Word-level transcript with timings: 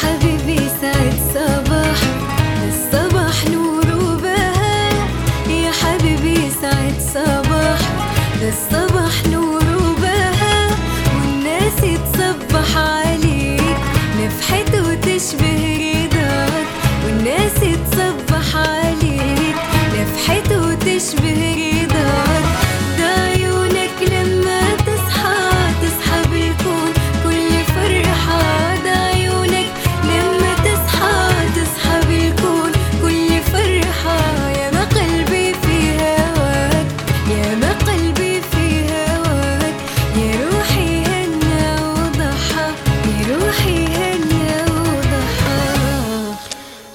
حبيبي. 0.00 0.27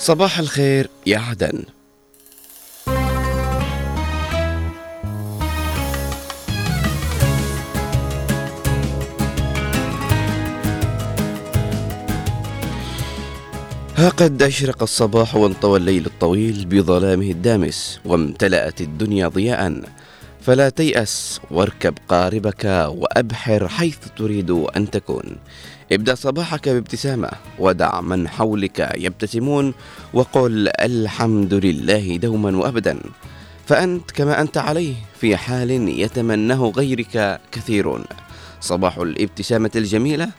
صباح 0.03 0.39
الخير 0.39 0.89
يا 1.05 1.17
عدن. 1.17 1.63
ها 13.97 14.09
قد 14.09 14.43
أشرق 14.43 14.83
الصباح 14.83 15.35
وانطوى 15.35 15.79
الليل 15.79 16.05
الطويل 16.05 16.65
بظلامه 16.65 17.31
الدامس 17.31 17.99
وامتلأت 18.05 18.81
الدنيا 18.81 19.27
ضياء. 19.27 19.81
فلا 20.41 20.69
تيأس 20.69 21.41
واركب 21.51 21.93
قاربك 22.07 22.65
وأبحر 22.95 23.67
حيث 23.67 23.97
تريد 24.17 24.51
أن 24.51 24.89
تكون. 24.89 25.37
ابدأ 25.91 26.15
صباحك 26.15 26.69
بابتسامة 26.69 27.29
ودع 27.59 28.01
من 28.01 28.27
حولك 28.27 28.91
يبتسمون 28.97 29.73
وقل 30.13 30.69
الحمد 30.79 31.53
لله 31.53 32.17
دوما 32.17 32.57
وأبدا. 32.57 32.99
فأنت 33.67 34.11
كما 34.11 34.41
أنت 34.41 34.57
عليه 34.57 34.93
في 35.19 35.37
حال 35.37 35.71
يتمناه 35.71 36.71
غيرك 36.75 37.41
كثيرون. 37.51 38.03
صباح 38.61 38.97
الابتسامة 38.97 39.71
الجميلة 39.75 40.29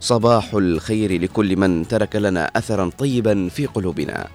صباح 0.00 0.54
الخير 0.54 1.22
لكل 1.22 1.56
من 1.56 1.88
ترك 1.88 2.16
لنا 2.16 2.50
أثرا 2.56 2.90
طيبا 2.98 3.48
في 3.48 3.66
قلوبنا. 3.66 4.28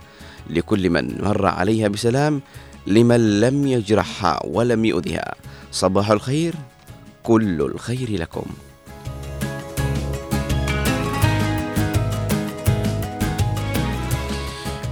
لكل 0.50 0.90
من 0.90 1.22
مر 1.22 1.45
عليها 1.45 1.88
بسلام 1.88 2.42
لمن 2.88 3.40
لم 3.40 3.67
يجرحها 3.67 4.40
ولم 4.45 4.86
يؤذها. 4.86 5.36
صباح 5.72 6.12
الخير 6.12 6.53
كل 7.23 7.62
الخير 7.62 8.12
لكم. 8.12 8.45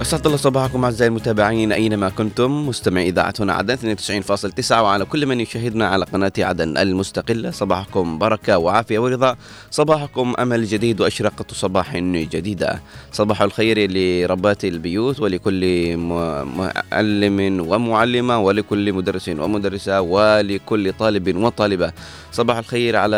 أسعد 0.02 0.26
الله 0.26 0.36
صباحكم 0.36 0.84
أعزائي 0.84 1.08
المتابعين 1.08 1.72
أينما 1.72 2.08
كنتم. 2.08 2.68
مستمعي 2.68 3.08
إذاعة 3.08 3.34
هنا 3.40 3.52
عدن 3.52 3.96
92.9 3.96 4.82
وعلى 4.82 5.04
كل 5.04 5.26
من 5.26 5.40
يشاهدنا 5.40 5.88
على 5.88 6.04
قناة 6.04 6.32
عدن 6.38 6.76
المستقلة. 6.76 7.50
صباحكم 7.50 8.18
بركة 8.18 8.58
وعافية 8.58 8.98
ورضا. 8.98 9.36
صباحكم 9.70 10.34
أمل 10.38 10.64
جديد 10.64 11.00
وأشرقة 11.00 11.44
صباح 11.52 11.96
جديدة. 11.96 12.80
صباح 13.12 13.42
الخير 13.42 13.90
لربات 13.90 14.64
البيوت 14.64 15.20
ولكل 15.20 15.96
معلم 15.96 17.66
ومعلمة 17.68 18.38
ولكل 18.38 18.92
مدرس 18.92 19.28
ومدرسة 19.28 20.00
ولكل 20.00 20.92
طالب 20.92 21.36
وطالبة. 21.36 21.92
صباح 22.32 22.56
الخير 22.56 22.96
على 22.96 23.16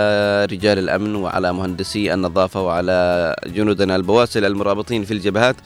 رجال 0.52 0.78
الأمن 0.78 1.14
وعلى 1.14 1.52
مهندسي 1.52 2.14
النظافة 2.14 2.62
وعلى 2.62 3.36
جنودنا 3.46 3.96
البواسل 3.96 4.44
المرابطين 4.44 5.04
في 5.04 5.14
الجبهات. 5.14 5.56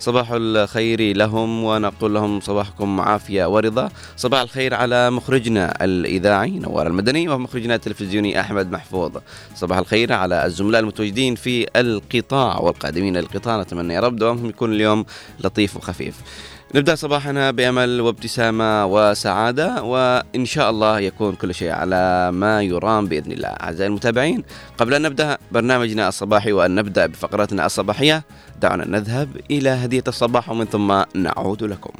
صباح 0.00 0.28
الخير 0.32 1.16
لهم 1.16 1.64
ونقول 1.64 2.14
لهم 2.14 2.40
صباحكم 2.40 3.00
عافية 3.00 3.44
ورضا. 3.44 3.90
صباح 4.16 4.40
الخير 4.40 4.74
على 4.74 5.10
مخرجنا 5.10 5.84
الإذاعي 5.84 6.50
نوار 6.50 6.86
المدني 6.86 7.28
ومخرجنا 7.28 7.74
التلفزيوني 7.74 8.40
أحمد 8.40 8.72
محفوظ. 8.72 9.16
صباح 9.54 9.78
الخير 9.78 10.12
على 10.12 10.46
الزملاء 10.46 10.80
المتواجدين 10.80 11.34
في 11.34 11.66
القطاع 11.76 12.58
والقادمين 12.58 13.16
للقطاع. 13.16 13.60
نتمنى 13.60 13.94
يا 13.94 14.00
رب 14.00 14.16
دوامهم 14.16 14.48
يكون 14.48 14.72
اليوم 14.72 15.04
لطيف 15.44 15.76
وخفيف. 15.76 16.16
نبدأ 16.74 16.94
صباحنا 16.94 17.50
بأمل 17.50 18.00
وابتسامة 18.00 18.86
وسعادة 18.86 19.82
وإن 19.82 20.44
شاء 20.44 20.70
الله 20.70 21.00
يكون 21.00 21.34
كل 21.34 21.54
شيء 21.54 21.70
على 21.70 22.30
ما 22.32 22.62
يرام 22.62 23.06
بإذن 23.06 23.32
الله. 23.32 23.48
أعزائي 23.48 23.88
المتابعين 23.88 24.44
قبل 24.78 24.94
أن 24.94 25.02
نبدأ 25.02 25.38
برنامجنا 25.52 26.08
الصباحي 26.08 26.52
وأن 26.52 26.74
نبدأ 26.74 27.06
بفقرتنا 27.06 27.66
الصباحية 27.66 28.22
دعونا 28.60 28.86
نذهب 28.86 29.28
إلى 29.50 29.70
هدية 29.70 30.04
الصباح 30.08 30.50
ومن 30.50 30.64
ثم 30.64 31.02
نعود 31.14 31.62
لكم. 31.62 31.92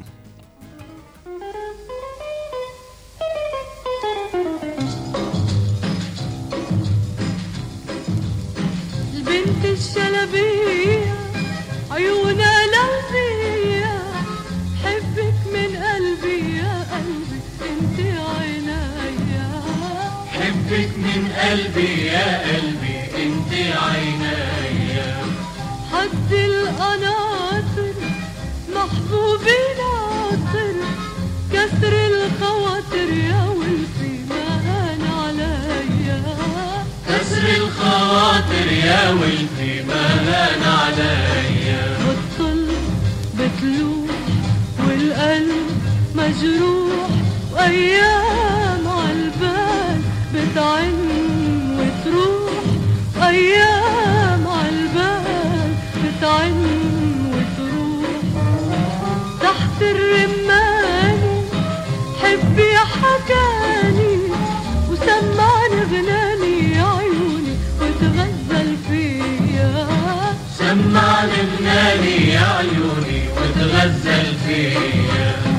البنت 9.14 9.64
الشلبية 9.64 11.14
عيونها 11.90 12.66
لهبية 12.72 14.02
حبك 14.84 15.38
من 15.52 15.76
قلبي 15.76 16.56
يا 16.56 16.86
قلبي 16.92 17.40
انت 17.70 17.98
عينيا. 18.00 19.62
حبك 20.28 20.90
من 20.98 21.32
قلبي 21.42 22.06
يا 22.06 22.28
قلبي 22.48 22.96
انت 23.22 23.52
عينيا. 23.52 24.59
حد 26.00 26.32
القناطر 26.32 27.94
محبوبي 28.74 29.56
العطر 29.76 30.74
كسر 31.52 31.92
الخواطر 32.06 33.08
يا 33.28 33.42
ولفي 33.56 34.12
مهان 34.30 35.02
عليا. 35.18 36.22
كسر 37.08 37.44
الخواطر 37.56 38.72
يا 38.84 39.10
ولدي 39.10 39.82
ما 39.82 40.04
هان 40.26 40.62
عليا. 40.62 41.98
بتطل 42.06 42.66
بتلوح 43.34 44.20
والقلب 44.78 45.68
مجروح 46.14 47.10
وأيام 47.52 48.29
لبناني 71.70 72.32
يا 72.32 72.40
عيوني 72.40 73.22
وتغزل 73.36 74.34
فيا 74.46 75.49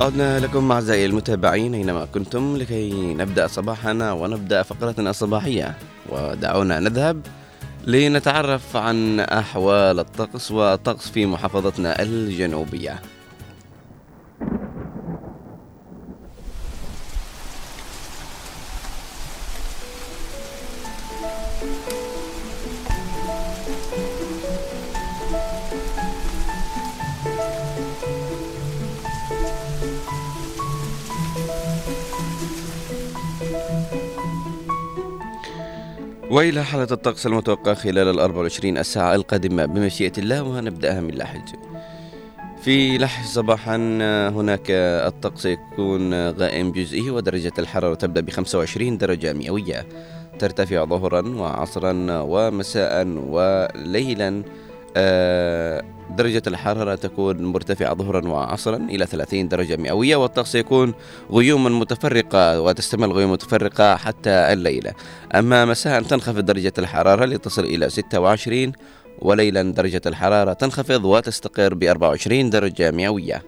عدنا 0.00 0.38
لكم 0.38 0.72
أعزائي 0.72 1.06
المتابعين 1.06 1.74
أينما 1.74 2.04
كنتم 2.04 2.56
لكي 2.56 3.14
نبدأ 3.14 3.46
صباحنا 3.46 4.12
ونبدأ 4.12 4.62
فقرتنا 4.62 5.10
الصباحية. 5.10 5.74
ودعونا 6.08 6.80
نذهب 6.80 7.20
لنتعرف 7.86 8.76
عن 8.76 9.20
أحوال 9.20 9.98
الطقس 9.98 10.50
والطقس 10.50 11.10
في 11.10 11.26
محافظتنا 11.26 12.02
الجنوبية. 12.02 13.02
وإلى 36.30 36.64
حالة 36.64 36.88
الطقس 36.90 37.26
المتوقع 37.26 37.74
خلال 37.74 38.08
ال 38.08 38.20
24 38.20 38.78
الساعة 38.78 39.14
القادمة 39.14 39.66
بمشيئة 39.66 40.12
الله 40.18 40.42
وهنبدأها 40.42 41.00
من 41.00 41.14
لحج 41.14 41.48
في 42.62 42.98
لحج 42.98 43.24
صباحا 43.24 43.76
هناك 44.28 44.70
الطقس 44.70 45.46
يكون 45.46 46.30
غائم 46.30 46.72
جزئي 46.72 47.10
ودرجة 47.10 47.52
الحرارة 47.58 47.94
تبدأ 47.94 48.20
ب 48.20 48.30
25 48.30 48.98
درجة 48.98 49.32
مئوية. 49.32 49.86
ترتفع 50.38 50.84
ظهرا 50.84 51.28
وعصرا 51.28 52.06
ومساء 52.10 53.06
وليلا. 53.06 54.42
درجة 56.10 56.42
الحرارة 56.46 56.94
تكون 56.94 57.44
مرتفعة 57.44 57.94
ظهرا 57.94 58.28
وعصرا 58.28 58.76
إلى 58.76 59.06
30 59.06 59.48
درجة 59.48 59.76
مئوية 59.76 60.16
والطقس 60.16 60.54
يكون 60.54 60.94
غيوما 61.32 61.70
متفرقة 61.70 62.60
وتستمر 62.60 63.06
الغيوم 63.06 63.32
متفرقة 63.32 63.96
حتى 63.96 64.30
الليلة. 64.30 64.92
أما 65.34 65.64
مساء 65.64 66.02
تنخفض 66.02 66.40
درجة 66.40 66.72
الحرارة 66.78 67.24
لتصل 67.24 67.64
إلى 67.64 67.90
26 67.90 68.72
وليلا 69.18 69.62
درجة 69.62 70.02
الحرارة 70.06 70.52
تنخفض 70.52 71.04
وتستقر 71.04 71.74
ب 71.74 71.82
24 71.84 72.50
درجة 72.50 72.90
مئوية. 72.90 73.42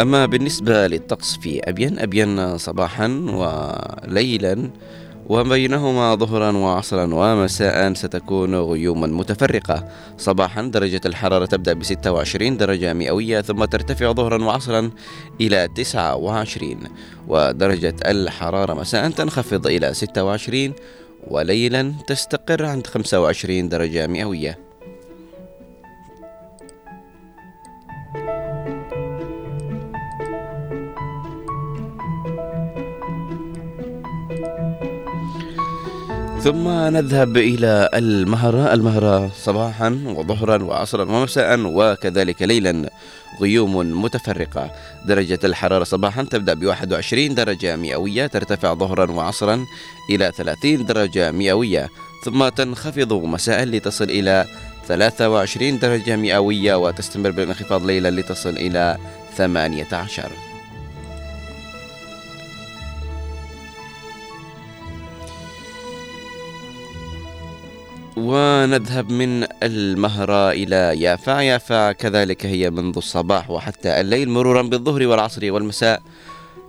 أما 0.00 0.26
بالنسبة 0.26 0.86
للطقس 0.86 1.36
في 1.36 1.60
أبين 1.60 1.98
أبين 1.98 2.58
صباحا 2.58 3.06
وليلا 3.08 4.70
وبينهما 5.28 6.14
ظهرا 6.14 6.52
وعصرا 6.52 7.14
ومساء 7.14 7.92
ستكون 7.94 8.54
غيوما 8.54 9.06
متفرقة. 9.06 9.88
صباحا 10.18 10.62
درجة 10.62 11.00
الحرارة 11.06 11.46
تبدأ 11.46 11.72
ب 11.72 11.82
26 11.82 12.56
درجة 12.56 12.92
مئوية 12.92 13.40
ثم 13.40 13.64
ترتفع 13.64 14.12
ظهرا 14.12 14.44
وعصرا 14.44 14.90
إلى 15.40 15.68
29 15.76 16.76
ودرجة 17.28 17.96
الحرارة 18.06 18.74
مساء 18.74 19.10
تنخفض 19.10 19.66
إلى 19.66 19.94
26 19.94 20.72
وليلا 21.26 21.92
تستقر 22.06 22.64
عند 22.64 22.86
25 22.86 23.68
درجة 23.68 24.06
مئوية. 24.06 24.63
ثم 36.44 36.68
نذهب 36.68 37.36
إلى 37.36 37.88
المهرة. 37.94 38.74
المهرة 38.74 39.30
صباحا 39.42 39.88
وظهرا 40.06 40.62
وعصرا 40.62 41.02
ومساء 41.02 41.60
وكذلك 41.60 42.42
ليلا 42.42 42.90
غيوم 43.40 44.02
متفرقة. 44.02 44.70
درجة 45.06 45.38
الحرارة 45.44 45.84
صباحا 45.84 46.22
تبدأ 46.22 46.54
ب 46.54 46.64
21 46.64 47.34
درجة 47.34 47.76
مئوية 47.76 48.26
ترتفع 48.26 48.74
ظهرا 48.74 49.10
وعصرا 49.10 49.66
إلى 50.10 50.32
30 50.36 50.86
درجة 50.86 51.30
مئوية 51.30 51.88
ثم 52.24 52.48
تنخفض 52.48 53.12
مساء 53.12 53.64
لتصل 53.64 54.04
إلى 54.04 54.44
23 54.88 55.78
درجة 55.78 56.16
مئوية 56.16 56.74
وتستمر 56.74 57.30
بالانخفاض 57.30 57.86
ليلا 57.86 58.10
لتصل 58.10 58.56
إلى 58.56 58.96
18 59.36 60.53
ونذهب 68.16 69.10
من 69.10 69.46
المهرة 69.62 70.50
إلى 70.50 71.00
يافع 71.00 71.42
يافع 71.42 71.92
كذلك 71.92 72.46
هي 72.46 72.70
منذ 72.70 72.96
الصباح 72.96 73.50
وحتى 73.50 74.00
الليل 74.00 74.28
مرورا 74.28 74.62
بالظهر 74.62 75.06
والعصر 75.06 75.52
والمساء. 75.52 76.02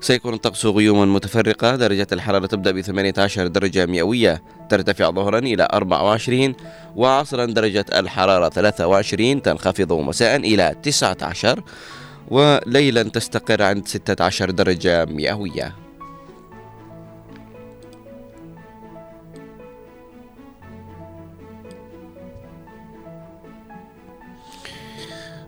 سيكون 0.02 0.34
الطقس 0.34 0.66
غيوما 0.66 1.06
متفرقة. 1.06 1.76
درجة 1.76 2.08
الحرارة 2.12 2.46
تبدأ 2.46 2.72
ب 2.72 2.82
18 2.82 3.48
درجة 3.48 3.86
مئوية 3.86 4.44
ترتفع 4.70 5.12
ظهرا 5.12 5.40
إلى 5.40 5.68
24 5.74 6.56
وعصرا 6.96 7.46
درجة 7.46 7.86
الحرارة 7.96 8.50
23 8.50 9.42
تنخفض 9.42 9.94
مساء 9.94 10.36
إلى 10.36 10.76
19 10.84 11.64
وليلا 12.28 13.04
تستقر 13.04 13.62
عند 13.62 13.88
16 13.88 14.52
درجة 14.52 15.06
مئوية. 15.06 15.85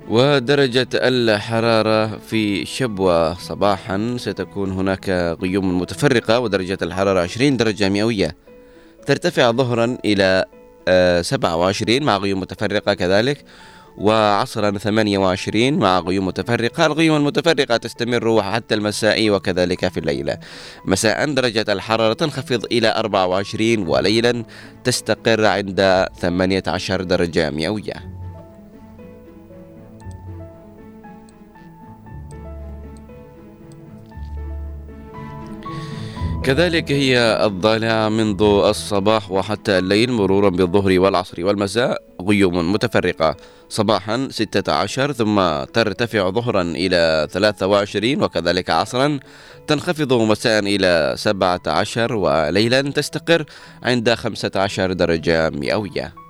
ودرجة 0.09 0.87
الحرارة 0.93 2.17
في 2.17 2.65
شبوة 2.65 3.33
صباحا 3.33 4.15
ستكون 4.19 4.71
هناك 4.71 5.09
غيوم 5.41 5.81
متفرقة 5.81 6.39
ودرجة 6.39 6.77
الحرارة 6.81 7.19
20 7.19 7.57
درجة 7.57 7.89
مئوية. 7.89 8.35
ترتفع 9.05 9.51
ظهرا 9.51 9.97
إلى 10.05 10.45
آه، 10.87 11.21
27 11.21 12.03
مع 12.03 12.17
غيوم 12.17 12.39
متفرقة 12.39 12.93
كذلك 12.93 13.43
وعصرا 13.97 14.77
28 14.77 15.79
مع 15.79 15.99
غيوم 15.99 16.25
متفرقة. 16.25 16.85
الغيوم 16.85 17.17
المتفرقة 17.17 17.77
تستمر 17.77 18.43
حتى 18.43 18.75
المساء 18.75 19.29
وكذلك 19.29 19.87
في 19.87 19.99
الليلة 19.99 20.37
مساء 20.85 21.33
درجة 21.33 21.65
الحرارة 21.69 22.13
تنخفض 22.13 22.65
إلى 22.65 22.95
24 22.95 23.87
وليلا 23.87 24.45
تستقر 24.83 25.45
عند 25.45 26.05
18 26.19 27.03
درجة 27.03 27.49
مئوية. 27.49 28.26
كذلك 36.43 36.91
هي 36.91 37.45
الضالعة 37.45 38.09
منذ 38.09 38.41
الصباح 38.41 39.31
وحتى 39.31 39.77
الليل 39.77 40.11
مرورا 40.11 40.49
بالظهر 40.49 40.99
والعصر 40.99 41.45
والمساء 41.45 41.97
غيوم 42.21 42.73
متفرقة. 42.73 43.35
صباحا 43.69 44.27
16 44.31 45.11
ثم 45.11 45.63
ترتفع 45.63 46.29
ظهرا 46.29 46.61
إلى 46.61 47.27
23 47.31 48.23
وكذلك 48.23 48.69
عصرا 48.69 49.19
تنخفض 49.67 50.13
مساء 50.13 50.59
إلى 50.59 51.13
17 51.17 52.13
وليلا 52.13 52.81
تستقر 52.81 53.45
عند 53.83 54.13
15 54.13 54.93
درجة 54.93 55.49
مئوية. 55.49 56.26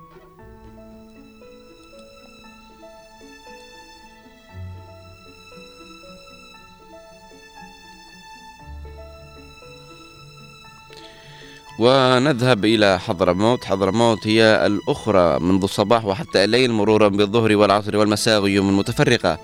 ونذهب 11.78 12.64
إلى 12.64 12.98
حضرموت. 12.98 13.64
حضرموت 13.64 14.26
هي 14.26 14.66
الأخرى 14.66 15.38
منذ 15.40 15.62
الصباح 15.62 16.04
وحتى 16.04 16.44
الليل 16.44 16.72
مرورا 16.72 17.08
بالظهر 17.08 17.56
والعصر 17.56 17.96
والمساء 17.96 18.40
غيوم 18.40 18.78
متفرقة. 18.78 19.38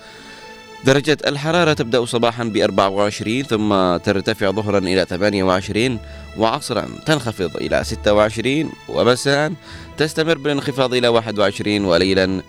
درجة 0.85 1.19
الحرارة 1.26 1.73
تبدأ 1.73 2.05
صباحا 2.05 2.45
ب 2.45 2.57
24 2.57 3.43
ثم 3.43 3.97
ترتفع 3.97 4.50
ظهرا 4.50 4.79
إلى 4.79 5.07
28 5.11 5.99
وعصرا 6.38 6.88
تنخفض 7.07 7.57
إلى 7.57 7.85
26 7.85 8.73
ومساء 8.88 9.53
تستمر 9.97 10.38
بالانخفاض 10.38 10.95
إلى 10.95 11.09
21 11.09 11.85
وليلا 11.85 12.43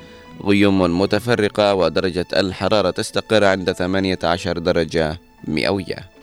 غيوم 0.43 1.01
متفرقة 1.01 1.73
ودرجة 1.73 2.27
الحرارة 2.33 2.89
تستقر 2.89 3.43
عند 3.43 3.71
18 3.71 4.57
درجة 4.57 5.19
مئوية. 5.47 6.14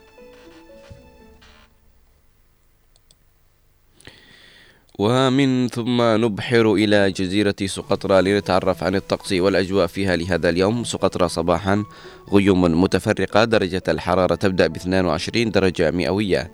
ومن 5.03 5.69
ثم 5.69 6.03
نبحر 6.03 6.75
إلى 6.75 7.11
جزيرة 7.11 7.55
سقطرى 7.67 8.23
لنتعرف 8.23 8.85
عن 8.85 8.95
الطقس 8.95 9.33
والأجواء 9.33 9.87
فيها 9.87 10.17
لهذا 10.17 10.49
اليوم. 10.49 10.85
سقطرى 10.85 11.29
صباحا 11.29 11.85
غيوم 12.33 12.83
متفرقة 12.83 13.45
درجة 13.45 13.83
الحرارة 13.89 14.35
تبدأ 14.35 14.67
ب 14.67 14.77
22 14.77 15.51
درجة 15.51 15.91
مئوية. 15.91 16.51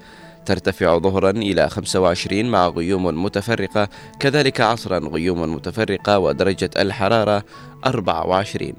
ترتفع 0.49 0.99
ظهرا 0.99 1.31
إلى 1.31 1.69
25 1.69 2.45
مع 2.45 2.69
غيوم 2.69 3.25
متفرقة 3.25 3.89
كذلك 4.21 4.61
عصرا 4.61 4.99
غيوم 4.99 5.55
متفرقة 5.55 6.19
ودرجة 6.19 6.71
الحرارة 6.77 7.45
24 7.87 8.73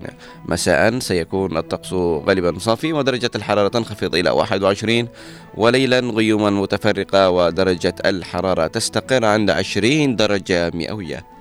مساء 0.46 1.00
سيكون 1.00 1.58
الطقس 1.58 1.94
غالبا 1.94 2.60
صافي 2.60 2.94
ودرجة 2.94 3.32
الحرارة 3.36 3.68
تنخفض 3.68 4.16
إلى 4.16 4.30
21 4.30 5.08
وليلا 5.58 6.00
غيوما 6.00 6.50
متفرقة 6.50 7.30
ودرجة 7.30 7.96
الحرارة 8.06 8.68
تستقر 8.68 9.26
عند 9.26 9.50
20 9.50 10.16
درجة 10.16 10.72
مئوية. 10.74 11.39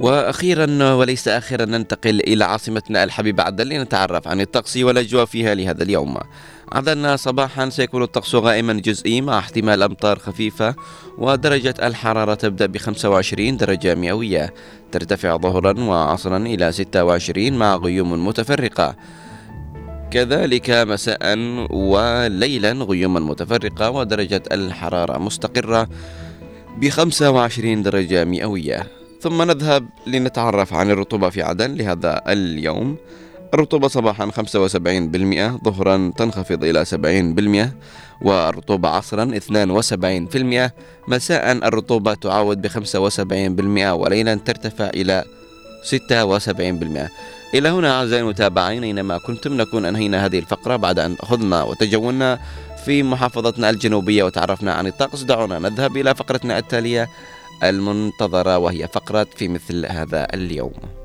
وأخيرا 0.00 0.94
وليس 0.94 1.28
أخيرا 1.28 1.64
ننتقل 1.64 2.20
إلى 2.20 2.44
عاصمتنا 2.44 3.04
الحبيبة 3.04 3.42
عدن 3.42 3.66
لنتعرف 3.66 4.28
عن 4.28 4.40
الطقس 4.40 4.76
والأجواء 4.76 5.24
فيها 5.24 5.54
لهذا 5.54 5.82
اليوم. 5.82 6.16
عدن 6.72 7.16
صباحا 7.16 7.68
سيكون 7.68 8.02
الطقس 8.02 8.34
غائما 8.34 8.72
جزئي 8.72 9.20
مع 9.20 9.38
احتمال 9.38 9.82
أمطار 9.82 10.18
خفيفة 10.18 10.74
ودرجة 11.18 11.74
الحرارة 11.82 12.34
تبدأ 12.34 12.66
ب 12.66 12.76
25 12.76 13.56
درجة 13.56 13.94
مئوية 13.94 14.54
ترتفع 14.92 15.36
ظهرا 15.36 15.80
وعصرا 15.80 16.36
إلى 16.36 16.72
26 16.72 17.52
مع 17.52 17.76
غيوم 17.76 18.26
متفرقة. 18.26 18.96
كذلك 20.10 20.70
مساء 20.70 21.38
وليلا 21.70 22.72
غيوما 22.72 23.20
متفرقة 23.20 23.90
ودرجة 23.90 24.42
الحرارة 24.52 25.18
مستقرة 25.18 25.88
ب 26.76 26.88
25 26.88 27.82
درجة 27.82 28.24
مئوية. 28.24 28.99
ثم 29.20 29.42
نذهب 29.42 29.88
لنتعرف 30.06 30.74
عن 30.74 30.90
الرطوبة 30.90 31.30
في 31.30 31.42
عدن 31.42 31.74
لهذا 31.74 32.22
اليوم. 32.28 32.96
الرطوبة 33.54 33.88
صباحا 33.88 34.30
75% 34.30 35.64
ظهرا 35.64 36.12
تنخفض 36.16 36.64
إلى 36.64 36.84
70% 36.84 37.72
والرطوبة 38.22 38.88
عصرا 38.88 39.24
72% 39.24 40.72
مساء 41.08 41.52
الرطوبة 41.52 42.14
تعود 42.14 42.62
ب 42.62 42.66
75% 42.66 43.92
وليلا 43.92 44.34
ترتفع 44.34 44.88
إلى 44.94 45.24
76% 45.82 47.10
إلى 47.54 47.68
هنا 47.68 47.98
أعزائي 47.98 48.22
المتابعين 48.22 48.84
أينما 48.84 49.18
كنتم 49.18 49.56
نكون 49.56 49.84
أنهينا 49.84 50.26
هذه 50.26 50.38
الفقرة 50.38 50.76
بعد 50.76 50.98
أن 50.98 51.16
خضنا 51.22 51.62
وتجولنا 51.62 52.38
في 52.84 53.02
محافظتنا 53.02 53.70
الجنوبية 53.70 54.22
وتعرفنا 54.24 54.72
عن 54.72 54.86
الطقس. 54.86 55.22
دعونا 55.22 55.58
نذهب 55.58 55.96
إلى 55.96 56.14
فقرتنا 56.14 56.58
التالية. 56.58 57.08
المنتظرة 57.62 58.58
وهي 58.58 58.88
فقرة 58.88 59.26
في 59.36 59.48
مثل 59.48 59.86
هذا 59.86 60.34
اليوم. 60.34 60.99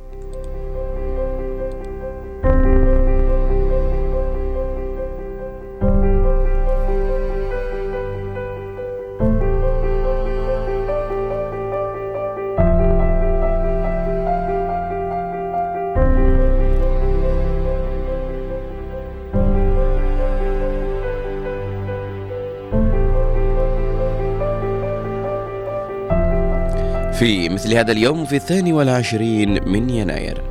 مثل 27.56 27.74
هذا 27.74 27.92
اليوم 27.92 28.26
في 28.26 28.36
الثاني 28.36 28.74
والعشرين 28.74 29.70
من 29.70 29.90
يناير. 29.90 30.42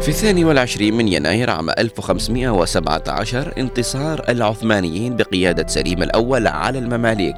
في 0.00 0.08
الثاني 0.08 0.44
والعشرين 0.44 0.94
من 0.94 1.08
يناير 1.08 1.50
عام 1.50 1.70
1517 1.70 3.52
انتصار 3.58 4.24
العثمانيين 4.28 5.16
بقيادة 5.16 5.66
سليم 5.66 6.02
الأول 6.02 6.46
على 6.46 6.78
المماليك 6.78 7.36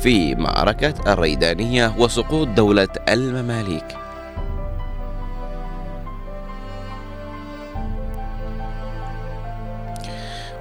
في 0.00 0.34
معركة 0.34 1.12
الريدانية 1.12 1.94
وسقوط 1.98 2.48
دولة 2.48 2.88
المماليك. 3.08 3.96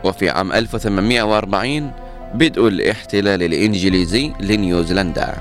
وفي 0.04 0.30
عام 0.30 0.52
1840 0.52 2.03
بدء 2.34 2.68
الاحتلال 2.68 3.44
الإنجليزي 3.44 4.34
لنيوزيلندا. 4.40 5.36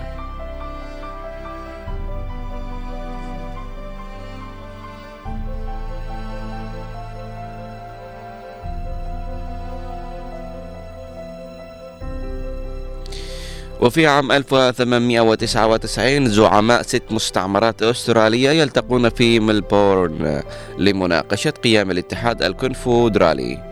وفي 13.81 14.07
عام 14.07 14.33
1899 14.33 16.29
زعماء 16.29 16.83
ست 16.83 17.03
مستعمرات 17.11 17.83
أسترالية 17.83 18.51
يلتقون 18.51 19.09
في 19.09 19.41
ملبورن 19.41 20.43
لمناقشة 20.79 21.51
قيام 21.51 21.91
الاتحاد 21.91 22.43
الكونفدرالي. 22.43 23.72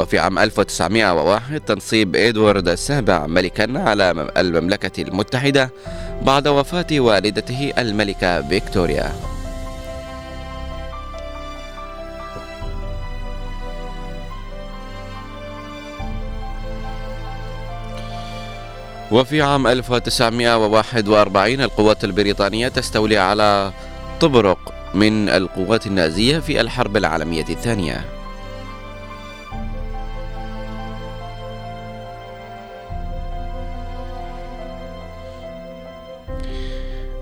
وفي 0.00 0.18
عام 0.18 0.38
1901 0.38 1.60
تنصيب 1.60 2.16
إدوارد 2.16 2.68
السابع 2.68 3.26
ملكا 3.26 3.78
على 3.78 4.30
المملكة 4.36 5.02
المتحدة 5.02 5.70
بعد 6.22 6.48
وفاة 6.48 6.86
والدته 6.92 7.72
الملكة 7.78 8.48
فيكتوريا. 8.48 9.12
وفي 19.12 19.42
عام 19.42 19.66
1941 19.66 21.60
القوات 21.60 22.04
البريطانية 22.04 22.68
تستولي 22.68 23.18
على 23.18 23.72
طبرق 24.20 24.74
من 24.94 25.28
القوات 25.28 25.86
النازية 25.86 26.38
في 26.38 26.60
الحرب 26.60 26.96
العالمية 26.96 27.44
الثانية. 27.50 28.19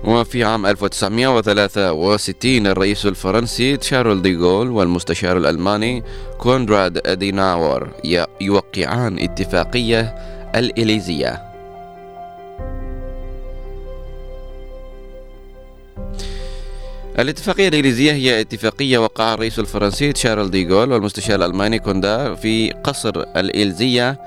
وفي 0.09 0.43
عام 0.43 0.65
1963 0.65 2.67
الرئيس 2.67 3.05
الفرنسي 3.05 3.77
تشارل 3.77 4.21
ديغول 4.21 4.69
والمستشار 4.69 5.37
الألماني 5.37 6.03
كونراد 6.37 7.07
أديناور 7.07 7.89
يوقعان 8.41 9.19
اتفاقية 9.19 10.01
الإليزية. 10.55 11.41
الاتفاقية 17.19 17.67
الإنجليزية 17.67 18.11
هي 18.11 18.41
اتفاقية 18.41 18.97
وقعها 18.97 19.33
الرئيس 19.33 19.59
الفرنسي 19.59 20.13
تشارل 20.13 20.51
ديغول 20.51 20.91
والمستشار 20.91 21.35
الألماني 21.35 21.79
كوندار 21.79 22.35
في 22.35 22.71
قصر 22.71 23.23
الإلزية 23.37 24.19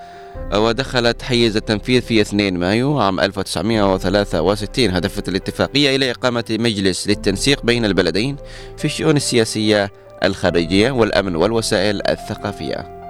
ودخلت 0.55 1.23
حيز 1.23 1.57
التنفيذ 1.57 2.03
في 2.03 2.21
2 2.21 2.59
مايو 2.59 2.99
عام 2.99 3.21
1963 3.21 4.91
هدفت 4.91 5.29
الاتفاقية 5.29 5.97
إلى 5.97 6.11
إقامة 6.11 6.45
مجلس 6.51 7.09
للتنسيق 7.09 7.67
بين 7.67 7.85
البلدين 7.85 8.37
في 8.77 8.85
الشؤون 8.85 9.17
السياسية 9.17 9.93
الخارجية 10.25 10.91
والأمن 10.91 11.37
والوسائل 11.37 12.09
الثقافية. 12.09 13.03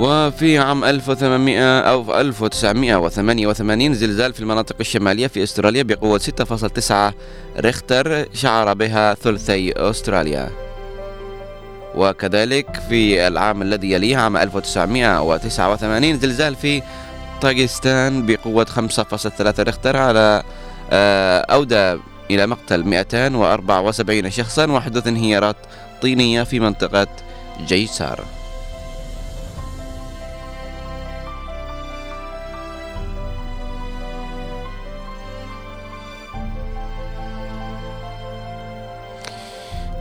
وفي 0.00 0.58
عام 0.58 0.84
1800 0.84 1.80
أو 1.80 2.20
1988 2.20 3.94
زلزال 3.94 4.32
في 4.32 4.40
المناطق 4.40 4.76
الشمالية 4.80 5.26
في 5.26 5.42
أستراليا 5.42 5.82
بقوة 5.82 6.18
6.9 6.18 7.14
ريختر 7.60 8.26
شعر 8.34 8.74
بها 8.74 9.14
ثلثي 9.14 9.72
أستراليا. 9.76 10.50
وكذلك 11.94 12.80
في 12.88 13.26
العام 13.26 13.62
الذي 13.62 13.92
يليه 13.92 14.16
عام 14.16 14.36
1989 14.36 16.18
زلزال 16.18 16.54
في 16.54 16.82
طاجستان 17.40 18.26
بقوة 18.26 18.64
5.3 18.64 19.60
ريختر 19.60 19.96
على 19.96 20.42
آه، 20.90 21.40
أودى 21.40 21.96
إلى 22.30 22.46
مقتل 22.46 22.84
274 22.84 24.30
شخصا 24.30 24.66
وحدث 24.66 25.06
انهيارات 25.06 25.56
طينية 26.02 26.42
في 26.42 26.60
منطقة 26.60 27.06
جيسار. 27.66 28.39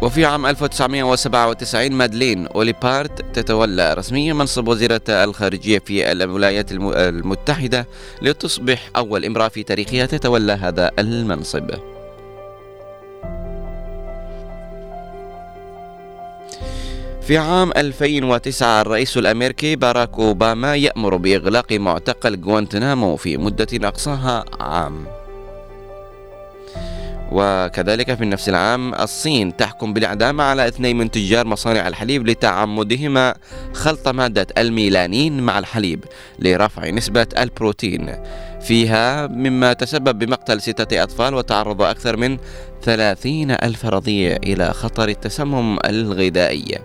وفي 0.01 0.25
عام 0.25 0.45
1997 0.45 1.91
مادلين 1.91 2.47
أوليبارد 2.47 3.09
تتولى 3.33 3.93
رسميا 3.93 4.33
منصب 4.33 4.67
وزيرة 4.67 5.01
الخارجية 5.09 5.79
في 5.79 6.12
الولايات 6.12 6.71
الم- 6.71 6.93
المتحدة 6.93 7.88
لتصبح 8.21 8.89
أول 8.95 9.25
امرأة 9.25 9.47
في 9.47 9.63
تاريخها 9.63 10.05
تتولى 10.05 10.53
هذا 10.53 10.91
المنصب. 10.99 11.69
في 17.21 17.38
عام 17.38 17.71
2009 17.77 18.81
الرئيس 18.81 19.17
الأمريكي 19.17 19.75
باراك 19.75 20.09
أوباما 20.19 20.75
يأمر 20.75 21.17
بإغلاق 21.17 21.73
معتقل 21.73 22.41
غوانتنامو 22.45 23.15
في 23.15 23.38
مدة 23.38 23.67
أقصاها 23.88 24.45
عام. 24.59 25.05
وكذلك 27.32 28.13
في 28.13 28.26
نفس 28.26 28.50
العام 28.50 28.94
الصين 28.94 29.58
تحكم 29.58 29.94
بالإعدام 29.94 30.42
على 30.42 30.68
اثنين 30.68 30.98
من 30.98 31.12
تجار 31.12 31.48
مصانع 31.48 31.88
الحليب 31.88 32.28
لتعمدهما 32.28 33.36
خلط 33.74 34.08
مادة 34.08 34.48
الميلانين 34.58 35.44
مع 35.44 35.60
الحليب 35.60 36.06
لرفع 36.39 36.89
نسبة 36.89 37.28
البروتين. 37.38 38.15
فيها 38.62 39.28
مما 39.28 39.74
تسبب 39.74 40.20
بمقتل 40.20 40.62
ستة 40.62 41.04
أطفال 41.04 41.34
وتعرض 41.34 41.82
أكثر 41.82 42.18
من 42.18 42.38
ثلاثين 42.84 43.52
ألف 43.52 43.86
رضيع 43.86 44.36
إلى 44.36 44.74
خطر 44.74 45.10
التسمم 45.10 45.78
الغذائي. 45.86 46.80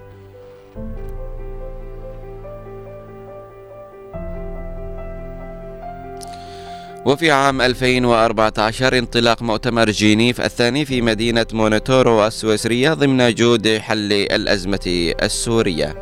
وفي 7.06 7.30
عام 7.30 7.60
2014 7.60 8.98
انطلاق 8.98 9.42
مؤتمر 9.42 9.90
جينيف 9.90 10.40
الثاني 10.40 10.84
في 10.84 11.02
مدينة 11.02 11.46
مونيتورو 11.52 12.26
السويسرية 12.26 12.94
ضمن 12.94 13.34
جهود 13.34 13.68
حل 13.68 14.12
الأزمة 14.12 15.14
السورية. 15.22 15.94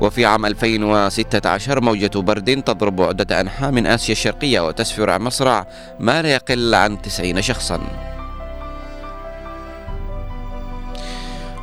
وفي 0.00 0.26
عام 0.26 0.46
2016 0.46 1.80
موجة 1.80 2.18
برد 2.18 2.62
تضرب 2.62 3.02
عدة 3.02 3.40
أنحاء 3.40 3.70
من 3.70 3.86
آسيا 3.86 4.12
الشرقية 4.12 4.60
وتسفر 4.66 5.10
عن 5.10 5.20
مصرع 5.20 5.66
ما 6.00 6.22
لا 6.22 6.32
يقل 6.32 6.74
عن 6.74 7.02
90 7.02 7.42
شخصاً. 7.42 8.17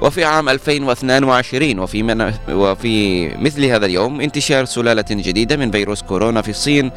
وفي 0.01 0.23
عام 0.23 0.49
2022 0.49 1.79
وفي 1.79 2.03
من 2.03 2.33
وفي 2.49 3.27
مثل 3.37 3.65
هذا 3.65 3.85
اليوم 3.85 4.21
انتشار 4.21 4.65
سلالة 4.65 5.05
جديدة 5.11 5.57
من 5.57 5.71
فيروس 5.71 6.01
كورونا 6.01 6.41
في 6.41 6.49
الصين 6.49 6.91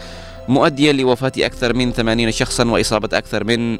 مؤديا 0.48 0.92
لوفاة 0.92 1.32
أكثر 1.38 1.74
من 1.74 1.92
80 1.92 2.30
شخصا 2.30 2.64
وإصابة 2.70 3.18
أكثر 3.18 3.44
من 3.44 3.78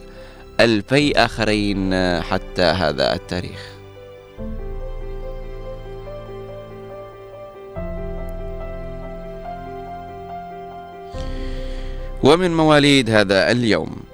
2000 0.61 1.13
آخرين 1.17 1.95
حتى 2.23 2.63
هذا 2.63 3.15
التاريخ. 3.15 3.79
ومن 12.23 12.57
مواليد 12.57 13.11
هذا 13.11 13.51
اليوم 13.51 14.08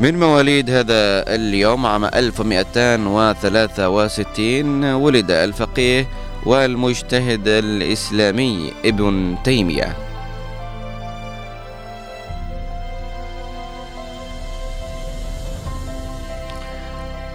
من 0.00 0.20
مواليد 0.20 0.70
هذا 0.70 1.34
اليوم 1.34 1.86
عام 1.86 2.04
1263 2.04 4.94
ولد 4.94 5.30
الفقيه 5.30 6.08
والمجتهد 6.46 7.48
الإسلامي 7.48 8.72
ابن 8.84 9.36
تيمية. 9.44 9.96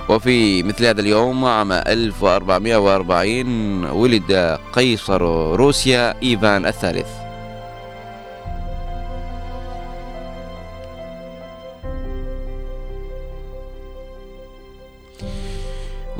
وفي 0.09 0.63
مثل 0.63 0.85
هذا 0.85 1.01
اليوم 1.01 1.45
عام 1.45 1.71
1440 1.71 3.85
ولد 3.85 4.57
قيصر 4.73 5.21
روسيا 5.55 6.15
إيفان 6.23 6.65
الثالث. 6.65 7.20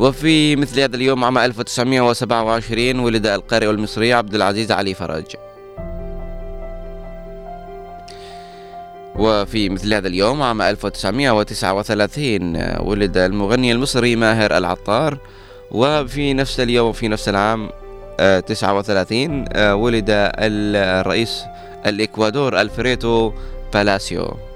وفي 0.02 0.56
مثل 0.56 0.80
هذا 0.80 0.96
اليوم 0.96 1.24
عام 1.24 1.38
1927 1.38 3.00
ولد 3.00 3.28
القارئ 3.28 3.70
المصري 3.70 4.14
عبد 4.14 4.36
العزيز 4.36 4.72
علي 4.72 4.94
فرج. 4.94 5.26
وفي 9.16 9.70
مثل 9.70 9.94
هذا 9.94 10.08
اليوم 10.08 10.42
عام 10.42 10.62
1939 10.62 12.78
ولد 12.80 13.18
المغني 13.18 13.72
المصري 13.72 14.16
ماهر 14.16 14.58
العطار. 14.58 15.18
وفي 15.72 16.34
نفس 16.34 16.60
اليوم 16.60 16.90
وفي 16.90 17.08
نفس 17.08 17.30
العام 17.30 17.70
آه، 18.20 18.40
39 18.40 19.46
آه، 19.54 19.76
ولد 19.76 20.06
الرئيس 20.10 21.44
الإكوادور 21.86 22.62
ألفريدو 22.62 23.34
بالاسيو 23.74 24.51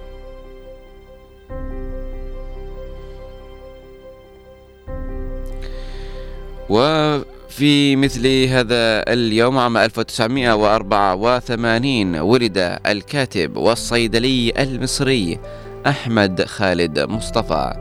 وفي 6.69 7.95
مثل 7.95 8.27
هذا 8.27 9.13
اليوم 9.13 9.57
عام 9.57 9.77
1984 9.77 12.19
ولد 12.19 12.79
الكاتب 12.87 13.57
والصيدلي 13.57 14.53
المصري 14.59 15.39
أحمد 15.87 16.45
خالد 16.45 16.99
مصطفى. 16.99 17.73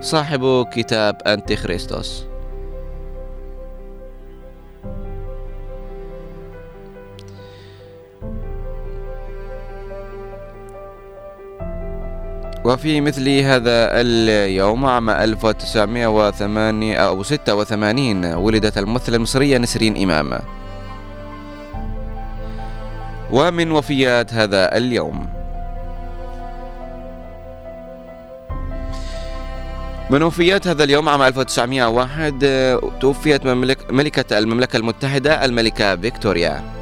صاحب 0.00 0.66
كتاب 0.72 1.16
أنتي 1.26 1.56
خريستوس 1.56 2.29
وفي 12.64 13.00
مثل 13.00 13.28
هذا 13.28 14.00
اليوم 14.00 14.86
عام 14.86 15.10
1908 15.10 16.96
أو 16.96 17.22
86 17.22 18.24
ولدت 18.34 18.78
الممثلة 18.78 19.16
المصرية 19.16 19.58
نسرين 19.58 20.10
إمام. 20.10 20.38
ومن 23.30 23.70
وفيات 23.70 24.34
هذا 24.34 24.76
اليوم. 24.76 25.26
من 30.10 30.22
وفيات 30.22 30.68
هذا 30.68 30.84
اليوم 30.84 31.08
عام 31.08 31.22
1901 31.22 32.44
آه، 32.44 32.80
توفيت 33.00 33.46
ملكة 33.90 34.38
المملكة 34.38 34.76
المتحدة 34.76 35.44
الملكة 35.44 35.96
فيكتوريا. 35.96 36.79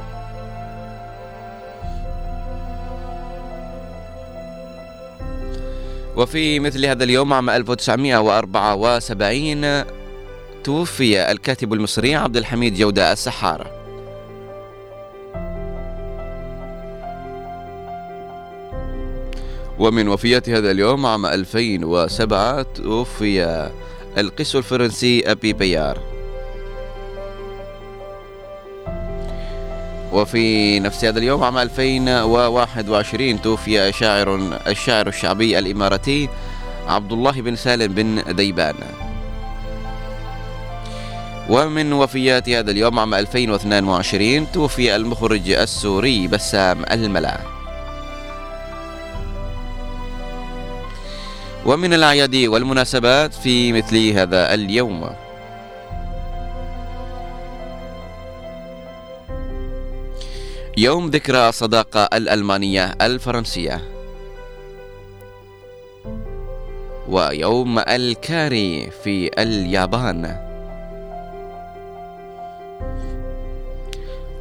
وفي 6.18 6.60
مثل 6.60 6.86
هذا 6.86 7.04
اليوم 7.04 7.32
عام 7.32 7.50
1974 7.50 9.84
توفي 10.64 11.30
الكاتب 11.30 11.72
المصري 11.72 12.14
عبد 12.14 12.36
الحميد 12.36 12.74
جودة 12.74 13.12
السحار 13.12 13.70
ومن 19.78 20.08
وفيات 20.08 20.48
هذا 20.48 20.70
اليوم 20.70 21.06
عام 21.06 21.26
2007 21.26 22.62
توفي 22.62 23.70
القس 24.18 24.56
الفرنسي 24.56 25.30
أبي 25.30 25.52
بيار. 25.52 26.07
وفي 30.12 30.80
نفس 30.80 31.04
هذا 31.04 31.18
اليوم 31.18 31.44
عام 31.44 31.58
2021 31.58 33.42
توفي 33.42 33.92
شاعر 33.92 34.36
الشاعر 34.66 35.06
الشعبي 35.06 35.58
الإماراتي 35.58 36.28
عبد 36.88 37.12
الله 37.12 37.32
بن 37.32 37.56
سالم 37.56 37.94
بن 37.94 38.36
ديبان. 38.36 38.74
ومن 41.48 41.92
وفيات 41.92 42.48
هذا 42.48 42.70
اليوم 42.70 42.98
عام 42.98 43.14
2022 43.14 44.52
توفي 44.52 44.96
المخرج 44.96 45.50
السوري 45.50 46.28
بسام 46.28 46.84
الملا. 46.92 47.40
ومن 51.66 51.94
الأعياد 51.94 52.36
والمناسبات 52.36 53.34
في 53.34 53.72
مثل 53.72 54.12
هذا 54.12 54.54
اليوم. 54.54 55.27
يوم 60.78 61.06
ذكرى 61.10 61.48
الصداقة 61.48 62.04
الألمانية 62.04 62.94
الفرنسية. 63.02 63.80
ويوم 67.08 67.78
الكاري 67.78 68.90
في 68.90 69.30
اليابان. 69.38 70.24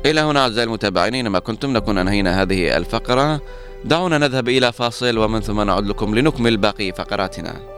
إلى 0.05 0.21
هنا 0.21 0.39
أعزائي 0.39 0.67
المتابعين 0.67 1.15
أينما 1.15 1.39
كنتم 1.39 1.73
نكون 1.73 1.97
أنهينا 1.97 2.41
هذه 2.41 2.77
الفقرة. 2.77 3.41
دعونا 3.85 4.17
نذهب 4.17 4.49
إلى 4.49 4.71
فاصل 4.71 5.17
ومن 5.17 5.41
ثم 5.41 5.61
نعود 5.61 5.87
لكم 5.87 6.15
لنكمل 6.15 6.57
باقي 6.57 6.91
فقراتنا. 6.91 7.76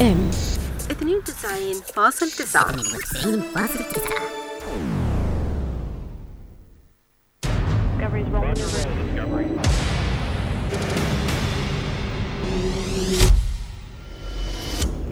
إم. 0.00 0.30
92.9 0.88 0.96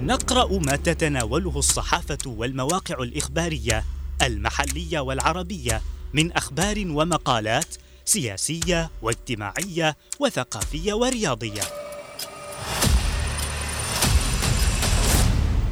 نقرأ 0.03 0.59
ما 0.59 0.77
تتناوله 0.77 1.59
الصحافة 1.59 2.19
والمواقع 2.27 3.03
الإخبارية 3.03 3.85
المحلية 4.23 5.01
والعربية 5.01 5.83
من 6.15 6.33
أخبار 6.33 6.85
ومقالات 6.87 7.75
سياسية 8.05 8.91
واجتماعية 9.03 9.97
وثقافية 10.21 10.95
ورياضية. 10.95 11.63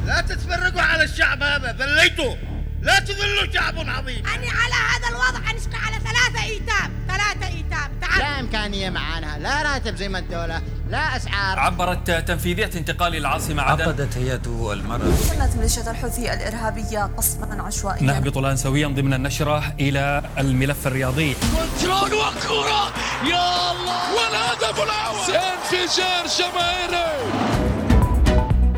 لا 0.06 0.20
تتفرقوا 0.20 0.80
على 0.80 1.04
الشعب 1.04 1.42
هذا 1.42 1.76
ذليتوا. 1.78 2.34
لا 2.82 2.98
تذلوا 2.98 3.52
شعب 3.54 3.74
عظيم. 3.78 4.26
أني 4.26 4.50
على 4.50 4.74
هذا 4.74 5.08
الوضع 5.08 5.50
أنشقى 5.50 5.78
على 5.86 5.96
ثلاثة 5.96 6.44
إيتام 6.44 6.92
ثلاثة 7.08 7.46
إيتام. 7.46 7.90
تعال. 8.00 8.18
لا 8.18 8.40
إمكانية 8.40 8.90
معانا؟ 8.90 9.38
لا 9.38 9.62
راتب 9.62 9.96
زي 9.96 10.08
ما 10.08 10.18
الدولة 10.18 10.62
لا 10.90 11.16
أسعار. 11.16 11.58
عبرت 11.58 12.10
تنفيذية 12.10 12.70
انتقال 12.74 13.16
العاصمة 13.16 13.62
عدن. 13.62 13.82
عقدت 13.82 14.16
هيئة 14.16 14.72
المرأة 14.72 15.16
شنت 15.28 15.56
ميليشيا 15.56 15.90
الحوثي 15.90 16.32
الإرهابية 16.32 17.10
قصفا 17.16 17.62
عشوائيا. 17.62 18.02
نهبط 18.02 18.38
الآن 18.38 18.56
سويا 18.56 18.88
ضمن 18.88 19.14
النشرة 19.14 19.74
إلى 19.80 20.22
الملف 20.38 20.86
الرياضي. 20.86 21.34
control 21.34 22.14
وكرة 22.14 22.92
يا 23.30 23.72
الله! 23.72 24.14
والهدف 24.14 24.82
الأول! 24.82 25.36
انفجار 25.36 26.26
جماهيري 26.38 27.71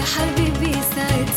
يا 0.00 0.04
حبيبي 0.04 0.72
سعد 0.96 1.28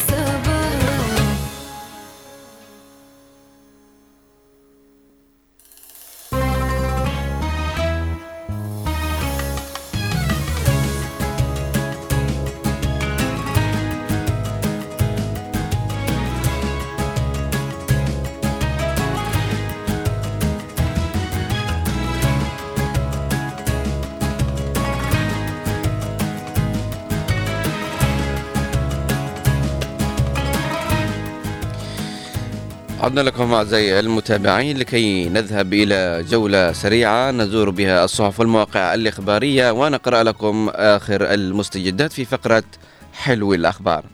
عدنا 33.13 33.29
لكم 33.29 33.53
أعزائي 33.53 33.99
المتابعين 33.99 34.77
لكي 34.77 35.29
نذهب 35.29 35.73
إلى 35.73 36.25
جولة 36.29 36.71
سريعة 36.71 37.31
نزور 37.31 37.69
بها 37.69 38.05
الصحف 38.05 38.39
والمواقع 38.39 38.93
الإخبارية 38.93 39.71
ونقرأ 39.71 40.23
لكم 40.23 40.69
آخر 40.73 41.33
المستجدات 41.33 42.13
في 42.13 42.25
فقرة 42.25 42.63
حلو 43.13 43.53
الأخبار. 43.53 44.12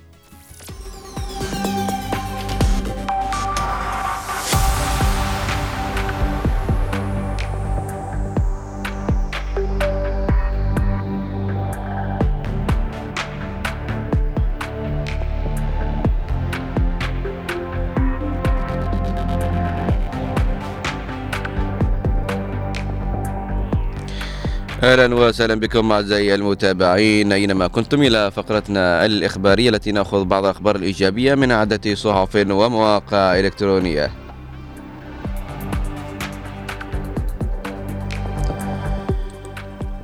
أهلا 24.83 25.15
وسهلا 25.15 25.55
بكم 25.55 25.91
أعزائي 25.91 26.35
المتابعين 26.35 27.31
أينما 27.31 27.67
كنتم 27.67 28.01
إلى 28.01 28.31
فقرتنا 28.31 29.05
الإخبارية 29.05 29.69
التي 29.69 29.91
نأخذ 29.91 30.25
بعض 30.25 30.43
الأخبار 30.45 30.75
الإيجابية 30.75 31.35
من 31.35 31.51
عدة 31.51 31.95
صحف 31.95 32.35
ومواقع 32.35 33.39
إلكترونية. 33.39 34.11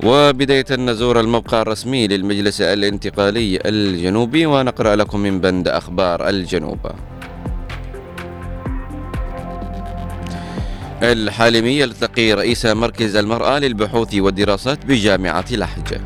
وبداية 0.04 0.66
نزور 0.70 1.20
الموقع 1.20 1.62
الرسمي 1.62 2.06
للمجلس 2.06 2.60
الانتقالي 2.60 3.58
الجنوبي 3.64 4.46
ونقرأ 4.46 4.96
لكم 4.96 5.20
من 5.20 5.40
بند 5.40 5.68
أخبار 5.68 6.28
الجنوب 6.28 6.78
الحالمي 11.02 11.78
يلتقي 11.78 12.32
رئيس 12.32 12.66
مركز 12.66 13.16
المرأة 13.16 13.58
للبحوث 13.58 14.14
والدراسات 14.14 14.86
بجامعة 14.86 15.44
لحج. 15.50 16.00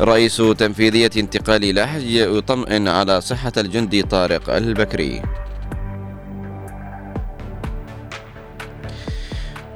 رئيس 0.00 0.36
تنفيذية 0.58 1.10
انتقال 1.16 1.74
لحج 1.74 2.10
يطمئن 2.10 2.88
على 2.88 3.20
صحة 3.20 3.52
الجندي 3.56 4.02
طارق 4.02 4.50
البكري. 4.50 5.22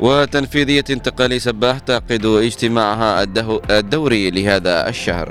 وتنفيذية 0.01 0.85
انتقال 0.91 1.41
سباح 1.41 1.79
تعقد 1.79 2.27
اجتماعها 2.27 3.23
الدوري 3.71 4.31
لهذا 4.31 4.89
الشهر. 4.89 5.29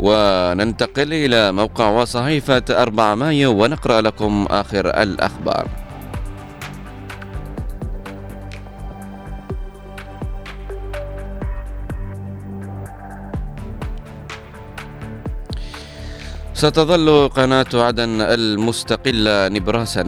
وننتقل 0.00 1.12
إلى 1.12 1.52
موقع 1.52 1.88
وصحيفة 1.88 2.62
4 2.70 3.14
مايو 3.14 3.62
ونقرأ 3.62 4.00
لكم 4.00 4.46
آخر 4.50 5.02
الأخبار. 5.02 5.85
ستظل 16.56 17.28
قناة 17.28 17.68
عدن 17.74 18.20
المستقلة 18.20 19.48
نبراسا. 19.48 20.04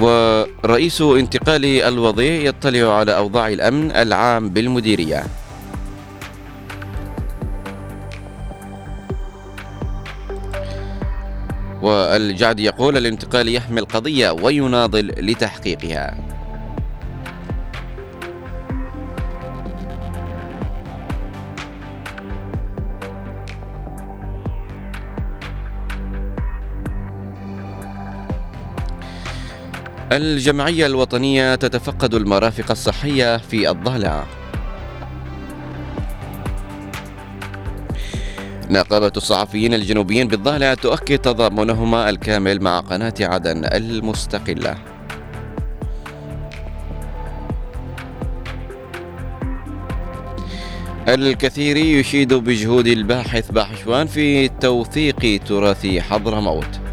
ورئيس 0.00 1.02
انتقال 1.02 1.64
الوضيع 1.64 2.32
يطلع 2.48 2.98
على 2.98 3.12
أوضاع 3.16 3.48
الأمن 3.48 3.92
العام 3.92 4.48
بالمديرية. 4.48 5.43
والجعد 11.84 12.60
يقول 12.60 12.96
الانتقال 12.96 13.54
يحمي 13.54 13.80
القضية 13.80 14.30
ويناضل 14.30 15.06
لتحقيقها. 15.06 16.16
الجمعية 30.12 30.86
الوطنية 30.86 31.54
تتفقد 31.54 32.14
المرافق 32.14 32.70
الصحية 32.70 33.36
في 33.36 33.70
الضالع 33.70 34.24
نقابة 38.70 39.12
الصحفيين 39.16 39.74
الجنوبيين 39.74 40.28
بالضالع 40.28 40.74
تؤكد 40.74 41.18
تضامنهما 41.18 42.10
الكامل 42.10 42.62
مع 42.62 42.80
قناة 42.80 43.14
عدن 43.20 43.64
المستقلة. 43.64 44.76
الكثير 51.08 51.76
يشيد 51.76 52.34
بجهود 52.34 52.86
الباحث 52.86 53.50
باحشوان 53.50 54.06
في 54.06 54.48
توثيق 54.48 55.40
تراث 55.46 55.86
حضرموت. 55.86 56.83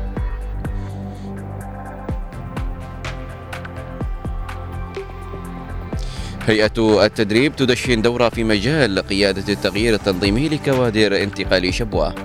هيئة 6.51 7.05
التدريب 7.05 7.55
تدشن 7.55 8.01
دورة 8.01 8.29
في 8.29 8.43
مجال 8.43 8.99
قيادة 8.99 9.53
التغيير 9.53 9.93
التنظيمي 9.93 10.49
لكوادر 10.49 11.23
انتقال 11.23 11.73
شبوة. 11.73 12.15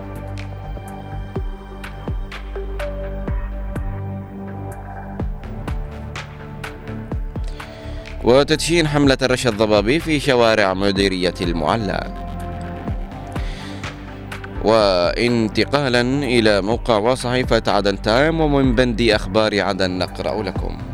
وتدشين 8.25 8.89
حملة 8.89 9.19
الرشا 9.23 9.51
الضبابي 9.51 10.01
في 10.01 10.21
شوارع 10.21 10.75
مديرية 10.75 11.35
المعلى. 11.41 12.27
وانتقالا 14.65 16.01
إلى 16.01 16.63
موقع 16.63 16.97
وصحيفة 16.97 17.63
عدن 17.69 18.03
تايم 18.03 18.41
ومن 18.41 18.75
بند 18.75 19.03
أخبار 19.03 19.61
عدن 19.61 19.91
نقرأ 19.99 20.43
لكم. 20.43 20.86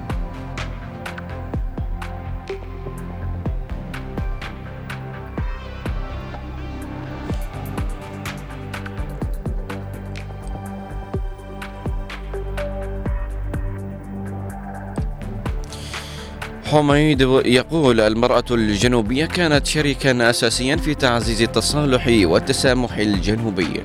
حميد 16.72 17.20
يقول 17.44 18.00
المرأة 18.00 18.44
الجنوبية 18.50 19.26
كانت 19.26 19.66
شريكا 19.66 20.30
أساسيا 20.30 20.76
في 20.76 20.94
تعزيز 20.94 21.42
التصالح 21.42 22.06
والتسامح 22.08 22.96
الجنوبي. 22.96 23.82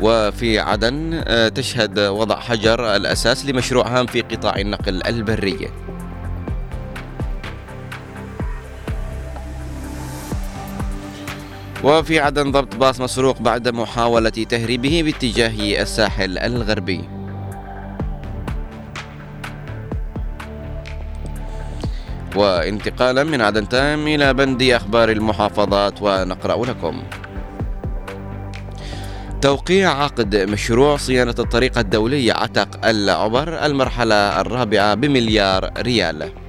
وفي 0.00 0.58
عدن 0.58 1.22
آه، 1.26 1.48
تشهد 1.48 1.98
وضع 1.98 2.40
حجر 2.40 2.96
الأساس 2.96 3.46
لمشروع 3.46 3.88
هام 3.88 4.06
في 4.06 4.20
قطاع 4.20 4.56
النقل 4.56 5.02
البري. 5.06 5.68
وفي 11.84 12.20
عدن 12.20 12.50
ضبط 12.50 12.76
باص 12.76 13.00
مسروق 13.00 13.40
بعد 13.42 13.68
محاولة 13.68 14.28
تهريبه 14.28 15.02
باتجاه 15.02 15.82
الساحل 15.82 16.38
الغربي. 16.38 17.21
وانتقالا 22.36 23.24
من 23.24 23.40
عدن 23.40 23.68
تام 23.68 24.06
إلى 24.06 24.34
بند 24.34 24.62
أخبار 24.62 25.10
المحافظات 25.10 26.02
ونقرأ 26.02 26.66
لكم. 26.66 27.02
توقيع 29.40 30.02
عقد 30.02 30.36
مشروع 30.36 30.96
صيانة 30.96 31.34
الطريق 31.38 31.78
الدولي 31.78 32.30
عتق 32.30 32.86
العبر 32.86 33.66
المرحلة 33.66 34.40
الرابعة 34.40 34.94
بمليار 34.94 35.70
ريال. 35.78 36.41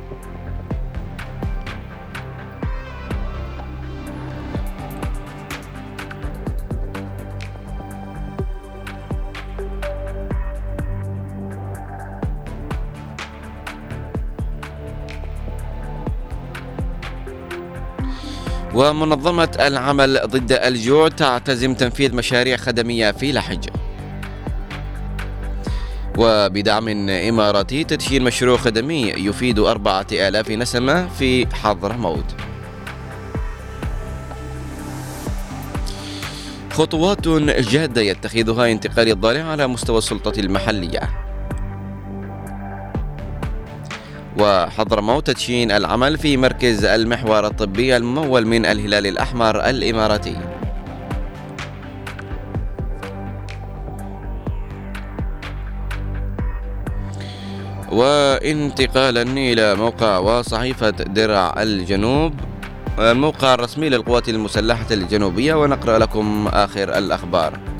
ومنظمة 18.73 19.49
العمل 19.59 20.19
ضد 20.25 20.51
الجوع 20.51 21.07
تعتزم 21.07 21.73
تنفيذ 21.73 22.15
مشاريع 22.15 22.57
خدمية 22.57 23.11
في 23.11 23.31
لحج. 23.31 23.69
وبدعم 26.17 27.09
إماراتي 27.09 27.83
تدشين 27.83 28.23
مشروع 28.23 28.57
خدمي 28.57 29.01
يفيد 29.01 29.59
أربعة 29.59 30.07
آلاف 30.11 30.51
نسمة 30.51 31.07
في 31.07 31.55
حضرموت 31.55 32.25
خطوات 36.71 37.27
جادة 37.27 38.01
يتخذها 38.01 38.71
انتقال 38.71 39.09
الضالع 39.09 39.43
على 39.43 39.67
مستوى 39.67 39.97
السلطة 39.97 40.39
المحلية. 40.39 41.22
وحضرموت 44.39 45.27
تدشين 45.27 45.71
العمل 45.71 46.17
في 46.17 46.37
مركز 46.37 46.85
المحور 46.85 47.47
الطبي 47.47 47.97
الممول 47.97 48.45
من 48.47 48.65
الهلال 48.65 49.07
الأحمر 49.07 49.69
الإماراتي. 49.69 50.37
وانتقالا 57.91 59.21
إلى 59.21 59.75
موقع 59.75 60.17
وصحيفة 60.17 60.89
درع 60.89 61.61
الجنوب 61.61 62.33
الموقع 62.99 63.53
الرسمي 63.53 63.89
للقوات 63.89 64.29
المسلحة 64.29 64.85
الجنوبية 64.91 65.53
ونقرأ 65.53 65.97
لكم 65.97 66.47
آخر 66.47 66.97
الأخبار. 66.97 67.72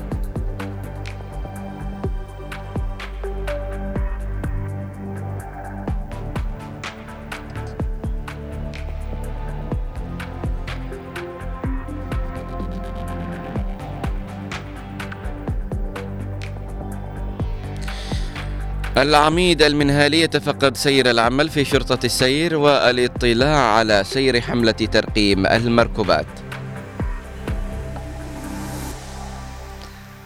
العميد 18.96 19.62
المنهالي 19.62 20.20
يتفقد 20.20 20.76
سير 20.76 21.10
العمل 21.10 21.48
في 21.48 21.64
شرطة 21.64 21.98
السير 22.06 22.56
والاطلاع 22.56 23.56
على 23.56 24.04
سير 24.04 24.40
حملة 24.40 24.72
ترقيم 24.72 25.46
المركوبات 25.46 26.26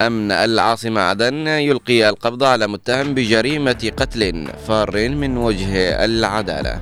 أمن 0.01 0.33
العاصمة 0.33 1.01
عدن 1.01 1.47
يلقي 1.47 2.09
القبض 2.09 2.45
على 2.45 2.67
متهم 2.67 3.15
بجريمة 3.15 3.93
قتل 3.97 4.49
فار 4.67 5.09
من 5.09 5.37
وجه 5.37 6.05
العدالة. 6.05 6.81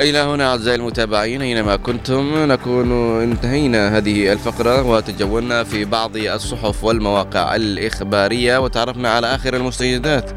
إلى 0.00 0.18
هنا 0.18 0.50
أعزائي 0.50 0.76
المتابعين 0.76 1.42
أينما 1.42 1.76
كنتم 1.76 2.52
نكون 2.52 3.22
انتهينا 3.22 3.96
هذه 3.98 4.32
الفقرة 4.32 4.82
وتجولنا 4.82 5.64
في 5.64 5.84
بعض 5.84 6.16
الصحف 6.16 6.84
والمواقع 6.84 7.56
الإخبارية 7.56 8.58
وتعرفنا 8.58 9.10
على 9.10 9.34
آخر 9.34 9.56
المستجدات 9.56 10.30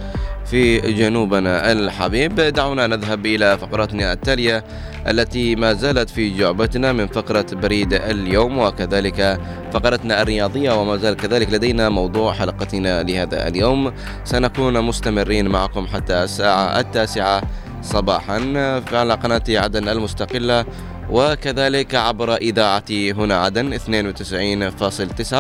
في 0.46 0.80
جنوبنا 0.80 1.72
الحبيب. 1.72 2.36
دعونا 2.36 2.88
نذهب 2.88 3.26
إلى 3.26 3.58
فقرتنا 3.58 4.14
التالية 4.14 4.64
التي 5.08 5.56
ما 5.56 5.74
زالت 5.74 6.10
في 6.10 6.38
جعبتنا 6.38 6.94
من 6.94 7.08
فقرة 7.08 7.46
بريد 7.52 7.94
اليوم 7.94 8.58
وكذلك 8.58 9.40
فقرتنا 9.74 10.22
الرياضية 10.22 10.82
وما 10.82 10.98
زال 10.98 11.16
كذلك 11.16 11.54
لدينا 11.54 11.90
موضوع 11.90 12.34
حلقتنا 12.34 13.04
لهذا 13.04 13.48
اليوم. 13.48 13.94
سنكون 14.26 14.82
مستمرين 14.82 15.48
معكم 15.48 15.88
حتى 15.88 16.24
الساعة 16.24 16.80
التاسعة 16.80 17.42
صباحا 17.88 18.36
على 18.94 19.14
قناة 19.14 19.44
عدن 19.50 19.90
المستقلة 19.90 20.66
وكذلك 21.10 21.96
عبر 21.96 22.36
إذاعة 22.36 22.84
هنا 22.92 23.36
عدن 23.38 23.78
92.9 23.80 25.36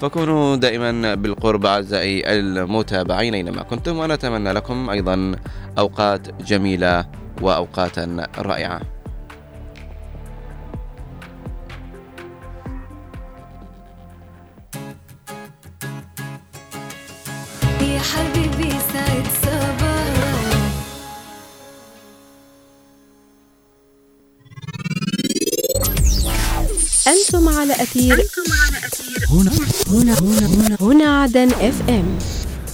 فكونوا 0.00 0.56
دائما 0.56 1.14
بالقرب 1.14 1.66
أعزائي 1.66 2.32
المتابعين 2.32 3.34
أينما 3.34 3.62
كنتم 3.62 3.98
ونتمنى 3.98 4.52
لكم 4.52 4.90
أيضا 4.90 5.34
أوقات 5.78 6.42
جميلة 6.42 7.06
وأوقات 7.42 7.98
رائعة. 8.38 8.97
أنتم 27.08 27.48
على 27.48 27.72
أثير 27.72 28.26
هنا. 29.30 29.50
هنا. 29.88 29.88
هنا. 29.88 30.14
هنا. 30.20 30.76
هنا 30.80 31.22
عدن 31.22 31.50
إف 31.50 31.88
إم. 31.88 32.18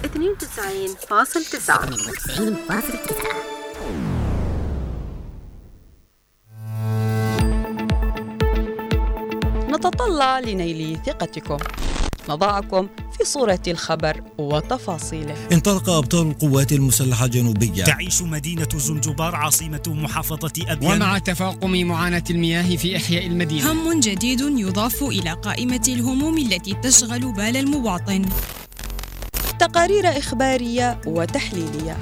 92.9 0.03 1.95
نتطلع 9.69 10.39
لنيل 10.41 10.99
ثقتكم. 11.07 11.59
نضعكم 12.29 12.89
في 13.19 13.25
صورة 13.25 13.63
الخبر 13.69 14.23
وتفاصيله. 14.39 15.35
انطلق 15.53 15.91
أبطال 15.91 16.27
القوات 16.27 16.73
المسلحة 16.73 17.25
الجنوبية 17.25 17.85
تعيش 17.85 18.23
مدينة 18.23 18.69
زنجبار 18.77 19.35
عاصمة 19.35 19.83
محافظة 19.87 20.53
أبيان. 20.69 20.93
ومع 20.93 21.19
تفاقم 21.19 21.85
معاناة 21.85 22.25
المياه 22.31 22.77
في 22.77 22.97
إحياء 22.97 23.27
المدينة. 23.27 23.73
هم 23.73 24.01
جديد 24.01 24.41
يضاف 24.41 25.03
إلى 25.03 25.31
قائمة 25.31 25.83
الهموم 25.89 26.39
التي 26.39 26.75
تشغل 26.75 27.33
بال 27.33 27.57
المواطن. 27.57 28.25
تقارير 29.59 30.19
إخبارية 30.19 31.01
وتحليلية. 31.07 31.97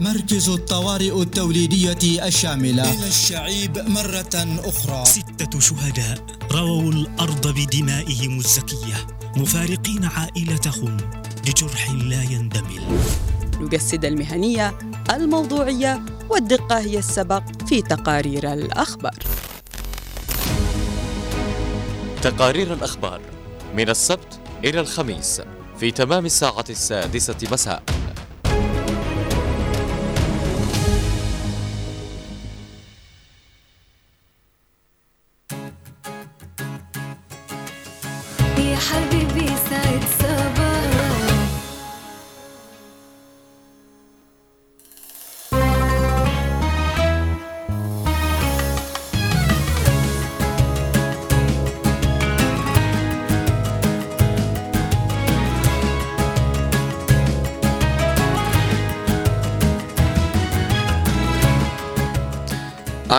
مركز 0.00 0.48
الطوارئ 0.48 1.22
التوليدية 1.22 2.26
الشاملة. 2.26 2.94
إلى 2.94 3.08
الشعيب 3.08 3.78
مرة 3.78 4.58
أخرى. 4.64 5.04
ستة 5.04 5.60
شهداء 5.60 6.26
رووا 6.52 6.92
الأرض 6.92 7.48
بدمائهم 7.48 8.38
الزكية. 8.38 9.06
مفارقين 9.36 10.04
عائلتهم 10.04 10.96
لجرح 11.48 11.90
لا 11.90 12.22
يندمل. 12.22 12.98
نجسد 13.60 14.04
المهنية 14.04 14.78
الموضوعية 15.10 16.02
والدقة 16.30 16.78
هي 16.78 16.98
السبق 16.98 17.42
في 17.68 17.82
تقارير 17.82 18.52
الأخبار. 18.52 19.18
تقارير 22.22 22.72
الأخبار 22.72 23.20
من 23.76 23.88
السبت 23.88 24.40
إلى 24.64 24.80
الخميس 24.80 25.42
في 25.80 25.90
تمام 25.90 26.26
الساعة 26.26 26.64
السادسة 26.70 27.36
مساء. 27.52 27.82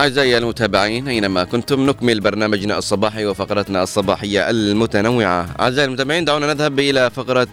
أعزائي 0.06 0.38
المتابعين 0.38 1.08
أينما 1.08 1.44
كنتم 1.44 1.86
نكمل 1.86 2.20
برنامجنا 2.20 2.78
الصباحي 2.78 3.26
وفقرتنا 3.26 3.82
الصباحية 3.82 4.50
المتنوعة. 4.50 5.46
أعزائي 5.60 5.88
المتابعين 5.88 6.24
دعونا 6.24 6.54
نذهب 6.54 6.78
إلى 6.78 7.10
فقرة 7.10 7.48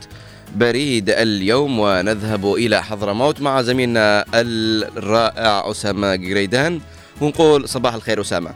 بريد 0.55 1.09
اليوم 1.09 1.79
ونذهب 1.79 2.53
إلى 2.53 2.83
حضرموت 2.83 3.41
مع 3.41 3.61
زميلنا 3.61 4.25
الرائع 4.33 5.71
أسامة 5.71 6.15
جريدان. 6.15 6.81
ونقول 7.21 7.69
صباح 7.69 7.93
الخير 7.93 8.21
أسامة. 8.21 8.51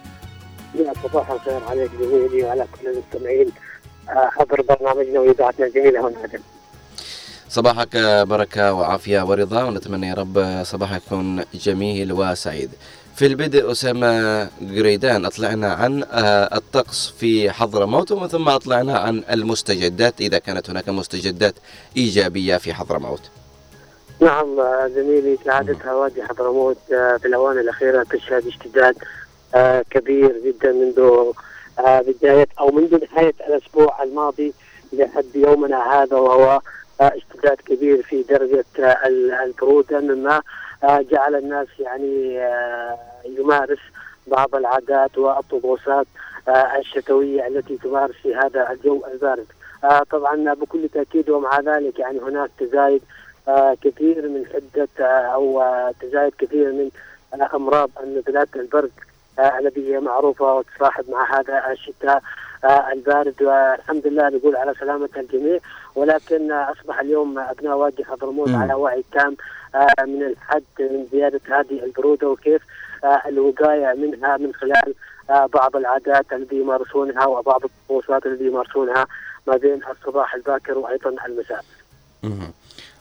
يا 0.75 0.93
صباح 1.03 1.31
الخير 1.31 1.63
عليك 1.69 1.91
زميلي 2.01 2.43
وعلى 2.43 2.65
كل 2.81 2.87
المستمعين 2.89 3.47
آه، 4.09 4.29
حضر 4.31 4.61
برنامجنا 4.61 5.19
وإذاعتنا 5.19 5.65
الجميلة 5.65 5.99
هنا. 6.07 6.17
عدن 6.23 6.39
صباحك 7.49 7.97
بركة 8.27 8.73
وعافية 8.73 9.21
ورضا 9.21 9.63
ونتمنى 9.63 10.07
يا 10.07 10.13
رب 10.13 10.63
صباحك 10.63 11.01
يكون 11.05 11.43
جميل 11.53 12.11
وسعيد. 12.13 12.69
في 13.17 13.25
البدء 13.25 13.71
أسامة 13.71 14.43
جريدان 14.61 15.25
أطلعنا 15.25 15.73
عن 15.73 16.03
آه، 16.03 16.55
الطقس 16.57 17.13
في 17.19 17.51
حضرموت 17.51 18.11
ومن 18.11 18.27
ثم 18.27 18.49
أطلعنا 18.49 18.97
عن 18.97 19.23
المستجدات 19.31 20.21
إذا 20.21 20.37
كانت 20.37 20.69
هناك 20.69 20.89
مستجدات 20.89 21.53
إيجابية 21.97 22.57
في 22.57 22.73
حضرموت 22.73 23.21
نعم 24.21 24.59
آه، 24.59 24.87
زميلي 24.95 25.37
كعادتها 25.45 25.93
وادي 25.93 26.23
حضرموت 26.23 26.77
آه، 26.93 27.17
في 27.17 27.27
الآونة 27.27 27.61
الأخيرة 27.61 28.03
تشهد 28.03 28.47
اشتداد 28.47 28.95
كبير 29.89 30.41
جدا 30.45 30.71
منذ 30.71 31.31
بداية 31.87 32.47
أو 32.59 32.71
منذ 32.71 32.97
نهاية 33.11 33.33
الأسبوع 33.47 34.03
الماضي 34.03 34.53
لحد 34.93 35.25
يومنا 35.35 35.93
هذا 36.03 36.15
وهو 36.17 36.61
اشتداد 37.01 37.57
كبير 37.65 38.03
في 38.03 38.23
درجة 38.29 38.65
ال- 39.05 39.31
البرودة 39.31 39.99
مما 39.99 40.41
جعل 40.83 41.35
الناس 41.35 41.67
يعني 41.79 42.39
آه، 42.45 42.97
يمارس 43.25 43.79
بعض 44.27 44.55
العادات 44.55 45.17
والطقوسات 45.17 46.07
آه، 46.47 46.77
الشتوية 46.79 47.47
التي 47.47 47.77
تمارس 47.77 48.15
في 48.23 48.35
هذا 48.35 48.71
الجو 48.71 49.03
البارد. 49.13 49.45
آه، 49.83 50.03
طبعا 50.11 50.53
بكل 50.53 50.89
تأكيد 50.93 51.29
ومع 51.29 51.59
ذلك 51.59 51.99
يعني 51.99 52.19
هناك 52.19 52.49
تزايد 52.59 53.01
آه، 53.47 53.77
كثير 53.83 54.21
من 54.29 54.45
آه، 54.99 55.03
أو 55.03 55.61
آه، 55.61 55.93
تزايد 56.01 56.33
كثير 56.37 56.71
من 56.73 56.89
آه، 57.41 57.55
أمراض 57.55 57.89
نزلات 58.05 58.55
البرد 58.55 58.91
آه، 59.39 59.59
التي 59.59 59.93
هي 59.93 59.99
معروفة 59.99 60.53
وتصاحب 60.55 61.09
مع 61.09 61.39
هذا 61.39 61.71
الشتاء 61.71 62.21
آه، 62.63 62.91
البارد. 62.93 63.41
والحمد 63.41 64.07
لله 64.07 64.29
نقول 64.29 64.55
على 64.55 64.73
سلامة 64.79 65.09
الجميع. 65.17 65.59
ولكن 65.97 66.51
أصبح 66.51 66.99
اليوم 66.99 67.39
أبناء 67.39 67.77
وادي 67.77 68.05
حضرموت. 68.05 68.49
على 68.49 68.73
وعي 68.73 69.03
تام 69.11 69.37
آه، 69.75 70.03
من 70.05 70.23
الحد 70.23 70.63
من 70.79 71.05
زيادة 71.11 71.41
هذه 71.45 71.83
البرودة 71.83 72.29
وكيف 72.29 72.61
آه، 73.03 73.21
الوقاية 73.27 73.93
منها 73.93 74.37
من 74.37 74.53
خلال 74.53 74.93
آه، 75.29 75.45
بعض 75.45 75.75
العادات 75.75 76.33
التي 76.33 76.55
يمارسونها 76.55 77.25
وبعض 77.25 77.61
الطقوسات 77.63 78.25
التي 78.25 78.47
يمارسونها 78.47 79.07
ما 79.47 79.57
بين 79.57 79.79
الصباح 79.91 80.33
الباكر 80.35 80.77
وأيضا 80.77 81.15
المساء. 81.25 81.63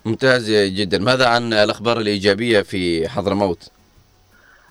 ممتاز 0.04 0.50
جدا 0.50 0.98
ماذا 0.98 1.26
عن 1.26 1.52
الأخبار 1.52 1.98
الإيجابية 1.98 2.62
في 2.62 3.08
حضرموت 3.08 3.70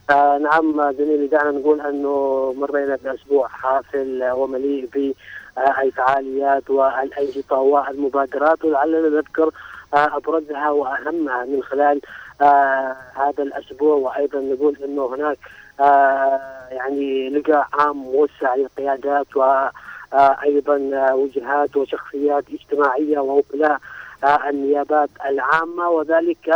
آه 0.10 0.38
نعم 0.38 0.94
زميلي 0.98 1.28
دعنا 1.28 1.52
نقول 1.52 1.82
أنه 1.82 2.54
مرينا 2.58 2.98
بأسبوع 3.04 3.48
حافل 3.48 4.32
ومليء 4.32 5.14
بالفعاليات 5.56 6.70
والأنشطة 6.70 7.56
والمبادرات 7.58 8.66
ولعلنا 8.66 9.10
نذكر 9.10 9.52
آه 9.94 10.18
أبرزها 10.18 10.70
وأهمها 10.70 11.46
من 11.46 11.64
خلال 11.64 12.02
آه 12.42 12.96
هذا 13.16 13.44
الأسبوع 13.44 13.96
وأيضا 13.96 14.40
نقول 14.40 14.78
إنه 14.84 15.06
هناك 15.16 15.38
آه 15.80 16.40
يعني 16.72 17.30
لقاء 17.30 17.68
عام 17.74 17.98
موسع 17.98 18.56
للقيادات 18.56 19.28
وأيضا 19.36 20.78
وجهات 21.14 21.78
وشخصيات 21.78 22.44
اجتماعية 22.54 23.20
ووكلاء 23.20 23.78
آه 24.24 24.50
النيابات 24.50 25.10
العامة 25.26 25.90
وذلك 25.90 26.50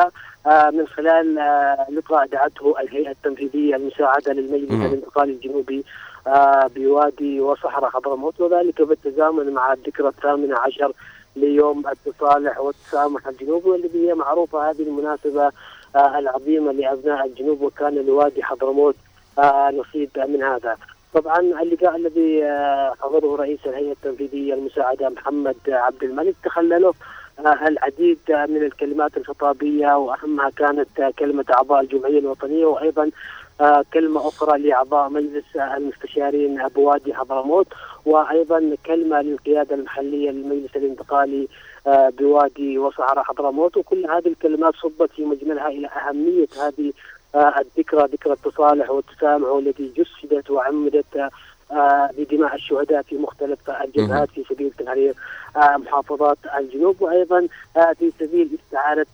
آه 0.47 0.69
من 0.69 0.87
خلال 0.87 1.39
آه 1.39 1.87
لقاء 1.91 2.27
دعته 2.27 2.75
الهيئة 2.79 3.11
التنفيذية 3.11 3.75
المساعده 3.75 4.33
للمجلس. 4.33 4.71
الانتقالي 4.71 5.31
الجنوبي 5.31 5.79
آه 5.79 5.83
بوادي 6.75 7.41
وصحراء 7.41 7.89
حضرموت 7.89 8.41
وذلك 8.41 8.81
بالتزامن 8.81 9.53
مع 9.53 9.73
الذكرى 9.73 10.07
الثامنة 10.07 10.57
عشر 10.57 10.91
ليوم 11.35 11.83
التصالح 11.87 12.59
والتسامح. 12.59 13.27
الجنوبي 13.27 13.69
والذي 13.69 14.09
هي 14.09 14.13
معروفة 14.13 14.69
هذه 14.69 14.81
المناسبة 14.81 15.51
آه 15.95 16.19
العظيمة 16.19 16.71
لأبناء 16.71 17.25
الجنوب 17.25 17.61
وكان 17.61 17.95
لوادي 17.95 18.43
حضرموت 18.43 18.95
آه 19.39 19.71
نصيب 19.71 20.09
من 20.17 20.43
هذا. 20.43 20.77
طبعا 21.13 21.39
اللقاء 21.39 21.95
الذي 21.95 22.43
آه 22.43 22.93
حضره 23.01 23.35
رئيس 23.35 23.59
الهيئة 23.65 23.91
التنفيذية 23.91 24.53
المساعدة 24.53 25.09
محمد 25.09 25.55
عبد 25.67 26.03
الملك. 26.03 26.35
تخلله 26.43 26.93
آه، 27.45 27.67
العديد 27.67 28.19
آه، 28.31 28.45
من 28.45 28.63
الكلمات 28.63 29.17
الخطابية 29.17 29.97
وأهمها 29.97 30.49
كانت 30.49 30.99
آه، 30.99 31.13
كلمة 31.19 31.45
أعضاء 31.53 31.81
الجمعية 31.81 32.19
الوطنية 32.19 32.65
وأيضا 32.65 33.11
كلمة 33.93 34.27
أخرى 34.27 34.59
لأعضاء 34.59 35.09
مجلس 35.09 35.55
المستشارين 35.55 36.67
بوادي 36.67 37.13
حضرموت 37.13 37.67
وأيضا 38.05 38.75
كلمة 38.85 39.21
للقيادة 39.21 39.75
المحلية 39.75 40.31
للمجلس 40.31 40.75
الانتقالي 40.75 41.47
آه، 41.87 42.09
بوادي 42.09 42.77
وصحراء 42.77 43.23
حضرموت. 43.23 43.77
وكل 43.77 44.05
هذه 44.05 44.27
الكلمات 44.27 44.73
صبت 44.75 45.11
في 45.15 45.25
مجملها 45.25 45.67
إلى 45.67 45.87
أهمية 45.87 46.47
هذه 46.61 46.93
آه، 47.35 47.53
الذكرى 47.59 48.05
ذكرى 48.05 48.33
التصالح 48.33 48.89
والتسامح 48.89 49.47
والتي 49.47 49.91
جسدت 49.97 50.49
وعمدت 50.49 51.29
آه، 51.71 52.09
بدماء 52.17 52.55
الشهداء 52.55 53.01
في 53.01 53.17
مختلف 53.17 53.69
الجبهات 53.69 54.29
في 54.29 54.43
سبيل 54.49 54.71
تحرير 54.71 55.13
محافظات 55.55 56.37
الجنوب. 56.59 57.01
وأيضا 57.01 57.47
في 57.99 58.11
سبيل 58.19 58.57
استعادة 58.65 59.07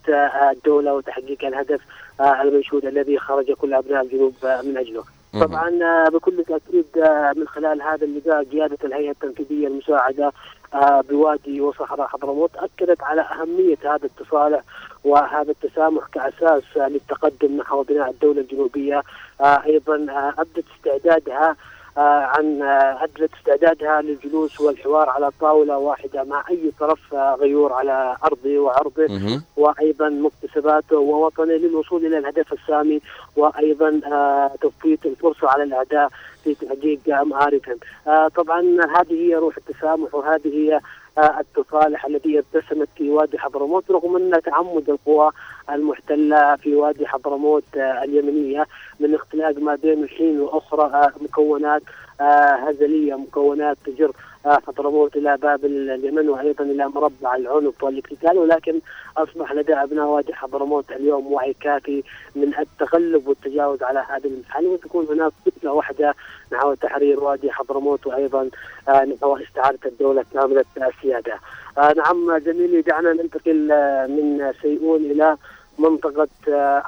الدولة 0.50 0.94
وتحقيق 0.94 1.44
الهدف 1.44 1.80
المنشود 2.20 2.84
الذي 2.84 3.18
خرج 3.18 3.52
كل 3.52 3.74
أبناء 3.74 4.02
الجنوب 4.04 4.34
آه، 4.44 4.62
من 4.62 4.76
أجله. 4.76 5.04
طبعا 5.40 5.68
آه، 5.82 6.08
بكل 6.08 6.44
تأكيد 6.44 6.84
آه، 6.98 7.32
من 7.36 7.48
خلال 7.48 7.82
هذا 7.82 8.04
اللقاء 8.04 8.44
قياده 8.44 8.78
الهيئة 8.84 9.10
التنفيذية 9.10 9.66
المساعدة 9.66 10.32
آه، 10.74 11.00
بوادي 11.00 11.60
وصحراء 11.60 12.06
حضرموت 12.06 12.50
أكدت 12.56 13.02
على 13.02 13.20
أهمية 13.20 13.76
هذا 13.84 14.04
التصالح 14.04 14.62
وهذا 15.04 15.50
التسامح 15.50 16.02
كأساس 16.12 16.62
آه، 16.76 16.88
للتقدم 16.88 17.56
نحو 17.56 17.82
بناء 17.82 18.10
الدولة 18.10 18.40
الجنوبية 18.40 19.02
آه، 19.40 19.62
أيضا 19.66 20.06
آه، 20.10 20.34
أبدت 20.40 20.64
استعدادها 20.76 21.50
آه، 21.50 21.56
عن 22.02 22.62
آه، 22.62 23.04
أدلت 23.04 23.30
استعدادها 23.34 24.02
للجلوس 24.02 24.60
والحوار 24.60 25.08
على 25.08 25.30
طاولة 25.40 25.78
واحدة 25.78 26.24
مع 26.24 26.44
أي 26.50 26.72
طرف 26.80 27.14
آه، 27.14 27.34
غيور 27.40 27.72
على 27.72 28.16
أرضه 28.24 28.58
وعرضه 28.58 29.06
مهم. 29.08 29.42
وأيضا 29.56 30.08
مكتسباته 30.08 30.98
ووطنه 30.98 31.52
للوصول 31.52 32.06
إلى 32.06 32.18
الهدف 32.18 32.52
السامي 32.52 33.00
وأيضا 33.36 34.00
آه، 34.06 34.50
تفويت 34.60 35.06
الفرصة 35.06 35.48
على 35.48 35.62
الاعداء 35.62 36.08
في 36.44 36.54
تحقيق 36.54 37.00
آه، 37.08 37.24
مآربهم. 37.24 37.76
آه، 38.06 38.28
طبعا 38.28 38.60
هذه 38.96 39.12
هي 39.14 39.34
روح 39.34 39.56
التسامح 39.56 40.14
وهذه 40.14 40.48
هي 40.48 40.80
التصالح 41.18 42.06
الذي 42.06 42.38
ارتسمت 42.38 42.88
في 42.96 43.10
وادي 43.10 43.38
حضرموت 43.38 43.90
رغم 43.90 44.16
أن 44.16 44.42
تعمد 44.42 44.90
القوى 44.90 45.30
المحتلة 45.70 46.56
في 46.56 46.74
وادي 46.74 47.06
حضرموت 47.06 47.64
آه، 47.76 48.04
اليمنية 48.04 48.66
من 49.00 49.14
اختلاق 49.14 49.58
ما 49.58 49.74
بين 49.74 50.02
الحين 50.02 50.40
وأخرى 50.40 50.82
آه، 50.82 51.12
مكونات 51.20 51.82
آه، 52.20 52.54
هزلية 52.54 53.14
مكونات 53.14 53.76
تجر 53.86 54.12
حضرموت 54.48 55.16
إلى 55.16 55.36
باب 55.36 55.64
اليمن 55.64 56.28
وأيضا 56.28 56.64
إلى 56.64 56.88
مربع 56.88 57.36
العنف 57.36 57.84
والاقتتال 57.84 58.38
ولكن 58.38 58.80
أصبح 59.16 59.52
لدى 59.52 59.74
أبناء 59.74 60.06
وادي 60.06 60.34
حضرموت 60.34 60.92
اليوم 60.92 61.32
وعي 61.32 61.54
كافي 61.60 62.02
من 62.36 62.52
التغلب 62.58 63.28
والتجاوز 63.28 63.82
على 63.82 64.04
هذه 64.10 64.26
المحل 64.26 64.66
وتكون 64.66 65.06
هناك 65.10 65.32
كتله 65.46 65.72
واحدة 65.72 66.14
نحو 66.52 66.74
تحرير 66.74 67.20
وادي 67.20 67.50
حضرموت 67.50 68.06
وأيضا 68.06 68.50
آه، 68.88 69.04
نحو 69.04 69.36
استعادة 69.36 69.78
الدولة 69.86 70.24
كاملة 70.34 70.64
السيادة. 70.76 71.38
آه، 71.78 71.92
نعم 71.96 72.38
زميلي 72.38 72.82
دعنا 72.82 73.12
ننتقل 73.12 73.72
آه، 73.72 74.06
من 74.06 74.52
سيئون 74.62 75.00
إلى 75.04 75.36
منطقة 75.78 76.28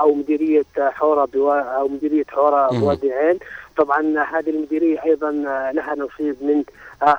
أو 0.00 0.14
مديرية 0.14 0.64
حورة 0.78 1.24
بوا 1.24 1.60
أو 1.60 1.88
مديرية 1.88 2.24
حورة 2.28 2.72
مم. 2.72 2.80
بوادي 2.80 3.12
عين 3.12 3.38
طبعا 3.78 4.24
هذه 4.24 4.50
المديرية 4.50 5.04
أيضا 5.04 5.30
لها 5.72 5.94
نصيب 5.94 6.36
من 6.40 6.64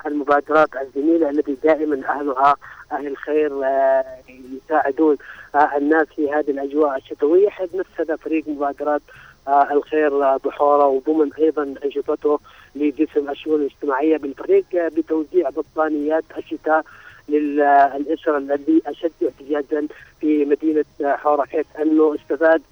المبادرات 0.06 0.68
الجميلة 0.76 1.30
التي 1.30 1.56
دائما 1.62 2.08
أهلها 2.08 2.56
أهل 2.92 3.06
الخير 3.06 3.64
آه، 3.64 4.04
يساعدون 4.28 5.16
آه، 5.54 5.76
الناس 5.76 6.06
في 6.16 6.32
هذه 6.32 6.50
الأجواء 6.50 6.96
الشتوية 6.96 7.48
حيث 7.48 7.74
نفذ 7.74 8.16
فريق 8.16 8.48
مبادرات 8.48 9.02
آه، 9.48 9.72
الخير 9.72 10.36
بحورة 10.36 10.86
وضمن 10.86 11.32
أيضا 11.38 11.74
أنشطته 11.84 12.40
لجسم 12.74 13.30
الشؤون 13.30 13.60
الاجتماعية 13.60 14.16
بالفريق 14.16 14.66
بتوزيع 14.72 15.50
بطانيات 15.50 16.24
الشتاء 16.38 16.84
للاسر 17.28 18.36
الذي 18.36 18.82
أشد 18.86 19.12
احتياجا 19.28 19.86
في 20.20 20.44
مدينة 20.44 20.84
حورة 21.02 21.44
حيث 21.44 21.66
أنه 21.82 22.14
استفاد 22.14 22.62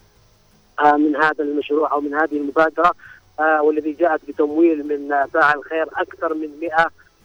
من 0.84 1.16
هذا 1.16 1.44
المشروع 1.44 1.92
أو 1.92 2.00
من 2.00 2.14
هذه 2.14 2.36
المبادرة. 2.36 2.92
والذي 3.40 3.92
جاءت 3.92 4.20
بتمويل 4.28 4.86
من 4.88 5.12
آه، 5.12 5.24
فاعل 5.24 5.62
خير 5.64 5.86
أكثر 5.96 6.34
من 6.34 6.48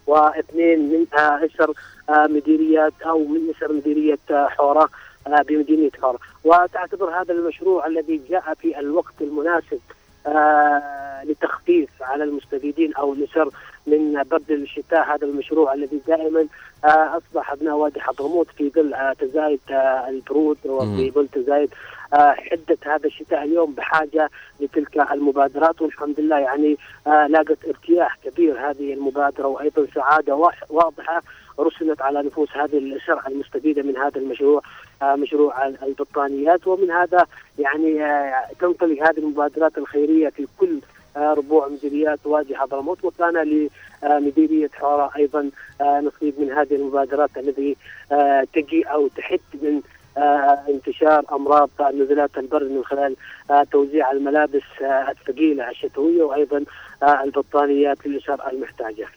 102 0.08 0.80
من 0.90 1.06
آه، 1.18 1.46
اسر 1.46 1.74
آه، 2.10 2.28
مديريات 2.28 2.94
أو 3.06 3.24
من 3.26 3.50
اسر 3.58 3.74
مديرية 3.74 4.20
آه، 4.32 4.48
حورة 4.48 4.90
آه، 5.28 5.42
بمدينة 5.42 5.92
حورة. 6.02 6.20
وتعتبر 6.44 7.10
هذا 7.22 7.34
المشروع 7.34 7.88
الذي 7.88 8.22
جاء 8.30 8.54
في 8.54 8.80
الوقت 8.80 9.14
المناسب 9.22 9.80
آه، 10.28 11.24
لتخفيف 11.26 11.90
على 12.02 12.24
المستفيدين 12.24 12.94
أو 12.94 13.14
الاسر 13.14 13.50
من 13.88 14.24
برد 14.24 14.52
الشتاء. 14.52 15.16
هذا 15.16 15.26
المشروع 15.28 15.74
الذي 15.74 16.02
دائما 16.08 16.48
آه، 16.86 17.18
أصبح 17.18 17.52
أبناء 17.52 17.76
وادي 17.76 18.02
حضرموت 18.02 18.48
في 18.58 18.70
ظل 18.70 18.94
آه، 18.94 19.14
تزايد 19.14 19.60
آه، 19.72 20.10
البرود 20.10 20.58
وفي 20.66 21.12
ظل 21.12 21.28
تزايد 21.28 21.70
آه، 21.70 21.76
حدة 22.14 22.78
هذا 22.86 23.06
الشتاء 23.08 23.44
اليوم 23.44 23.74
بحاجة 23.74 24.30
لتلك 24.60 25.12
المبادرات 25.12 25.82
والحمد 25.82 26.20
لله 26.20 26.40
يعني 26.40 26.78
آه، 27.08 27.28
لاقت 27.28 27.58
ارتياح 27.68 28.18
كبير 28.24 28.70
هذه 28.70 28.94
المبادرة 28.94 29.48
وأيضا 29.48 29.88
سعادة 29.96 30.36
واضحة 30.70 31.22
رسمت 31.60 32.02
على 32.02 32.24
نفوس 32.24 32.50
هذه 32.58 32.78
الاسر 32.78 33.28
المستفيدة 33.28 33.82
من 33.84 33.98
هذا 33.98 34.18
المشروع 34.22 34.62
آه، 35.02 35.16
مشروع 35.16 35.68
ال- 35.68 35.84
البطانيات. 35.84 36.68
ومن 36.68 36.92
هذا 36.92 37.26
يعني 37.60 38.06
آه، 38.06 38.44
تنطلق 38.60 39.08
هذه 39.08 39.18
المبادرات 39.18 39.78
الخيرية 39.78 40.30
في 40.30 40.48
كل 40.60 40.80
ربوع 41.18 41.68
مديريات 41.68 42.20
وادي 42.26 42.56
حضرموت 42.56 43.04
وكان 43.06 43.68
لمديريه 44.04 44.70
حوره 44.74 45.12
أيضا 45.18 45.50
نصيب 45.82 46.34
من 46.40 46.52
هذه 46.52 46.76
المبادرات 46.76 47.30
الذي 47.38 47.78
تجي 48.54 48.84
أو 48.84 49.08
تحد 49.08 49.40
من 49.62 49.82
انتشار 50.70 51.26
أمراض 51.32 51.70
نزلات 51.94 52.38
البرد 52.38 52.72
من 52.72 52.84
خلال 52.84 53.16
آه، 53.52 53.64
توزيع 53.64 54.12
الملابس 54.12 54.62
آه، 54.82 55.12
الثقيلة 55.12 55.70
الشتوية 55.70 56.24
وأيضا 56.24 56.64
آه، 57.04 57.24
البطانيات 57.24 57.98
للأسر 58.08 58.50
المحتاجة. 58.52 59.08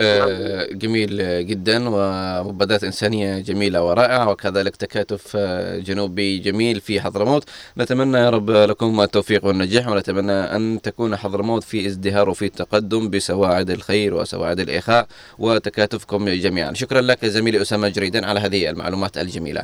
آه، 0.00 0.66
جميل 0.72 1.46
جدا 1.46 1.88
ومبادرات 1.88 2.84
إنسانية 2.84 3.38
جميلة 3.38 3.84
ورائعة 3.84 4.30
وكذلك 4.30 4.76
تكاتف 4.76 5.32
آه، 5.36 5.78
جنوبي 5.78 6.38
جميل 6.38 6.80
في 6.80 7.00
حضرموت. 7.00 7.44
نتمنى 7.78 8.18
يا 8.18 8.30
رب 8.30 8.50
لكم 8.50 9.00
التوفيق 9.00 9.44
والنجاح 9.44 9.88
ونتمنى 9.88 10.32
أن 10.32 10.80
تكون 10.82 11.16
حضرموت 11.16 11.64
في 11.64 11.86
ازدهار 11.86 12.28
وفي 12.28 12.48
تقدم 12.48 13.10
بسواعد 13.10 13.70
الخير 13.70 14.14
وسواعد 14.14 14.60
الإخاء 14.60 15.06
وتكاتفكم 15.38 16.28
جميعا. 16.28 16.74
شكرا 16.74 17.00
لك 17.00 17.26
زميلي 17.26 17.62
أسامة 17.62 17.88
جريدا 17.88 18.26
على 18.26 18.40
هذه 18.40 18.70
المعلومات 18.70 19.18
الجميلة. 19.18 19.62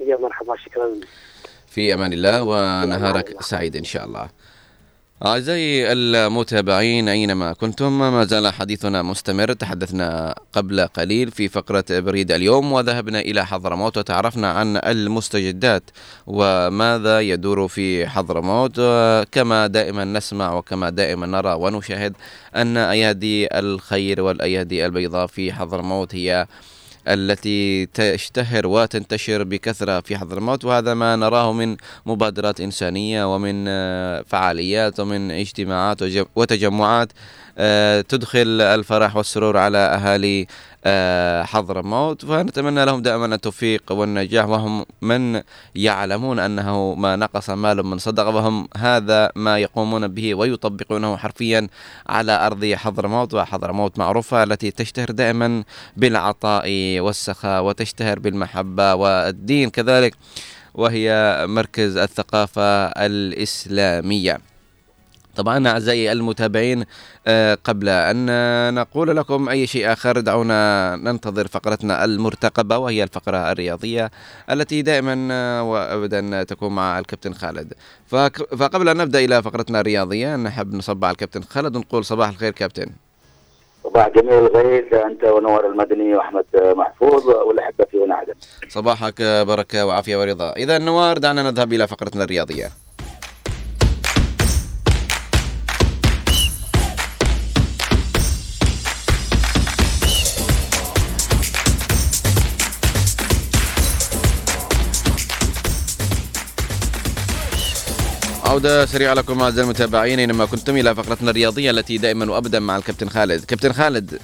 يا 0.00 0.16
مرحبا 0.16 0.56
شكرا. 0.64 0.88
في 1.68 1.94
أمان 1.94 2.12
الله 2.12 2.42
ونهارك 2.42 3.42
سعيد 3.42 3.76
إن 3.76 3.84
شاء 3.84 4.04
الله. 4.04 4.28
أعزائي 5.26 5.92
المتابعين 5.92 7.08
أينما 7.08 7.52
كنتم 7.52 7.98
ما 7.98 8.24
زال 8.24 8.52
حديثنا 8.52 9.02
مستمر 9.02 9.52
تحدثنا 9.52 10.34
قبل 10.52 10.80
قليل 10.86 11.30
في 11.30 11.48
فقرة 11.48 11.84
بريد 11.90 12.32
اليوم 12.32 12.72
وذهبنا 12.72 13.20
إلى 13.20 13.46
حضرموت 13.46 13.98
وتعرفنا 13.98 14.52
عن 14.52 14.76
المستجدات 14.76 15.82
وماذا 16.26 17.20
يدور 17.20 17.68
في 17.68 18.06
حضرموت. 18.06 18.80
كما 19.32 19.66
دائما 19.66 20.04
نسمع 20.04 20.54
وكما 20.54 20.90
دائما 20.90 21.26
نرى 21.26 21.52
ونشاهد 21.52 22.16
أن 22.56 22.76
أيادي 22.76 23.58
الخير 23.58 24.20
والأيادي 24.20 24.86
البيضاء 24.86 25.26
في 25.26 25.52
حضرموت 25.52 26.14
هي 26.14 26.46
التي 27.08 27.86
تشتهر 27.86 28.66
وتنتشر 28.66 29.44
بكثرة 29.44 30.00
في 30.00 30.18
حضرموت 30.18 30.64
وهذا 30.64 30.94
ما 30.94 31.16
نراه 31.16 31.52
من 31.52 31.76
مبادرات 32.06 32.60
إنسانية 32.60 33.34
ومن 33.34 33.64
آه، 33.68 34.24
فعاليات 34.26 35.00
ومن 35.00 35.30
اجتماعات 35.30 35.98
وتجمعات 36.36 37.12
آه، 37.58 38.00
تدخل 38.00 38.60
الفرح 38.60 39.16
والسرور 39.16 39.56
على 39.56 39.78
أهالي 39.78 40.46
حضرموت 41.44 42.24
فنتمنى 42.24 42.84
لهم 42.84 43.02
دائما 43.02 43.34
التوفيق 43.34 43.82
والنجاح 43.90 44.46
وهم 44.48 44.86
من 45.02 45.42
يعلمون 45.74 46.38
أنه 46.38 46.94
ما 46.94 47.16
نقص 47.16 47.50
مال 47.50 47.86
من 47.86 47.98
صدقة 47.98 48.28
وهم 48.28 48.68
هذا 48.76 49.32
ما 49.36 49.58
يقومون 49.58 50.08
به 50.08 50.34
ويطبقونه 50.34 51.16
حرفيا 51.16 51.68
على 52.08 52.46
أرض 52.46 52.72
حضرموت 52.74 53.34
وحضرموت 53.34 53.98
معروفة 53.98 54.42
التي 54.42 54.70
تشتهر 54.70 55.10
دائما 55.10 55.64
بالعطاء 55.96 57.00
والسخاء 57.00 57.64
وتشتهر 57.64 58.18
بالمحبة 58.18 58.94
والدين 58.94 59.70
كذلك 59.70 60.14
وهي 60.74 61.36
مركز 61.48 61.96
الثقافة 61.96 62.86
الإسلامية. 62.86 64.47
طبعا 65.38 65.68
أعزائي 65.68 66.12
المتابعين 66.12 66.84
آه، 67.26 67.58
قبل 67.64 67.88
أن 67.88 68.74
نقول 68.74 69.16
لكم 69.16 69.48
أي 69.48 69.66
شيء 69.66 69.92
آخر 69.92 70.20
دعونا 70.20 70.96
ننتظر 70.96 71.48
فقرتنا 71.48 72.04
المرتقبة 72.04 72.78
وهي 72.78 73.02
الفقرة 73.02 73.52
الرياضية 73.52 74.10
التي 74.50 74.82
دائما 74.82 75.28
آه، 75.32 75.62
وأبدا 75.62 76.42
تكون 76.42 76.74
مع 76.74 76.98
الكابتن 76.98 77.32
خالد. 77.34 77.74
فقبل 78.58 78.88
أن 78.88 78.96
نبدأ 78.96 79.18
إلى 79.18 79.42
فقرتنا 79.42 79.80
الرياضية 79.80 80.36
نحب 80.36 80.74
نصب 80.74 81.04
على 81.04 81.12
الكابتن 81.12 81.42
خالد 81.42 81.76
ونقول 81.76 82.04
صباح 82.04 82.28
الخير 82.28 82.52
كابتن. 82.52 82.90
صباح 83.84 84.08
جميل 84.08 84.46
غيث 84.46 84.92
أنت 84.92 85.24
ونور 85.24 85.66
المدني 85.66 86.14
وأحمد 86.14 86.44
محفوظ 86.54 87.26
والأحبة 87.26 87.84
في 87.90 88.04
هنا 88.04 88.14
عدن 88.14 88.34
صباحك 88.68 89.22
بركة 89.22 89.86
وعافية 89.86 90.16
ورضا. 90.16 90.52
إذا 90.52 90.78
نوار 90.78 91.18
دعنا 91.18 91.42
نذهب 91.50 91.72
إلى 91.72 91.86
فقرتنا 91.86 92.24
الرياضية. 92.24 92.87
عودة 108.48 108.86
سريعة 108.86 109.14
لكم 109.14 109.42
أعزائي 109.42 109.64
المتابعين. 109.64 110.18
أينما 110.18 110.44
كنتم 110.46 110.76
إلى 110.76 110.94
فقرتنا 110.94 111.30
الرياضية 111.30 111.70
التي 111.70 111.98
دائما 111.98 112.32
وأبدا 112.32 112.60
مع 112.60 112.76
الكابتن 112.76 113.08
خالد. 113.08 113.44
كابتن 113.44 113.72
خالد 113.72 114.18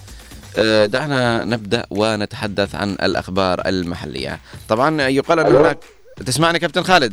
آه، 0.59 0.87
دعنا 0.87 1.45
نبدأ 1.45 1.87
ونتحدث 1.91 2.75
عن 2.75 2.93
الأخبار 2.93 3.62
المحلية. 3.66 4.41
طبعا 4.68 5.03
يقال 5.03 5.41
أن 5.41 5.57
هناك 5.57 5.79
تسمعني 6.27 6.59
كابتن 6.59 6.83
خالد؟ 6.83 7.12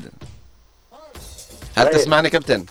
هل. 1.78 1.90
تسمعني 1.90 2.30
كابتن؟ 2.30 2.66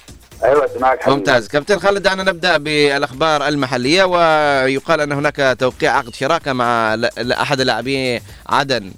أيوه 0.44 0.64
أسمعك 0.64 1.02
حبيبي. 1.02 1.18
ممتاز. 1.18 1.48
كابتن 1.48 1.78
خالد 1.78 2.02
دعنا 2.02 2.22
نبدأ 2.22 2.56
بالأخبار 2.56 3.48
المحلية. 3.48 4.04
ويقال 4.04 5.00
أن 5.00 5.12
هناك 5.12 5.56
توقيع 5.58 5.96
عقد 5.96 6.14
شراكة 6.14 6.52
مع 6.52 6.98
أحد 7.32 7.60
لاعبي 7.60 8.22
عدن. 8.46 8.92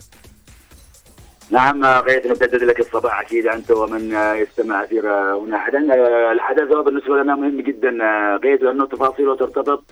نعم 1.53 1.85
غيث 1.85 2.27
نبتدئ 2.27 2.65
لك 2.65 2.81
الصباح 2.81 3.21
أكيد 3.21 3.47
أنت 3.47 3.71
ومن 3.71 4.13
يستمع 4.15 4.85
أثير 4.85 5.07
هنا. 5.35 5.57
آه، 5.57 6.33
الحدث 6.33 6.73
هو 6.73 6.83
بالنسبة 6.83 7.17
لنا 7.17 7.37
مهم 7.37 7.61
جدا 7.61 7.91
غيث 8.45 8.63
لأنه 8.63 8.87
تفاصيله 8.87 9.37
ترتبط 9.37 9.85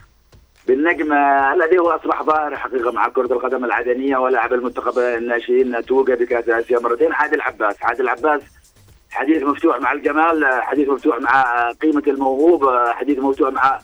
بالنجم 0.67 1.13
الذي 1.55 1.79
هو 1.79 1.91
أصبح 1.91 2.23
ظاهر 2.23 2.57
حقيقة 2.57 2.93
مع 2.93 3.09
كرة 3.09 3.33
القدم 3.33 3.65
العدنية 3.65 4.17
ولاعب 4.17 4.53
المنتخب 4.53 4.99
الناشئين 4.99 5.85
توجه 5.85 6.15
بكأس 6.15 6.49
آسيا 6.49 6.79
مرتين 6.79 7.13
عادل 7.13 7.41
عباس 7.41 7.77
عادل 7.83 8.09
عباس 8.09 8.43
حديث 9.11 9.43
مفتوح 9.43 9.81
مع 9.81 9.93
الجمال 9.93 10.45
حديث 10.63 10.89
مفتوح 10.89 11.21
مع 11.21 11.45
قيمة 11.83 12.03
الموهوب 12.07 12.69
حديث 12.89 13.19
مفتوح 13.19 13.53
مع 13.53 13.79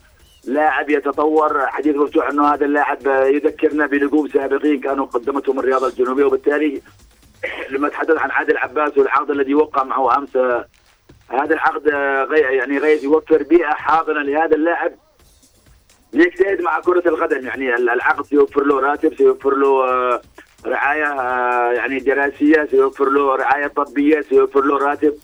لاعب 0.45 0.91
يتطور 0.91 1.67
حديث 1.67 1.97
مفتوح 1.97 2.29
أنه 2.29 2.55
هذا 2.55 2.65
اللاعب 2.65 3.07
يذكرنا 3.07 3.87
بنجوم 3.87 4.29
سابقين 4.29 4.81
كانوا 4.81 5.07
قدمتهم 5.07 5.59
الرياضة 5.59 5.89
الجنوبية 5.89 6.25
وبالتالي 6.25 6.83
لما 7.71 7.89
تحدث 7.89 8.17
عن 8.19 8.31
عادل 8.31 8.57
عباس 8.57 8.99
والعقد 8.99 9.31
الذي 9.31 9.55
وقع 9.55 9.83
معه 9.85 10.19
أمس 10.19 10.37
هذا 11.29 11.55
العقد 11.55 11.89
آه، 11.89 12.25
غي 12.25 12.41
يعني 12.41 12.79
غير 12.79 13.05
يوفر 13.05 13.43
بيئة 13.43 13.69
حاضنة 13.71 14.23
لهذا 14.23 14.55
اللاعب. 14.57 14.93
ليجتهد 16.13 16.61
مع 16.61 16.81
كرة 16.81 17.09
القدم 17.09 17.47
يعني 17.47 17.75
ال- 17.75 17.91
العقد 17.91 18.25
سيوفر 18.25 18.65
له 18.65 18.81
راتب 18.81 19.15
سيوفر 19.17 19.55
له 19.57 19.85
آه، 19.89 20.21
رعاية 20.67 21.05
آه، 21.21 21.73
يعني 21.73 21.99
دراسية 21.99 22.65
سيوفر 22.71 23.09
له 23.11 23.37
رعاية 23.37 23.67
طبية 23.67 24.21
سيوفر 24.21 24.65
له 24.65 24.79
راتب 24.79 25.15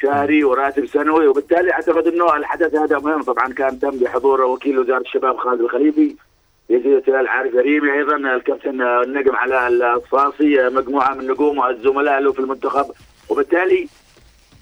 شهري 0.00 0.44
وراتب 0.44 0.86
سنوي. 0.86 1.26
وبالتالي 1.26 1.72
أعتقد 1.72 2.06
إنه 2.06 2.36
الحدث 2.36 2.74
هذا 2.74 2.98
مهم. 2.98 3.22
طبعا 3.22 3.52
كان 3.52 3.78
تم 3.80 3.90
بحضور 3.90 4.40
وكيل 4.42 4.78
وزارة 4.78 5.00
الشباب 5.00 5.36
خالد 5.36 5.60
الخليفي. 5.60 6.16
يزيد 6.70 7.08
العارف 7.08 7.54
ريمي 7.54 7.92
أيضا 7.92 8.16
الكابتن 8.16 8.82
النجم 8.82 9.36
على 9.36 9.68
الصاصي 9.68 10.68
مجموعة 10.68 11.14
من 11.14 11.26
نجوم 11.30 11.64
الزملاء 11.66 12.20
له 12.20 12.32
في 12.32 12.38
المنتخب. 12.40 12.86
وبالتالي 13.28 13.88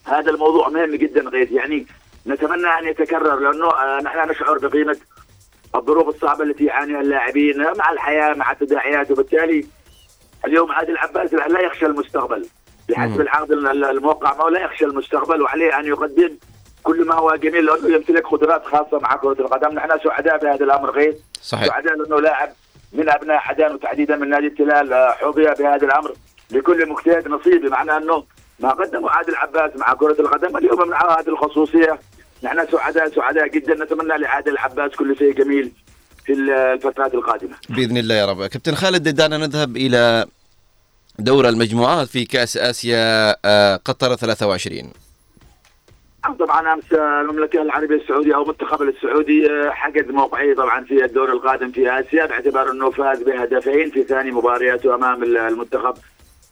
هذا 0.05 0.31
الموضوع 0.31 0.69
مهم 0.69 0.95
جدا 0.95 1.21
غيث 1.29 1.53
يعني 1.53 1.87
نتمنى 2.27 2.67
أن 2.67 2.87
يتكرر 2.87 3.39
لأنه 3.41 3.69
نحن 4.03 4.31
نشعر 4.31 4.59
بقيمة 4.59 4.97
الظروف 5.75 6.09
الصعبة 6.09 6.45
التي 6.45 6.65
يعانيها 6.65 7.01
اللاعبين 7.01 7.63
مع 7.79 7.91
الحياة 7.93 8.35
مع 8.35 8.53
التداعيات. 8.53 9.11
وبالتالي 9.11 9.67
اليوم 10.47 10.73
عادل 10.73 10.97
عباس 10.99 11.35
لا 11.35 11.61
يخشى 11.61 11.87
المستقبل. 11.87 12.47
بحسب 12.89 13.21
العقد 13.21 13.53
ال- 13.53 13.85
الموقع 13.85 14.35
معه 14.39 14.49
لا 14.49 14.61
يخشى 14.61 14.85
المستقبل 14.85 15.43
وعليه 15.43 15.79
أن 15.79 15.85
يقدم 15.87 16.31
كل 16.85 17.07
ما 17.07 17.14
هو 17.14 17.37
جميل 17.37 17.66
لأنه 17.66 17.95
يمتلك 17.95 18.26
قدرات 18.26 18.66
خاصة 18.66 18.99
مع 18.99 19.16
كرة 19.16 19.37
القدم. 19.41 19.74
نحن 19.74 19.89
سعداء 20.05 20.39
بهذا 20.39 20.64
الأمر. 20.64 20.91
غير 20.91 21.14
صحيح. 21.43 21.66
سعداء 21.66 21.97
لأنه 21.97 22.20
لاعب 22.20 22.53
من 22.93 23.09
أبناء 23.09 23.37
عدن 23.37 23.74
وتحديدا 23.74 24.16
من 24.16 24.28
نادي 24.28 24.47
التلال 24.47 24.93
آه، 24.93 25.12
حظي 25.12 25.45
بهذا 25.45 25.87
الأمر 25.87 26.12
لكل 26.51 26.89
مجتهد 26.89 27.28
نصيب 27.28 27.66
بمعنى 27.66 27.97
أنه 27.97 28.24
ما 28.61 28.70
قدمه 28.70 29.11
عادل 29.11 29.37
عباس 29.37 29.70
مع 29.76 29.95
كرة 29.95 30.20
القدم 30.20 30.57
اليوم 30.57 30.89
من 30.89 30.95
هذه 30.95 31.28
الخصوصية. 31.28 31.99
نحن 32.43 32.66
سعداء 32.72 33.09
سعداء 33.14 33.49
جدا. 33.49 33.74
نتمنى 33.85 34.18
لعادل 34.18 34.59
عباس 34.59 34.91
كل 34.91 35.16
شيء 35.18 35.32
جميل 35.35 35.72
في 36.24 36.32
الفترات 36.32 37.14
القادمة. 37.14 37.55
بإذن 37.68 37.97
الله 37.97 38.14
يا 38.14 38.26
رب. 38.26 38.47
كابتن 38.47 38.74
خالد 38.74 39.09
دعنا 39.09 39.39
نذهب 39.39 39.76
إلى 39.76 40.26
دور 41.18 41.49
المجموعات 41.49 42.09
في 42.09 42.24
كأس 42.24 42.57
آسيا 42.57 43.37
آه، 43.45 43.76
قطر 43.76 44.16
23 44.16 44.93
طبعا 46.33 46.72
أمس 46.72 46.93
المملكة 46.93 47.62
العربية 47.62 47.97
السعودية 47.97 48.35
أو 48.35 48.43
المنتخب 48.43 48.83
السعودي 48.83 49.51
آه، 49.51 49.70
حجز 49.70 50.11
موقعيه 50.11 50.55
طبعا 50.55 50.85
في 50.85 51.05
الدور 51.05 51.33
القادم 51.33 51.70
في 51.70 52.01
آسيا 52.01 52.27
باعتبار 52.27 52.70
أنه 52.70 52.91
فاز 52.91 53.22
بهدفين 53.22 53.91
في 53.91 54.03
ثاني 54.03 54.31
مبارياته 54.31 54.95
أمام 54.95 55.22
المنتخب 55.22 55.95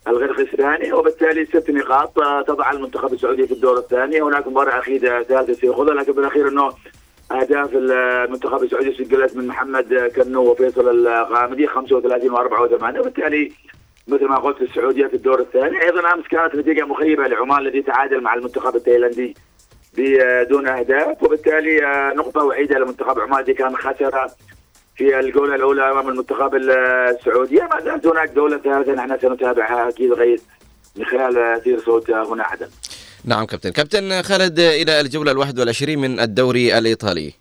الغرغستاني 0.09 0.93
وبالتالي 0.93 1.47
ست 1.47 1.71
نقاط 1.71 2.19
آه، 2.19 2.43
تضع 2.43 2.71
المنتخب 2.71 3.13
السعودي 3.13 3.47
في 3.47 3.53
الدور 3.55 3.79
الثاني. 3.79 4.23
هناك 4.23 4.47
مباراة 4.47 4.79
أخيرة 4.79 5.23
ثالثة 5.23 5.53
سيخوضها 5.53 5.95
لكن 5.95 6.13
بالأخير 6.13 6.49
أنه 6.49 6.73
أهداف 7.33 7.71
المنتخب 7.75 8.63
السعودي 8.63 8.93
سجلت 8.93 9.37
من 9.37 9.47
محمد 9.47 10.13
كنو 10.17 10.51
وفيصل 10.51 10.89
الغامدي 10.89 11.67
35 11.67 12.37
و84 12.37 12.99
وبالتالي 12.99 13.53
مثل 14.09 14.25
ما 14.25 14.37
قلت 14.37 14.63
السعودية 14.63 15.07
في 15.07 15.15
الدور 15.15 15.41
الثاني 15.41 15.83
أيضا 15.83 16.13
أمس 16.15 16.27
كانت 16.29 16.55
نتيجة 16.55 16.85
مخيبة 16.85 17.27
لعمان 17.27 17.59
الذي 17.59 17.83
تعادل 17.83 18.21
مع 18.21 18.35
المنتخب 18.35 18.77
التايلاندي 18.77 19.35
بدون 19.99 20.69
أهداف 20.69 21.23
وبالتالي 21.23 21.87
آه، 21.87 22.13
نقطة 22.15 22.45
وحيدة 22.45 22.79
لمنتخب 22.79 23.21
عمان 23.21 23.45
كان 23.45 23.77
خسر 23.77 24.27
في 24.97 25.21
الجولة 25.21 25.55
الأولى 25.55 25.91
أمام 25.91 26.09
المنتخب 26.09 26.55
السعوديه 26.55 27.63
ما 27.63 27.81
زالت 27.85 28.07
هناك 28.07 28.33
جوله 28.33 28.59
ثالثة 28.59 28.93
نحن 28.93 29.19
سنتابعها 29.19 29.89
أكيد 29.89 30.13
غيث 30.13 30.43
من 30.97 31.05
خلال 31.05 31.61
سير 31.65 31.81
صوت 31.81 32.11
هنا 32.11 32.45
عدن 32.45 32.69
نعم 33.25 33.45
كابتن. 33.47 33.71
كابتن 33.71 34.23
خالد 34.23 34.59
إلى 34.59 35.01
الجولة 35.01 35.33
الواحد 35.33 35.59
والعشرين 35.61 35.99
من 35.99 36.21
الدوري 36.21 36.79
الإيطالي. 36.79 37.33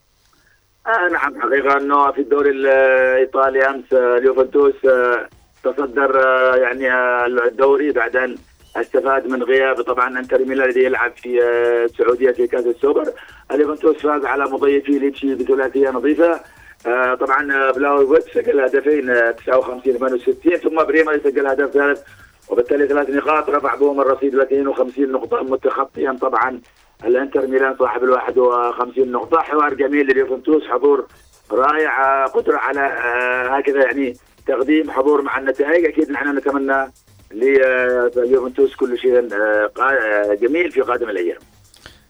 آه 0.87 1.09
نعم 1.11 1.41
حقيقة 1.41 1.77
أنه 1.77 2.11
في 2.11 2.21
الدوري 2.21 2.49
الإيطالي 2.49 3.69
أمس 3.69 3.93
آه، 3.93 4.17
اليوفنتوس 4.17 4.85
آه، 4.85 5.29
تصدر 5.63 6.27
آه، 6.27 6.55
يعني 6.55 6.91
آه، 6.91 7.25
الدوري 7.25 7.91
بعد 7.91 8.15
أن 8.15 8.35
استفاد 8.75 9.27
من 9.27 9.43
غياب 9.43 9.81
طبعا 9.81 10.19
إنتر 10.19 10.45
ميلان 10.45 10.69
الذي 10.69 10.83
يلعب 10.83 11.11
في 11.17 11.43
آه، 11.43 11.85
السعودية 11.85 12.31
في 12.31 12.47
كأس 12.47 12.65
السوبر. 12.65 13.03
اليوفنتوس 13.51 13.97
فاز 13.97 14.25
على 14.25 14.43
مضيفي 14.45 14.99
ليتشي 14.99 15.35
بثلاثية 15.35 15.89
نظيفة. 15.89 16.39
آه، 16.87 17.15
طبعا 17.15 17.53
آه، 17.53 17.71
فلاهوفيتش 17.71 18.33
سجل 18.33 18.59
هدفين 18.59 19.09
آه، 19.09 19.31
59 19.31 19.93
68 19.97 20.57
ثم 20.57 20.75
بريمر 20.83 21.17
سجل 21.23 21.47
هدف 21.47 21.71
ثالث. 21.71 22.01
وبالتالي 22.49 22.87
ثلاث 22.87 23.09
نقاط 23.09 23.49
رفع 23.49 23.75
بهم 23.75 24.01
الرصيد 24.01 24.35
ل 24.35 24.41
52 24.41 25.11
نقطة. 25.11 25.43
متخطيا 25.43 26.17
طبعا 26.21 26.61
الإنتر 27.05 27.47
ميلان 27.47 27.75
صاحب 27.79 28.03
ال 28.03 28.09
51 28.09 29.11
نقطة. 29.11 29.39
حوار 29.39 29.73
جميل 29.73 30.07
لليوفنتوس 30.07 30.63
حضور 30.67 31.05
رائع 31.51 32.23
آه، 32.23 32.27
قدرة 32.27 32.57
على 32.57 32.79
آه، 32.79 33.57
هكذا 33.57 33.83
يعني 33.83 34.13
تقديم 34.47 34.91
حضور 34.91 35.21
مع 35.21 35.37
النتائج. 35.37 35.85
أكيد 35.85 36.11
نحن 36.11 36.37
نتمنى 36.37 36.91
لليوفنتوس 37.33 38.75
كل 38.75 38.97
شيء 38.99 39.19
آه، 39.33 39.71
آه، 39.79 40.33
جميل 40.33 40.71
في 40.71 40.81
قادم 40.81 41.09
الأيام. 41.09 41.37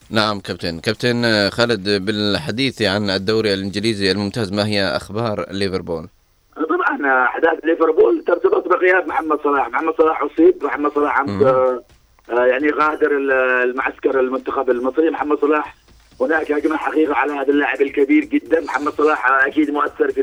نعم 0.09 0.39
كابتن. 0.39 0.79
كابتن 0.79 1.25
آه، 1.25 1.49
خالد 1.49 1.89
بالحديث 1.89 2.81
عن 2.81 3.09
الدوري 3.09 3.53
الإنجليزي 3.53 4.11
الممتاز 4.11 4.51
ما 4.53 4.67
هي 4.67 4.83
أخبار 4.83 5.45
ليفربول؟ 5.51 6.07
طبعا 6.55 7.23
أحداث 7.25 7.65
ليفربول 7.65 8.23
ترتبط 8.27 8.67
بغياب 8.67 9.07
محمد 9.07 9.39
صلاح، 9.43 9.69
محمد 9.69 9.93
صلاح 9.97 10.21
أصيب، 10.23 10.63
محمد 10.63 10.91
صلاح 10.91 11.19
آه، 11.19 12.45
يعني 12.45 12.69
غادر 12.69 13.17
ال- 13.17 13.31
المعسكر 13.69 14.19
المنتخب 14.19 14.69
المصري، 14.69 15.09
محمد 15.09 15.37
صلاح 15.39 15.75
هناك 16.21 16.51
هجمة 16.51 16.77
حقيقة 16.77 17.15
على 17.15 17.33
هذا 17.33 17.49
اللاعب 17.49 17.81
الكبير 17.81 18.25
جدا، 18.25 18.59
محمد 18.61 18.93
صلاح 18.93 19.31
أكيد 19.45 19.69
مؤثر 19.71 20.11
في 20.11 20.21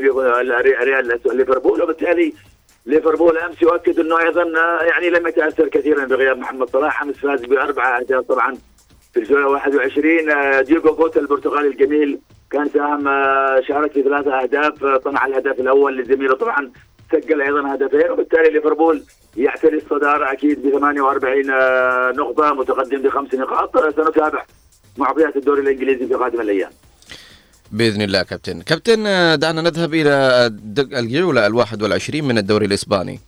ريال 0.83 1.19
ليفربول 1.33 1.81
وبالتالي 1.81 2.33
ليفربول 2.85 3.37
أمس 3.37 3.61
يؤكد 3.61 3.99
أنه 3.99 4.19
أيضا 4.19 4.41
آه، 4.41 4.83
يعني 4.83 5.09
لم 5.09 5.27
يتأثر 5.27 5.67
كثيرا 5.67 6.05
بغياب 6.05 6.37
محمد 6.37 6.69
صلاح، 6.69 7.03
أمس 7.03 7.15
فاز 7.17 7.45
باربع 7.45 7.99
اهداف 7.99 8.25
طبعا 8.25 8.57
في 9.13 9.19
الجولة 9.19 9.47
21 9.47 10.29
آه، 10.31 10.61
ديوغو 10.61 10.95
جوتا 10.95 11.19
البرتغالي 11.19 11.67
الجميل 11.67 12.19
كان 12.51 12.69
ساهم 12.69 13.07
آه، 13.07 13.61
شارك 13.67 13.91
في 13.91 14.03
ثلاثة 14.03 14.41
أهداف 14.41 14.83
آه، 14.83 14.99
صنع 15.03 15.25
الهدف 15.25 15.59
الأول 15.59 15.97
لزميله 15.97 16.35
طبعا 16.35 16.71
سجل 17.11 17.41
أيضا 17.41 17.73
هدفين 17.73 18.11
وبالتالي 18.11 18.49
ليفربول 18.49 19.03
يعتري 19.37 19.77
الصدارة 19.77 20.31
أكيد 20.31 20.67
ب 20.67 20.71
48 20.71 21.49
آه، 21.51 22.11
نقطة 22.11 22.53
متقدم 22.53 23.01
بخمس 23.01 23.33
نقاط 23.33 23.77
آه، 23.77 23.89
سنتابع 23.89 24.45
معطيات 24.97 25.35
الدوري 25.35 25.61
الإنجليزي 25.61 26.07
في 26.07 26.13
قادم 26.13 26.41
الأيام. 26.41 26.69
بإذن 27.71 28.01
الله 28.01 28.23
كابتن. 28.23 28.61
كابتن 28.61 29.03
دعنا 29.39 29.61
نذهب 29.61 29.93
إلى 29.93 30.45
الد- 30.45 30.93
الجولة 30.93 31.47
الواحد 31.47 31.83
والعشرين 31.83 32.23
من 32.27 32.37
الدوري 32.37 32.65
الإسباني. 32.65 33.19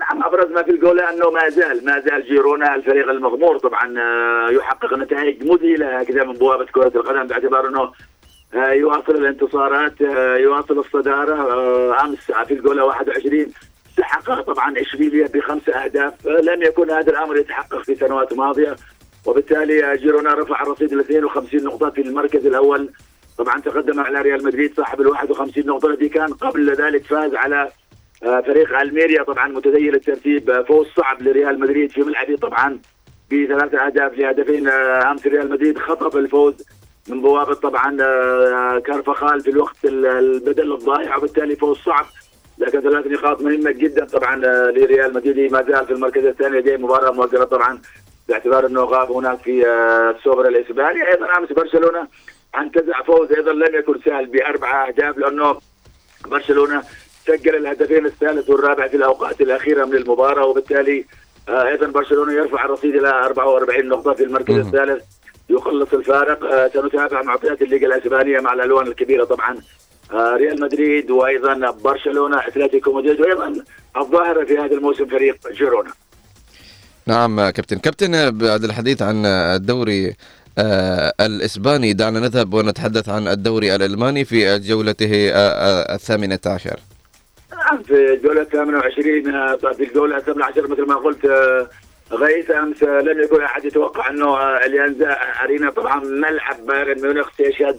نعم 0.00 0.22
أبرز 0.22 0.50
ما 0.52 0.62
في 0.62 0.70
الجوله 0.70 1.10
أنه 1.10 1.30
ما 1.30 1.48
زال 1.48 1.84
ما 1.84 2.00
زال 2.00 2.24
جيرونا 2.28 2.74
الفريق 2.74 3.08
المغمور. 3.10 3.58
طبعا 3.58 3.94
آه، 3.98 4.50
يحقق 4.50 4.94
نتائج 4.98 5.42
مذهلة 5.44 6.00
هكذا 6.00 6.24
من 6.24 6.32
بوابة 6.32 6.64
كرة 6.64 6.92
القدم 6.94 7.26
باعتبار 7.26 7.68
أنه 7.68 7.92
آه، 8.54 8.72
يواصل 8.72 9.14
الانتصارات 9.14 10.02
آه، 10.02 10.36
يواصل 10.36 10.78
الصدارة 10.78 11.34
أمس 12.04 12.18
في 12.48 12.54
الجوله 12.54 12.84
21 12.84 13.52
تحقق 13.96 14.40
طبعا 14.40 14.80
اشبيليا 14.80 15.28
بخمس 15.28 15.68
أهداف 15.68 16.26
لم 16.26 16.62
يكن 16.62 16.90
هذا 16.90 17.10
الأمر 17.10 17.36
يتحقق 17.36 17.82
في 17.82 17.94
سنوات 17.94 18.32
ماضية. 18.32 18.76
وبالتالي 19.26 19.96
جيرونا 19.98 20.34
رفع 20.34 20.62
الرصيد 20.62 20.94
ل 20.94 21.00
52 21.00 21.64
نقطة 21.64 21.90
في 21.90 22.00
المركز 22.00 22.46
الأول. 22.46 22.90
طبعا 23.42 23.60
تقدم 23.60 24.00
على 24.00 24.22
ريال 24.22 24.44
مدريد 24.44 24.74
صاحب 24.76 25.00
ال 25.00 25.06
51 25.06 25.66
نقطة. 25.66 25.88
الذي 25.88 26.08
كان 26.08 26.32
قبل 26.32 26.74
ذلك 26.74 27.04
فاز 27.04 27.34
على 27.34 27.68
آه، 28.22 28.40
فريق 28.40 28.78
ألميريا. 28.80 29.22
طبعا 29.22 29.48
متذيل 29.48 29.94
الترتيب 29.94 30.50
آه، 30.50 30.62
فوز 30.62 30.86
صعب 30.96 31.22
لريال 31.22 31.60
مدريد 31.60 31.90
في 31.90 32.00
ملعبه 32.00 32.36
طبعا 32.36 32.78
بثلاثة 33.32 33.86
أهداف 33.86 34.18
لهدفين 34.18 34.68
آه، 34.68 35.10
أمس 35.10 35.26
ريال 35.26 35.50
مدريد 35.50 35.78
خطف 35.78 36.16
الفوز 36.16 36.54
من 37.08 37.22
بوابة 37.22 37.54
طبعا 37.54 37.96
كارفخال 38.78 39.40
في 39.40 39.50
الوقت 39.50 39.84
ال- 39.84 40.06
البدل 40.06 40.72
الضايع 40.72 41.16
وبالتالي 41.16 41.56
فوز 41.56 41.76
صعب. 41.78 42.06
لكن 42.58 42.80
ثلاث 42.80 43.06
نقاط 43.06 43.42
مهمة 43.42 43.70
جدا 43.70 44.04
طبعا 44.04 44.36
لريال 44.70 45.14
مدريد. 45.14 45.52
ما 45.52 45.62
زال 45.62 45.86
في 45.86 45.92
المركز 45.92 46.24
الثاني 46.24 46.58
لديه 46.58 46.76
مباراة 46.76 47.10
مؤجلة 47.12 47.44
طبعا 47.44 47.78
باعتبار 48.28 48.66
إنه 48.66 48.80
غاب 48.84 49.10
هناك 49.12 49.38
في 49.42 49.66
السوبر 50.16 50.48
الإسباني. 50.48 51.08
أيضا 51.08 51.38
أمس 51.38 51.52
برشلونة 51.52 52.06
انتزع 52.58 53.02
فوز 53.02 53.32
أيضا 53.32 53.52
لم 53.52 53.74
يكن 53.74 54.00
سهل 54.04 54.26
باربع 54.26 54.88
أهداف 54.88 55.18
لأنه 55.18 55.58
برشلونة 56.26 56.82
سجل 57.26 57.56
الهدفين 57.56 58.06
الثالث 58.06 58.50
والرابع 58.50 58.88
في 58.88 58.96
الأوقات 58.96 59.40
الأخيرة 59.40 59.84
من 59.84 59.96
المباراة 59.96 60.46
وبالتالي 60.46 61.04
آه، 61.48 61.68
أيضا 61.68 61.86
برشلونة 61.86 62.32
يرفع 62.32 62.64
الرصيد 62.64 62.94
إلى 62.94 63.08
44 63.08 63.88
نقطة 63.88 64.12
في 64.12 64.24
المركز 64.24 64.54
الثالث. 64.54 65.02
يقلص 65.50 65.92
الفارق 65.92 66.44
آه، 66.44 66.70
سنتابع 66.74 67.22
معطيات 67.22 67.62
الليغا 67.62 67.86
الأسبانية 67.86 68.40
مع 68.40 68.52
الألوان 68.52 68.86
الكبيرة 68.86 69.24
طبعا 69.24 69.56
آه، 70.12 70.36
ريال 70.36 70.60
مدريد 70.60 71.10
وأيضا 71.10 71.70
برشلونة 71.70 72.46
أتلتيكو 72.46 72.92
مدريد 72.92 73.20
وأيضا 73.20 73.64
الظاهرة 73.96 74.44
في 74.44 74.58
هذا 74.58 74.74
الموسم 74.74 75.06
فريق 75.06 75.36
جيرونا. 75.52 75.90
نعم 77.06 77.50
كابتن. 77.50 77.78
كابتن 77.78 78.38
بعد 78.38 78.64
الحديث 78.64 79.02
عن 79.02 79.26
الدوري 79.26 80.14
الإسباني. 81.20 81.92
دعنا 81.92 82.20
نذهب 82.20 82.54
ونتحدث 82.54 83.08
عن 83.08 83.28
الدوري 83.28 83.74
الألماني 83.74 84.24
في 84.24 84.58
جولته 84.58 85.30
آه، 85.30 85.34
آه، 85.36 85.94
الثامنة 85.94 86.38
عشر. 86.46 86.76
نعم 87.52 87.82
في 87.82 88.12
الجولة 88.14 88.44
28 88.44 89.34
آه، 89.34 89.56
في 89.56 89.84
الجولة 89.84 90.18
18 90.20 90.68
مثل 90.68 90.82
ما 90.86 90.94
قلت 90.94 91.24
آه، 91.24 91.68
غيث 92.12 92.50
أمس 92.50 92.82
آه، 92.82 93.00
لم 93.00 93.22
يكن 93.22 93.42
أحد 93.42 93.64
يتوقع 93.64 94.10
أنه 94.10 94.26
آه، 94.26 94.66
اليانزا 94.66 95.16
أرينا 95.44 95.70
طبعا 95.70 96.04
ملعب 96.04 96.66
بايرن 96.66 97.02
ميونخ 97.02 97.28
سيشهد 97.36 97.76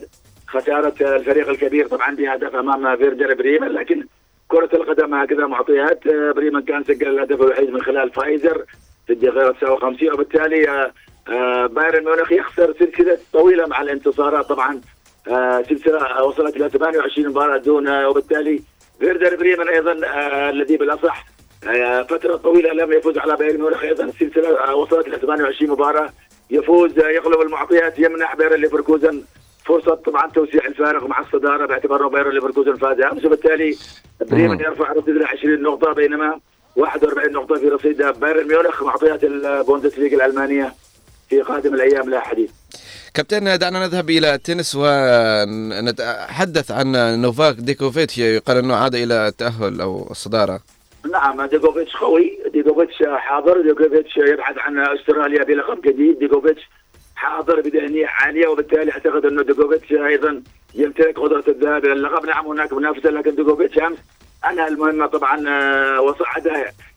خسارة 0.47 0.93
آه، 1.01 1.15
الفريق 1.15 1.49
الكبير 1.49 1.87
طبعا 1.87 2.15
بهدف 2.15 2.55
أمام 2.55 2.97
فيردر 2.97 3.33
بريمن 3.33 3.67
لكن 3.67 4.05
كرة 4.47 4.69
القدم 4.73 5.13
هكذا 5.13 5.47
معطيات 5.47 6.07
آه، 6.07 6.31
بريمن 6.31 6.61
كان 6.61 6.83
سجل 6.83 7.07
الهدف 7.07 7.41
الوحيد 7.41 7.69
من 7.69 7.81
خلال 7.81 8.11
فايزر 8.11 8.65
في 9.07 9.13
الدقيقة 9.13 9.51
59 9.51 10.13
وبالتالي 10.13 10.69
آه، 10.69 10.71
آه، 10.71 10.91
بايرن 11.67 12.05
ميونخ 12.05 12.31
يخسر 12.31 12.73
سلسلة 12.79 13.17
طويلة 13.33 13.65
مع 13.67 13.81
الانتصارات. 13.81 14.45
طبعا 14.45 14.81
آه، 15.27 15.61
سلسلة 15.61 16.23
وصلت 16.23 16.55
إلى 16.55 16.69
28 16.69 17.27
مباراة 17.29 17.57
دون 17.57 17.87
آه، 17.87 18.09
وبالتالي 18.09 18.61
فيردر 18.99 19.35
بريمن 19.35 19.67
أيضا 19.69 19.91
آه، 20.07 20.49
الذي 20.49 20.77
بالأصح 20.77 21.25
آه، 21.67 22.03
فترة 22.03 22.35
طويلة 22.35 22.73
لم 22.73 22.91
يفوز 22.93 23.17
على 23.17 23.35
بايرن 23.35 23.57
ميونخ 23.61 23.83
أيضا. 23.83 24.03
السلسله 24.03 24.59
آه، 24.67 24.75
وصلت 24.75 25.07
إلى 25.07 25.17
28 25.17 25.71
مباراة. 25.71 26.09
يفوز 26.49 26.99
آه، 26.99 27.09
يغلب 27.09 27.41
المعطيات 27.41 27.99
يمنح 27.99 28.35
بايرن 28.35 28.61
ليفركوزن 28.61 29.21
فرصة 29.65 29.95
طبعا 29.95 30.27
توسيع 30.31 30.65
الفارق 30.65 31.03
مع 31.05 31.19
الصدارة 31.19 31.65
باعتبار 31.65 32.07
بايرن 32.07 32.31
ليفركوزن 32.31 32.75
فاز 32.75 32.99
أمس. 33.01 33.25
وبالتالي 33.25 33.75
بريمن 34.21 34.59
يرفع 34.59 34.91
رصيد 34.91 35.15
إلى 35.15 35.25
20 35.25 35.61
نقطة 35.61 35.93
بينما 35.93 36.39
41 36.75 37.31
نقطة 37.31 37.55
في 37.55 37.67
رصيد 37.69 38.01
بايرن 38.01 38.47
ميونخ 38.47 38.83
معطيات 38.83 39.23
البوندسليغا 39.23 40.15
الألمانية. 40.25 40.73
في 41.33 41.41
قادم 41.41 41.73
الأيام 41.73 42.09
لا 42.09 42.19
حديث. 42.19 42.51
كابتن 43.13 43.57
دعنا 43.57 43.87
نذهب 43.87 44.09
إلى 44.09 44.33
التنس 44.33 44.75
ونتحدث 44.75 46.71
عن 46.71 47.21
نوفاك 47.21 47.55
ديوكوفيتش. 47.55 48.17
يقال 48.17 48.57
أنه 48.57 48.75
عاد 48.75 48.95
إلى 48.95 49.27
التأهل 49.27 49.81
أو 49.81 50.07
الصدارة. 50.11 50.59
نعم 51.11 51.45
ديجوفيتش 51.45 51.95
قوي. 51.95 52.39
ديجوفيتش 52.53 53.03
حاضر. 53.15 53.61
ديجوفيتش 53.61 54.17
يبحث 54.17 54.57
عن 54.57 54.79
أستراليا 54.79 55.43
بلقب 55.43 55.81
جديد. 55.81 56.19
ديجوفيتش 56.19 56.61
حاضر 57.15 57.61
بذهنية 57.61 58.07
عالية 58.07 58.47
وبالتالي 58.47 58.91
أعتقد 58.91 59.25
أنه 59.25 59.43
ديجوفيتش 59.43 59.91
أيضا 59.91 60.41
يمتلك 60.75 61.19
قدرة 61.19 61.43
الذهاب 61.47 61.85
إلى 61.85 61.93
اللقب. 61.93 62.25
نعم 62.25 62.47
هناك 62.47 62.73
منافسة 62.73 63.09
لكن 63.09 63.35
ديجوفيتش 63.35 63.77
أمس 63.77 63.97
أنهى 64.49 64.67
المهمة 64.67 65.05
طبعا 65.07 65.49
آه، 65.49 66.01
وصعد 66.01 66.47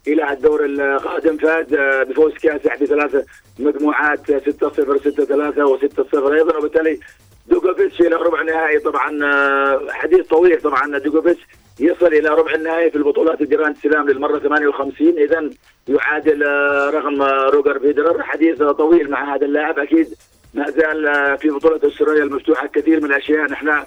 إلى 0.09 0.33
الدور 0.33 0.65
القادم. 0.65 1.37
فاز 1.37 1.75
آه، 1.75 2.03
بفوز 2.03 2.33
كاسح 2.35 2.77
بثلاث 2.83 3.25
مجموعات 3.59 4.21
6-0 4.31 4.99
6-3 4.99 5.67
و6-0 5.67 6.33
أيضا 6.33 6.57
وبالتالي 6.57 7.01
دوجوفيتش 7.47 8.01
إلى 8.01 8.17
ربع 8.17 8.43
نهائي 8.43 8.79
طبعا 8.79 9.25
آه، 9.25 9.87
حديث 9.91 10.27
طويل 10.27 10.61
طبعا. 10.61 10.99
دوجوفيتش 10.99 11.41
يصل 11.81 12.07
إلى 12.07 12.29
ربع 12.29 12.55
النهائي 12.55 12.91
في 12.91 12.97
البطولات 12.97 13.41
الجراند 13.41 13.77
سلام 13.83 14.09
للمرة 14.09 14.39
58 14.39 15.19
اذا 15.19 15.51
يعادل 15.89 16.43
آه، 16.43 16.91
رقم 16.91 17.23
روجر 17.23 17.79
فيدرر. 17.79 18.23
حديث 18.23 18.63
طويل 18.63 19.11
مع 19.11 19.35
هذا 19.35 19.47
اللاعب. 19.47 19.79
أكيد 19.79 20.15
ما 20.55 20.71
زال 20.71 21.05
في 21.39 21.49
بطولة 21.51 21.81
أستراليا 21.85 22.23
المفتوحة 22.23 22.67
كثير 22.67 23.01
من 23.01 23.07
الأشياء. 23.11 23.45
نحن 23.51 23.83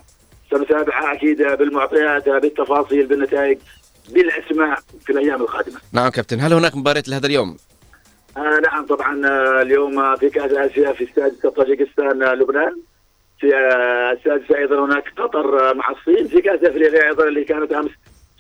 سنتابعها 0.52 1.14
أكيد 1.14 1.38
بالمعطيات 1.44 2.30
بالتفاصيل 2.30 3.06
بالنتائج. 3.06 3.58
بالأسماء 4.14 4.80
في 5.06 5.10
الأيام 5.12 5.42
القادمة. 5.42 5.78
نعم 5.94 6.10
كابتن. 6.10 6.40
هل 6.40 6.54
هناك 6.54 6.76
مباريات 6.76 7.08
لهذا 7.10 7.26
اليوم؟ 7.28 7.58
آه 8.38 8.60
نعم 8.64 8.86
طبعا 8.86 9.28
آه 9.28 9.62
اليوم 9.62 10.16
في 10.16 10.30
كأس 10.30 10.52
آسيا 10.52 10.92
في 10.94 11.04
استاد 11.04 11.32
طاجيكستان 11.56 12.24
آه، 12.24 12.34
لبنان. 12.34 12.76
في 13.40 13.56
آه، 13.56 14.12
السادسه 14.12 14.58
أيضا 14.58 14.86
هناك 14.86 15.04
قطر 15.18 15.74
مع 15.76 15.90
الصين. 15.92 16.28
في 16.28 16.42
كأس 16.42 16.60
أفريقيا 16.64 17.08
أيضا 17.08 17.28
اللي 17.28 17.44
كانت 17.44 17.72
أمس 17.74 17.92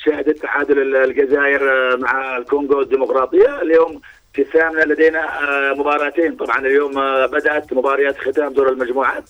شهدت 0.05 0.37
تعادل 0.41 0.81
ال- 0.81 0.95
الجزائر 0.95 1.97
مع 1.97 2.37
الكونغو 2.37 2.81
الديمقراطية. 2.81 3.61
اليوم 3.61 4.01
في 4.33 4.41
الثامنة 4.41 4.83
لدينا 4.83 5.27
مباراتين. 5.73 6.35
طبعا 6.35 6.59
اليوم 6.59 6.91
بدأت 7.27 7.73
مباريات 7.73 8.17
ختام 8.17 8.53
دور 8.53 8.69
المجموعات. 8.69 9.23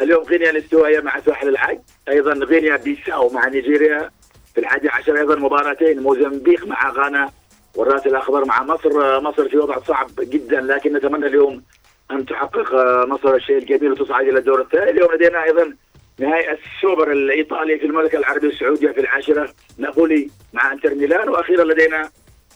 اليوم 0.00 0.22
غينيا 0.24 0.50
الاستوائيه 0.50 1.00
مع 1.00 1.20
ساحل 1.20 1.48
العاج 1.48 1.78
أيضا 2.08 2.32
غينيا 2.32 2.76
بيساو 2.76 3.28
مع 3.30 3.48
نيجيريا. 3.48 4.10
في 4.56 4.62
الحادي 4.62 4.88
عشر 4.88 5.16
أيضا 5.16 5.36
مباراتين 5.36 6.02
موزمبيق 6.02 6.66
مع 6.66 6.90
غانا. 6.90 7.30
والرأس 7.74 8.06
الأخضر 8.06 8.44
مع 8.44 8.62
مصر. 8.62 9.20
مصر 9.20 9.48
في 9.48 9.58
وضع 9.58 9.78
صعب 9.78 10.10
جدا 10.18 10.60
لكن 10.60 10.92
نتمنى 10.92 11.26
اليوم 11.26 11.62
أن 12.10 12.26
تحقق 12.26 12.74
مصر 13.06 13.34
الشيء 13.34 13.58
الجميل 13.58 13.92
وتصعد 13.92 14.28
إلى 14.28 14.38
الدور 14.38 14.60
الثاني. 14.60 14.90
اليوم 14.90 15.14
لدينا 15.14 15.44
أيضا 15.44 15.74
نهائي 16.18 16.50
السوبر 16.52 17.12
الإيطالي 17.12 17.78
في 17.78 17.86
المملكة 17.86 18.18
العربية 18.18 18.48
السعودية 18.48 18.90
في 18.90 19.00
العاشرة 19.00 19.48
نابولي 19.78 20.30
مع 20.52 20.72
إنتر 20.72 20.94
ميلان. 20.94 21.28
وأخيرا 21.28 21.64
لدينا 21.64 22.08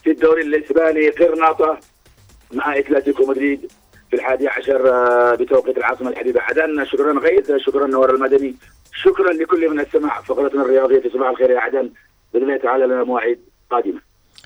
في 0.05 0.11
الدوري 0.11 0.43
الإسباني 0.43 1.09
قرناطة 1.09 1.79
مع 2.53 2.79
إتلتيكو 2.79 3.27
مدريد 3.27 3.73
في 4.11 4.17
الحادي 4.17 4.49
عشر 4.49 4.83
بتوقيت 5.35 5.79
العاصمة 5.79 6.11
الحبيبة 6.11 6.41
عدن 6.41 6.85
شكرا 6.85 7.13
غيث 7.19 7.53
شكرا 7.57 7.87
نور 7.87 8.15
المدني. 8.15 8.55
شكرا 9.03 9.33
لكل 9.33 9.69
من 9.71 9.81
استمع 9.81 10.23
فقرتنا 10.23 10.63
الرياضية 10.63 11.01
في 11.01 11.11
صباح 11.11 11.29
الخير 11.29 11.51
يا 11.51 11.61
عدن. 11.61 11.91
بإذن 12.35 12.45
الله 12.45 12.57
تعالى 12.63 12.87
لنا 12.87 13.05
مواعيد 13.05 13.39
قادمة. 13.71 14.01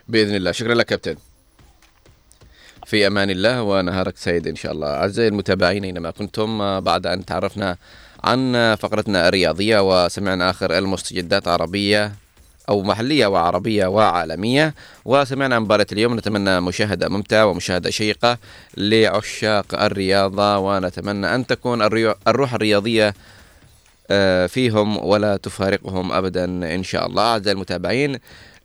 بإذن 0.09 0.35
الله. 0.35 0.53
شكرا 0.53 0.75
لك 0.75 0.87
كابتن. 0.87 1.17
في 2.87 3.07
أمان 3.07 3.31
الله 3.31 3.63
ونهارك 3.63 4.17
سعيد 4.17 4.47
إن 4.47 4.57
شاء 4.57 4.73
الله. 4.73 4.87
أعزائي 4.87 5.29
المتابعين 5.29 5.85
اينما 5.85 6.11
كنتم 6.11 6.63
آه، 6.63 6.79
بعد 6.79 7.07
أن 7.07 7.25
تعرفنا 7.25 7.77
عن 8.25 8.57
آه، 8.57 8.75
فقرتنا 8.75 9.29
الرياضية 9.29 10.05
وسمعنا 10.05 10.51
آخر 10.51 10.79
المستجدات 10.79 11.49
عربية 11.49 12.13
أو 12.69 12.83
محلية 12.83 13.27
وعربية 13.27 13.87
وعالمية 13.87 14.75
وسمعنا 15.05 15.55
عن 15.55 15.63
مباراة 15.63 15.87
اليوم. 15.93 16.17
نتمنى 16.17 16.61
مشاهدة 16.61 17.09
ممتعة 17.09 17.47
ومشاهدة 17.47 17.91
شيقة 17.91 18.39
لعشاق 18.77 19.83
الرياضة 19.83 20.59
ونتمنى 20.59 21.35
أن 21.35 21.47
تكون 21.47 21.83
الروح 22.27 22.55
الرياضية 22.55 23.09
آه، 23.09 23.15
فيهم 24.49 25.05
ولا 25.05 25.37
تفارقهم 25.37 26.13
ابدا 26.13 26.45
إن 26.75 26.83
شاء 26.83 27.07
الله. 27.07 27.23
أعزائي 27.23 27.55
المتابعين 27.55 28.19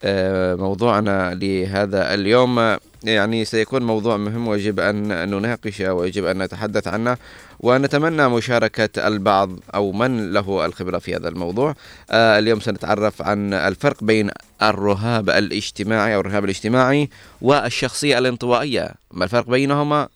آه، 0.04 0.56
موضوعنا 0.56 1.34
لهذا 1.34 2.14
اليوم 2.14 2.60
آه، 2.60 2.80
يعني 3.04 3.46
سيكون 3.46 3.84
موضوع 3.84 4.18
مهم 4.18 4.48
ويجب 4.48 4.80
أن 4.80 5.30
نناقشه 5.30 5.94
ويجب 5.94 6.26
أن 6.26 6.44
نتحدث 6.44 6.88
عنه 6.88 7.18
ونتمنى 7.60 8.30
مشاركة 8.30 9.08
البعض 9.08 9.50
أو 9.76 9.92
من 9.92 10.34
له 10.34 10.66
الخبرة 10.66 10.98
في 10.98 11.16
هذا 11.16 11.28
الموضوع. 11.30 11.76
آه، 12.12 12.40
اليوم 12.40 12.60
سنتعرف 12.60 13.22
عن 13.22 13.54
الفرق 13.54 14.04
بين 14.04 14.32
الرهاب 14.62 15.30
الاجتماعي 15.30 16.16
أو 16.16 16.20
الرهاب 16.20 16.44
الاجتماعي 16.44 17.10
والشخصية 17.42 18.18
الانطوائية، 18.18 18.92
ما 19.12 19.24
الفرق 19.24 19.50
بينهما؟ 19.50 20.08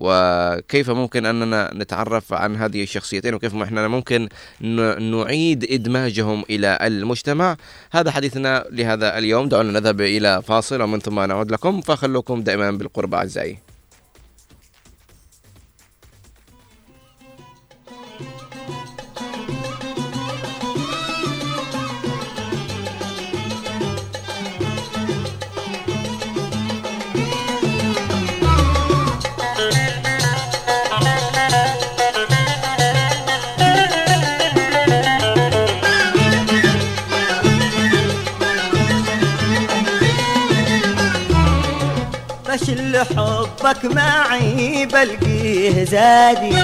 وكيف 0.00 0.90
ممكن 0.90 1.26
أننا 1.26 1.70
نتعرف 1.74 2.32
عن 2.32 2.56
هذه 2.56 2.82
الشخصيتين 2.82 3.34
وكيف 3.34 3.56
إحنا 3.56 3.88
ممكن 3.88 4.28
نعيد 5.00 5.66
إدماجهم 5.70 6.44
إلى 6.50 6.78
المجتمع. 6.82 7.56
هذا 7.92 8.10
حديثنا 8.10 8.64
لهذا 8.70 9.18
اليوم. 9.18 9.48
دعونا 9.48 9.80
نذهب 9.80 10.00
إلى 10.00 10.42
فاصل 10.42 10.82
ومن 10.82 10.98
ثم 10.98 11.20
نعود 11.20 11.52
لكم. 11.52 11.80
فخلوكم 11.80 12.42
دائما 12.42 12.70
بالقرب 12.70 13.14
أعزائي. 13.14 13.69
فشل 42.70 42.98
حبك 42.98 43.84
معي 43.84 44.86
بلقيه 44.86 45.84
زادي 45.84 46.56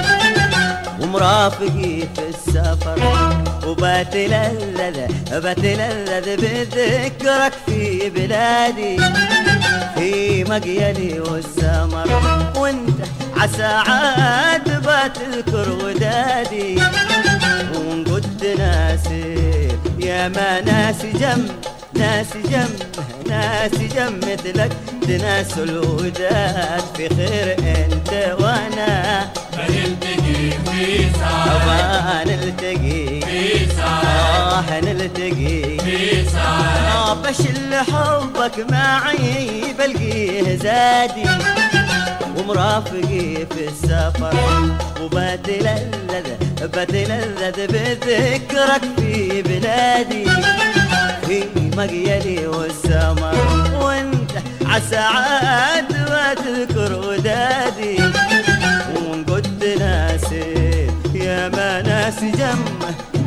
ومرافقي 1.00 2.00
في 2.00 2.22
السفر 2.28 2.98
وبتلذذ 3.66 5.08
بتلذذ 5.32 6.36
بذكرك 6.36 7.52
في 7.66 8.10
بلادي. 8.10 8.96
في 9.94 10.44
مقيلي 10.44 11.20
والسمر 11.20 12.08
وانت 12.56 13.00
عسى 13.36 13.64
عاد 13.64 14.68
بتذكر 14.68 15.84
ودادي. 15.84 16.82
ونقد 17.74 18.46
ناسي 18.58 19.68
يا 19.98 20.28
ما 20.28 20.60
ناسي 20.60 21.12
جنب 21.12 21.50
ناسي 21.98 22.42
جنب 22.42 22.82
ناسي 23.28 23.88
جنب 23.88 24.24
مثلك 24.24 24.72
تناس 25.08 25.58
الوداد 25.58 26.84
في 26.96 27.08
خير 27.08 27.56
انت 27.58 28.36
وأنا. 28.40 29.26
هنلتقي 29.54 30.50
في 30.64 31.06
ساعة 31.18 32.24
نلتقي. 32.24 33.20
في 33.20 33.66
ساعة 33.76 34.64
آه 34.70 34.80
نلتقي 34.80 35.78
في 35.78 36.24
ساعة 36.32 37.14
بشل 37.14 37.74
حبك 37.74 38.70
معي 38.70 39.74
بلقيه 39.78 40.56
زادي. 40.56 41.28
ومرافقي 42.36 43.46
في 43.46 43.68
السفر 43.68 44.34
وبتلذذ 45.02 46.28
بتلذذ 46.62 47.66
بذكرك 47.66 48.82
في 48.98 49.42
بلادي. 49.42 50.26
في 51.26 51.42
مقيلي 51.76 52.46
والسمر 52.46 53.34
وانت 53.82 54.30
عسى 54.66 54.96
عاد 54.96 55.92
ما 55.92 56.34
تذكر 56.34 56.92
ودادي. 57.08 57.96
ونقد 58.96 59.64
ناسي 59.80 60.86
يا 61.14 61.48
ما 61.48 61.82
ناسي 61.82 62.30
جم 62.30 62.64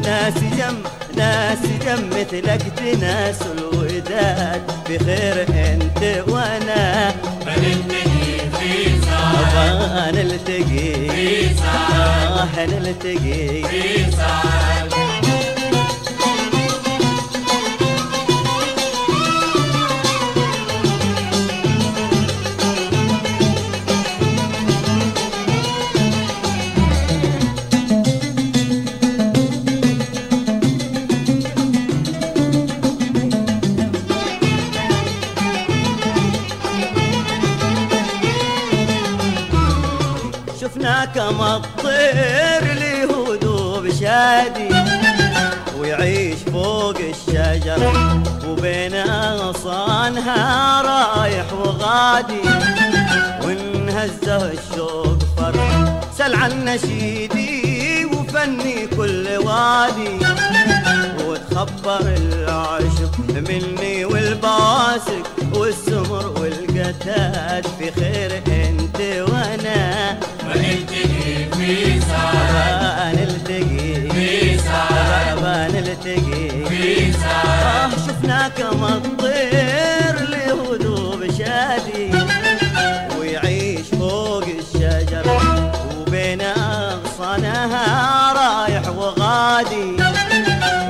ناسي 0.04 0.50
جم 0.58 0.76
ناسي 1.18 1.78
جم 1.86 2.10
مثلك 2.10 2.62
تناس 2.78 3.40
الوداد. 3.42 4.62
بخير 4.90 5.46
انت 5.50 6.24
وأنا 6.30 7.14
هنلتقي 7.48 8.40
في 8.60 9.02
ساعة 9.06 10.12
نلتقي 10.12 11.10
في 11.10 11.56
ساعة 11.56 12.44
آه 12.56 12.66
نلتقي 12.66 13.64
في 13.64 14.12
ساعة 14.12 14.99
رايح 50.82 51.54
وغادي 51.54 52.42
وانهزه 53.46 54.52
الشوق 54.52 55.20
فرح. 55.38 56.02
سل 56.18 56.36
عن 56.36 56.66
نشيدي 56.66 58.06
وفني 58.06 58.88
كل 58.88 59.28
وادي 59.38 60.20
وتخبر 61.28 62.02
العشق 62.02 63.16
مني 63.50 64.06
والباسك 64.06 65.26
والسمر 65.54 66.26
والقتاد 66.40 67.68
في 67.80 67.92
خير 67.92 68.32
أنت 68.48 69.00
وأنا. 69.30 70.20
هنلتقي 70.44 71.50
في 71.58 72.02
ساعة 72.02 73.12
نلتقي 73.14 74.12
في 74.12 74.58
ساعة 74.58 75.68
نلتقي. 75.68 76.66
في 76.70 77.14
سعادة. 77.14 77.86
آه 77.86 77.90
شفنا 77.90 78.48
وغادي 89.60 89.96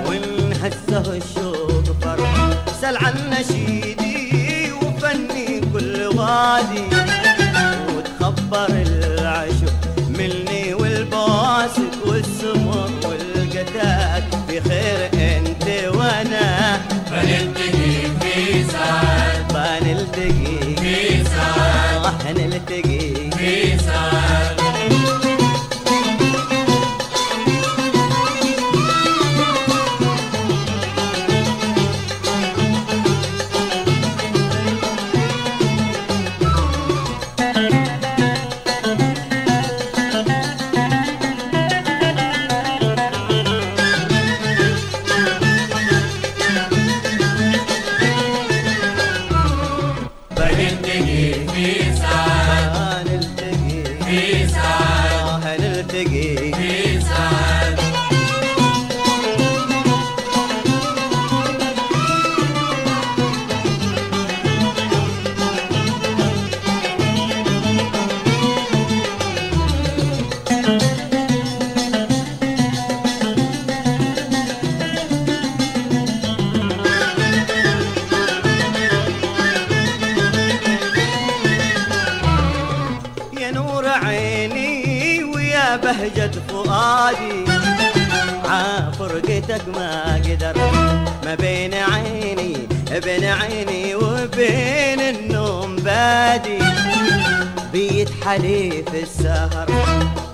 ونهزه 0.08 1.18
الشوق 1.18 1.84
فرح 2.02 2.50
سل 2.82 2.98
عن 2.98 3.14
نشيدي 3.30 4.72
وفني 4.72 5.62
كل 5.74 6.02
وادي 6.18 6.84
وتخبر 7.96 8.68
العشق 8.70 9.74
مني 10.10 10.74
والباسط 10.74 11.94
والسمر 12.06 12.90
والقتال 13.06 14.24
بخير 14.50 15.10
أنت 15.14 15.96
وأنا 15.96 16.82
بنلتقي 17.12 18.02
في 18.22 18.64
سعادة. 18.72 19.80
بنلتقي 19.80 20.76
في 20.76 21.24
سعادة. 21.24 22.08
آه 22.08 22.32
نلتقي 22.32 23.32
في 23.32 23.78
سعادة. 23.80 24.19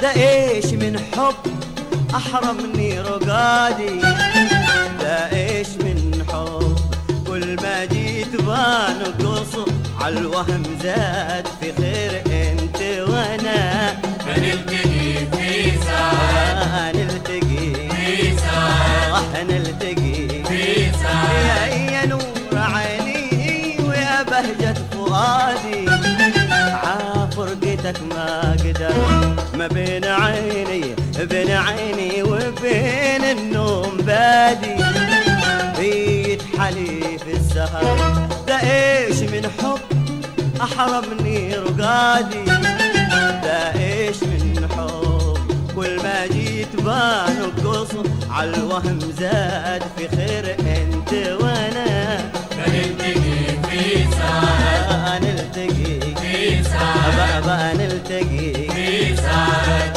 ده 0.05 0.11
إيش 0.15 0.65
من 0.65 0.99
حب 0.99 1.35
احرمني 2.15 2.99
رقادي 3.01 3.99
ده 5.01 5.31
إيش 5.31 5.67
من 5.67 6.25
حب 6.29 6.75
كل 7.27 7.55
ما 7.61 7.85
جيت 7.85 8.35
بنقص 8.41 9.53
على 10.01 10.17
الوهم 10.19 10.63
زاد 10.83 11.47
في 11.61 11.73
خير 11.73 12.21
أنت 12.25 13.09
وأنا 13.09 13.93
بنلتقي 14.25 15.25
في 15.31 15.71
سعادة. 15.85 16.91
نلتقي 16.91 17.89
في 17.89 18.37
سعادة. 18.37 19.17
آه 19.17 19.43
نلتقي 19.43 20.27
في 20.43 20.91
سعادة. 21.03 21.65
يا 21.65 21.91
يا 21.91 22.05
نور 22.05 22.21
عيني 22.53 23.77
ويا 23.89 24.23
بهجة 24.23 24.73
فؤادي 24.91 25.89
عافرقتك 26.73 28.01
ما 28.09 28.51
قدر 28.51 28.93
ما 29.65 29.73
بين 29.73 30.05
عيني 30.05 30.95
بين 31.19 31.51
عيني 31.51 32.23
وبين 32.23 33.23
النوم 33.37 33.97
بادي. 33.97 34.75
بيت 35.79 36.41
حليف 36.59 37.27
السهر 37.27 38.27
ده 38.47 38.55
إيش 38.55 39.19
من 39.19 39.49
حب؟ 39.59 39.79
أحرمني 40.61 41.55
رقادي. 41.55 42.45
ده 43.43 43.73
إيش 43.75 44.23
من 44.23 44.67
حب؟ 44.77 45.37
كل 45.75 45.95
ما 46.03 46.27
جيت 46.27 46.75
بنقص 46.75 47.89
على 48.31 48.49
الوهم 48.57 48.99
زاد 49.19 49.83
في 49.97 50.07
خير 50.15 50.55
أنت 50.59 51.13
وأنا. 51.41 52.31
بنلتقي 52.57 53.13
في 53.69 54.05
سعادة. 54.17 55.19
نلتقي 55.19 56.04
في 56.45 56.63
سعادة. 56.63 57.15
بقى 57.17 57.41
بقى 57.41 57.73
نلتقي 57.73 58.53
في 58.53 59.15
سعادة. 59.15 59.94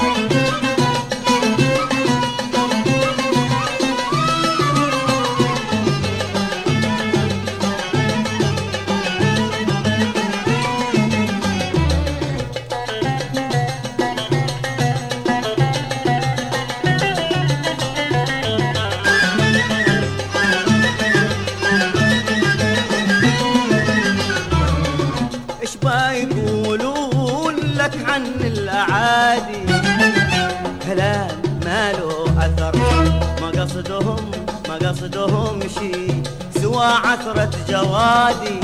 عثرة 37.07 37.51
جوادي 37.69 38.61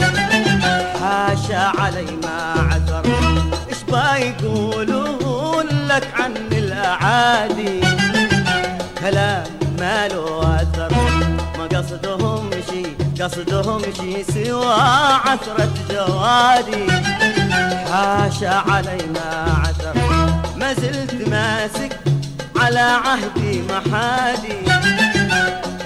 حاشا 1.00 1.72
علي 1.78 2.06
ما 2.22 2.54
عثر. 2.70 3.04
إيش 3.68 3.82
بيقولون 3.82 5.66
لك 5.88 6.08
عن 6.20 6.34
الأعادي؟ 6.52 7.80
كلام 9.00 9.44
ما 9.78 10.08
له 10.08 10.56
أثر. 10.62 10.90
ما 11.58 11.64
قصدهم 11.78 12.50
شي 12.70 12.84
قصدهم 13.22 13.82
شي 13.96 14.24
سوى 14.24 14.74
عثرة 15.26 15.74
جوادي. 15.90 16.86
حاشا 17.92 18.54
علي 18.68 19.02
ما 19.14 19.30
عثر. 19.62 19.94
ما 20.56 20.72
زلت 20.72 21.28
ماسك 21.28 21.92
على 22.56 22.80
عهدي 23.04 23.62
محادي. 23.62 24.58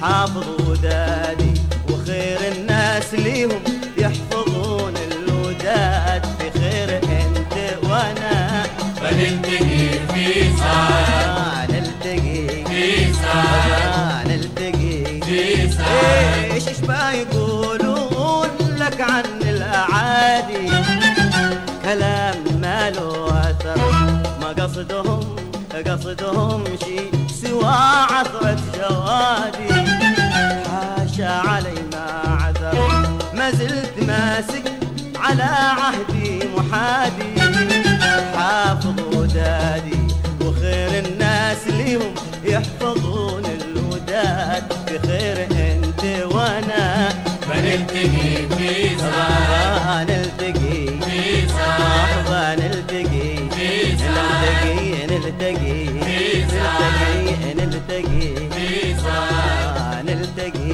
حافظ 0.03 0.49
ودادي. 0.69 1.48
الناس 2.99 3.15
ليهم 3.15 3.63
يحفظون 3.99 4.95
الوداد 4.97 6.27
في 6.39 6.51
خير 6.61 6.97
انت 6.97 7.85
وأنا 7.85 8.67
بنلتقي 9.03 9.89
في 10.15 10.57
سعادة. 10.59 11.31
آه 11.31 11.67
نلتقي 11.67 12.65
في 12.65 13.13
سعادة. 13.15 13.85
آه 13.85 14.25
نلتقي 14.29 15.21
في 15.21 15.73
سعادة. 15.73 16.55
إيش 16.55 16.69
إيش 16.69 16.79
بيقولون 16.81 18.49
لك 18.79 19.01
عن 19.01 19.25
الأعادي 19.43 20.71
كلام 21.85 22.37
ما 22.61 22.91
له 22.91 23.41
أثر 23.41 23.79
ما 24.41 24.49
قصدهم 24.49 25.37
قصدهم 25.87 26.65
شي 26.85 27.01
سوى 27.43 27.75
عثرة 28.11 28.59
جوادي 28.75 29.91
حاشا 30.69 31.29
علي 31.29 31.71
ما 31.73 31.88
عثر 31.88 31.88
ما 33.49 33.55
زلت 33.55 33.93
ماسك 34.07 34.73
على 35.17 35.43
عهدي 35.43 36.41
محادي 36.57 37.41
حافظ 38.37 39.17
ودادي 39.17 40.01
وخير 40.41 41.05
الناس 41.05 41.67
ليهم 41.67 42.15
يحفظون 42.45 43.43
الوداد 43.45 44.65
بخير 44.87 45.37
انت 45.45 46.05
وأنا 46.35 47.09
بنلتقي 47.49 48.49
في 48.57 48.99
سعادة. 48.99 50.05
نلتقي 50.05 50.87
في 51.01 51.49
سعادة. 51.49 52.55
نلتقي 52.55 53.37
في. 53.51 53.69
نلتقي 53.93 55.07
نلتقي. 55.07 55.85
نلتقي 56.35 56.75
نلتقي. 57.55 58.35
نلتقي 60.05 60.68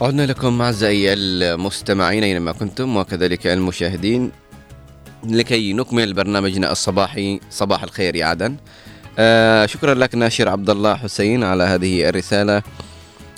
عدنا 0.00 0.26
لكم 0.26 0.62
أعزائي 0.62 1.12
المستمعين 1.12 2.22
أينما 2.24 2.52
كنتم 2.52 2.96
وكذلك 2.96 3.46
المشاهدين. 3.46 4.30
لكي 5.24 5.72
نكمل 5.72 6.14
برنامجنا 6.14 6.72
الصباحي 6.72 7.40
صباح 7.50 7.82
الخير 7.82 8.16
يا 8.16 8.26
عدن. 8.26 8.56
آه 9.18 9.66
شكرا 9.66 9.94
لك 9.94 10.14
ناشر 10.14 10.48
عبد 10.48 10.70
الله 10.70 10.94
حسين 10.94 11.44
على 11.44 11.64
هذه 11.64 12.08
الرسالة 12.08 12.62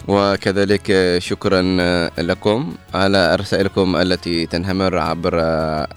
وكذلك 0.09 1.16
شكرا 1.18 1.76
آه، 1.81 2.11
لكم 2.18 2.74
على 2.95 3.35
رسائلكم 3.35 3.97
التي 3.97 4.47
تنهمر 4.47 4.99
عبر 4.99 5.41
آه، 5.41 5.89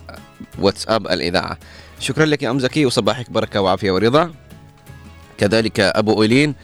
واتساب 0.59 1.07
الإذاعة. 1.07 1.57
شكرا 1.99 2.25
لك 2.25 2.43
يا 2.43 2.51
أم 2.51 2.59
زكي 2.59 2.85
وصباحك 2.85 3.31
بركة 3.31 3.61
وعافية 3.61 3.91
ورضا. 3.91 4.33
كذلك 5.37 5.79
أبو 5.79 6.13
أولين 6.13 6.55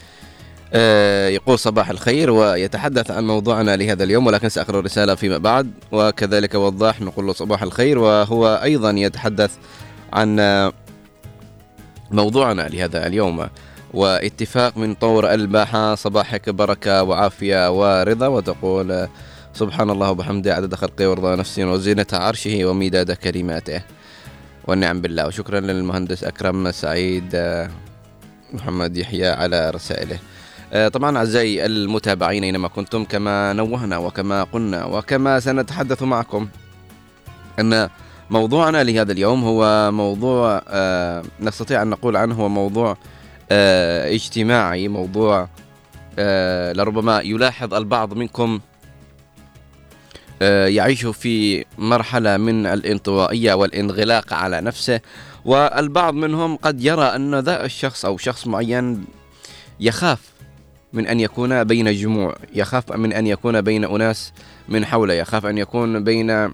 يقول 1.30 1.60
صباح 1.60 1.90
الخير 1.90 2.32
ويتحدث 2.32 3.12
عن 3.12 3.28
موضوعنا 3.28 3.76
لهذا 3.76 4.04
اليوم 4.04 4.28
ولكن 4.28 4.50
سأقرأ 4.50 4.80
الرسالة 4.80 5.16
فيما 5.16 5.38
بعد. 5.38 5.72
وكذلك 5.92 6.56
وضاح 6.56 7.02
نقول 7.02 7.28
له 7.28 7.34
صباح 7.34 7.64
الخير 7.64 8.00
وهو 8.00 8.62
أيضا 8.64 8.92
يتحدث 8.92 9.52
عن 10.14 10.40
آه، 10.40 10.74
موضوعنا 12.12 12.62
لهذا 12.62 13.08
اليوم. 13.08 13.48
واتفاق 13.94 14.78
من 14.78 14.96
طور 14.96 15.34
الباحة 15.34 15.96
صباحك 15.96 16.50
بركة 16.50 17.04
وعافية 17.04 17.72
ورضا. 17.80 18.28
وتقول 18.28 18.92
آه، 18.92 19.10
سبحان 19.54 19.90
الله 19.90 20.12
وبحمده 20.12 20.56
عدد 20.56 20.76
خلقه 20.76 21.10
ورضا 21.10 21.36
نفسه 21.36 21.72
وزينة 21.72 22.08
عرشه 22.14 22.66
ومداد 22.66 23.12
كلماته. 23.12 23.82
والنعم 24.68 25.02
بالله. 25.02 25.28
وشكرا 25.28 25.60
للمهندس 25.60 26.24
أكرم 26.24 26.72
سعيد 26.72 27.30
آه، 27.34 27.70
محمد 28.54 28.98
يحيى 28.98 29.28
على 29.28 29.70
رسائله. 29.70 30.16
آه، 30.16 30.39
طبعا 30.94 31.18
أعزائي 31.18 31.66
المتابعين 31.66 32.44
أينما 32.44 32.68
كنتم 32.68 33.04
كما 33.04 33.54
نوهنا 33.54 33.98
وكما 33.98 34.44
قلنا 34.44 34.86
وكما 34.86 35.40
سنتحدث 35.40 36.04
معكم 36.04 36.48
أن 37.60 37.90
موضوعنا 38.30 38.84
لهذا 38.84 39.12
اليوم 39.12 39.44
هو 39.44 39.92
موضوع 39.92 40.62
آه، 40.68 41.24
نستطيع 41.40 41.82
أن 41.82 41.88
نقول 41.88 42.18
عنه 42.18 42.36
هو 42.36 42.50
موضوع 42.50 42.98
آه، 43.52 44.16
اجتماعي 44.16 44.88
موضوع 44.88 45.48
آه، 46.20 46.74
لربما 46.74 47.22
يلاحظ 47.22 47.74
البعض 47.74 48.14
منكم 48.14 48.60
آه، 50.42 50.68
يعيش 50.68 51.06
في 51.06 51.66
مرحلة 51.78 52.38
من 52.38 52.66
الانطوائية 52.66 53.54
والانغلاق 53.54 54.34
على 54.34 54.62
نفسه 54.62 55.02
والبعض 55.46 56.14
منهم 56.14 56.56
قد 56.56 56.84
يرى 56.84 57.06
أن 57.06 57.36
ذا 57.40 57.66
الشخص 57.66 58.06
أو 58.06 58.18
شخص 58.18 58.48
معين 58.48 59.06
يخاف 59.80 60.20
من 60.94 61.08
أن 61.08 61.20
يكون 61.20 61.64
بين 61.64 61.94
جموع 61.94 62.36
يخاف 62.54 62.92
من 62.92 63.14
أن 63.14 63.28
يكون 63.28 63.62
بين 63.62 63.86
أناس 63.86 64.34
من 64.70 64.86
حوله 64.86 65.14
يخاف 65.14 65.46
أن 65.46 65.58
يكون 65.58 66.04
بين 66.04 66.52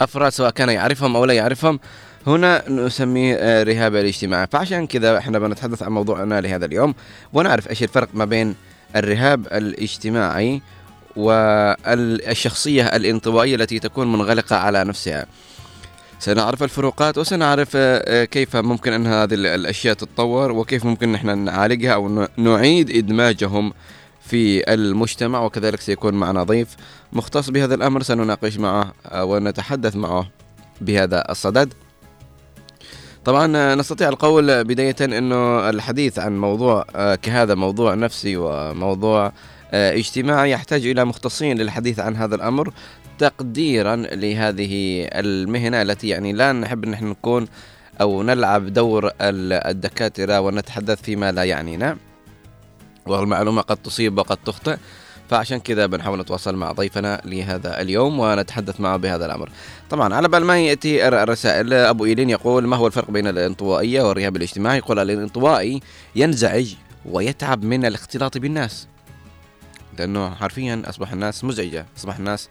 أفراد 0.00 0.32
سواء 0.32 0.50
كان 0.50 0.68
يعرفهم 0.68 1.16
أو 1.16 1.24
لا 1.24 1.34
يعرفهم. 1.34 1.80
هنا 2.26 2.70
نسميه 2.70 3.34
آه، 3.34 3.62
رهاب 3.62 3.96
الاجتماعي 3.96 4.46
فعشان 4.46 4.86
كذا 4.86 5.18
إحنا 5.18 5.38
بنتحدث 5.38 5.82
عن 5.82 5.92
موضوعنا 5.92 6.40
لهذا 6.40 6.64
اليوم 6.64 6.94
ونعرف 7.32 7.70
إيش 7.70 7.82
الفرق 7.82 8.08
ما 8.14 8.24
بين 8.24 8.54
الرهاب 8.96 9.46
الاجتماعي 9.46 10.62
والشخصية 11.16 12.86
الانطوائية 12.86 13.54
التي 13.54 13.78
تكون 13.78 14.12
منغلقة 14.12 14.56
على 14.56 14.84
نفسها. 14.84 15.26
سنعرف 16.24 16.62
الفروقات 16.62 17.18
وسنعرف 17.18 17.76
آه، 17.76 18.22
آه، 18.22 18.24
كيف 18.24 18.56
ممكن 18.56 18.92
أن 18.92 19.06
هذه 19.06 19.34
ال- 19.34 19.46
الأشياء 19.46 19.94
تتطور 19.94 20.52
وكيف 20.52 20.84
ممكن 20.84 21.12
نحن 21.12 21.38
نعالجها 21.38 21.94
أو 21.94 22.28
نعيد 22.36 22.90
إدماجهم 22.90 23.72
في 24.20 24.72
المجتمع 24.74 25.44
وكذلك 25.44 25.80
سيكون 25.80 26.14
معنا 26.14 26.42
ضيف 26.42 26.76
مختص 27.12 27.50
بهذا 27.50 27.74
الأمر. 27.74 28.02
سنناقش 28.02 28.56
معه 28.58 28.92
آه، 29.06 29.24
ونتحدث 29.24 29.96
معه 29.96 30.30
بهذا 30.80 31.24
الصدد. 31.30 31.72
طبعا 33.24 33.74
نستطيع 33.74 34.08
القول 34.08 34.64
بداية 34.64 34.96
أنه 35.00 35.70
الحديث 35.70 36.18
عن 36.18 36.38
موضوع 36.40 36.84
كهذا 37.22 37.54
موضوع 37.54 37.94
نفسي 37.94 38.36
وموضوع 38.36 39.32
اجتماعي 39.72 40.50
يحتاج 40.50 40.86
إلى 40.86 41.04
مختصين 41.04 41.58
للحديث 41.58 42.00
عن 42.00 42.16
هذا 42.16 42.34
الأمر. 42.34 42.72
تقديرا 43.18 43.96
لهذه 43.96 45.04
المهنة 45.12 45.82
التي 45.82 46.08
يعني 46.08 46.32
لا 46.32 46.52
نحب 46.52 46.84
أن 46.84 46.90
نحن 46.90 47.06
نكون 47.06 47.46
أو 48.00 48.22
نلعب 48.22 48.66
دور 48.72 49.06
ال- 49.06 49.52
الدكاترة 49.52 50.40
ونتحدث 50.40 51.02
فيما 51.02 51.32
لا 51.32 51.44
يعنينا. 51.44 51.96
والمعلومة 53.06 53.62
قد 53.62 53.76
تصيب 53.76 54.18
وقد 54.18 54.36
تخطئ. 54.36 54.76
فعشان 55.30 55.60
كذا 55.60 55.86
بنحاول 55.86 56.20
نتواصل 56.20 56.56
مع 56.56 56.72
ضيفنا 56.72 57.20
لهذا 57.24 57.80
اليوم 57.80 58.20
ونتحدث 58.20 58.80
معه 58.80 58.96
بهذا 58.96 59.26
الأمر. 59.26 59.50
طبعا 59.90 60.14
على 60.14 60.28
بال 60.28 60.44
ما 60.44 60.72
الر- 60.84 61.22
الرسائل 61.22 61.72
أبو 61.72 62.04
إيلين 62.04 62.30
يقول 62.30 62.66
ما 62.66 62.76
هو 62.76 62.86
الفرق 62.86 63.10
بين 63.10 63.26
الانطوائية 63.26 64.02
والرهاب 64.02 64.36
الاجتماعي؟ 64.36 64.78
يقول 64.78 64.98
الانطوائي 64.98 65.80
ينزعج 66.16 66.74
ويتعب 67.06 67.64
من 67.64 67.84
الاختلاط 67.84 68.38
بالناس. 68.38 68.86
لأنه 69.98 70.34
حرفيا 70.34 70.82
أصبح 70.86 71.12
الناس 71.12 71.44
مزعجة 71.44 71.86
أصبح 71.98 72.16
الناس 72.16 72.48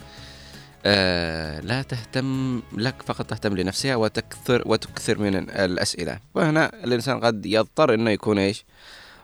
آه 0.85 1.59
لا 1.59 1.81
تهتم 1.81 2.61
لك 2.77 2.95
فقط 3.05 3.25
تهتم 3.25 3.57
لنفسها 3.57 3.95
وتكثر 3.95 4.63
وتكثر 4.65 5.17
من 5.17 5.35
الأسئلة. 5.49 6.19
وهنا 6.35 6.83
الإنسان 6.83 7.19
قد 7.19 7.45
يضطر 7.45 7.93
أنه 7.93 8.09
يكون 8.11 8.39
إيش؟ 8.39 8.65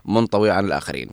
منطوي 0.04 0.50
عن 0.50 0.64
الآخرين. 0.64 1.10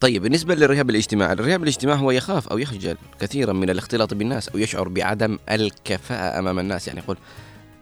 طيب 0.00 0.22
بالنسبة 0.22 0.54
للرهاب 0.54 0.90
الاجتماعي 0.90 1.32
الرهاب 1.32 1.62
الاجتماعي 1.62 2.00
هو 2.00 2.10
يخاف 2.10 2.48
أو 2.48 2.58
يخجل 2.58 2.96
كثيرا 3.20 3.52
من 3.52 3.70
الاختلاط 3.70 4.14
بالناس 4.14 4.48
أو 4.48 4.58
يشعر 4.58 4.88
بعدم 4.88 5.38
الكفاءة 5.50 6.38
أمام 6.38 6.58
الناس. 6.58 6.88
يعني 6.88 7.00
يقول 7.00 7.16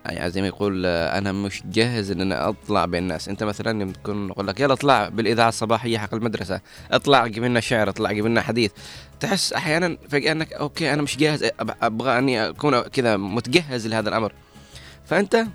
يعني 0.05 0.31
زي 0.31 0.41
ما 0.41 0.47
يقول 0.47 0.83
آه، 0.87 1.19
أنا 1.19 1.33
مش 1.33 1.63
جاهز 1.73 2.11
إن 2.11 2.21
أنا 2.21 2.49
أطلع 2.49 2.85
بين 2.85 3.03
الناس. 3.03 3.29
أنت 3.29 3.43
مثلا 3.45 3.81
يوم 3.81 3.93
تكون 3.93 4.31
أقول 4.31 4.47
لك 4.47 4.61
يلا 4.61 4.73
اطلع 4.73 5.09
بالإذاعة 5.09 5.49
الصباحية 5.49 5.99
حق 5.99 6.15
المدرسة 6.15 6.61
اطلع 6.93 7.27
جيب 7.27 7.45
لنا 7.45 7.61
شعر 7.61 7.89
اطلع 7.89 8.13
جيب 8.13 8.27
لنا 8.27 8.41
حديث. 8.41 8.71
تحس 9.21 9.53
أحيانا 9.53 9.97
فجأة 10.09 10.33
أنك 10.33 10.53
أوكي 10.53 10.93
أنا 10.93 11.03
مش 11.03 11.17
جاهز 11.17 11.51
أبغى 11.83 12.19
أني 12.19 12.49
أكون 12.49 12.81
كذا 12.83 13.17
متجهز 13.17 13.87
لهذا 13.87 14.09
الأمر. 14.09 14.33
فأنت 15.07 15.47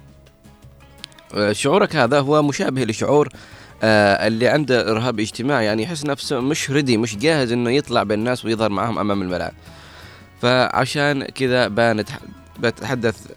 آه، 1.33 1.51
شعورك 1.51 1.95
هذا 1.95 2.19
هو 2.19 2.43
مشابه 2.43 2.83
لشعور 2.83 3.29
آه 3.83 4.27
اللي 4.27 4.47
عنده 4.47 4.93
رهاب 4.93 5.19
اجتماعي. 5.19 5.65
يعني 5.65 5.83
يحس 5.83 6.05
نفسه 6.05 6.39
مش 6.39 6.71
ردي 6.71 6.97
مش 6.97 7.17
جاهز 7.17 7.51
إنه 7.51 7.71
يطلع 7.71 8.03
بين 8.03 8.19
الناس 8.19 8.45
ويظهر 8.45 8.69
معهم 8.69 8.99
أمام 8.99 9.21
الملأ. 9.21 9.51
فعشان 10.41 11.25
كذا 11.25 11.67
بنتح- 11.67 12.59
بتحدث 12.59 13.27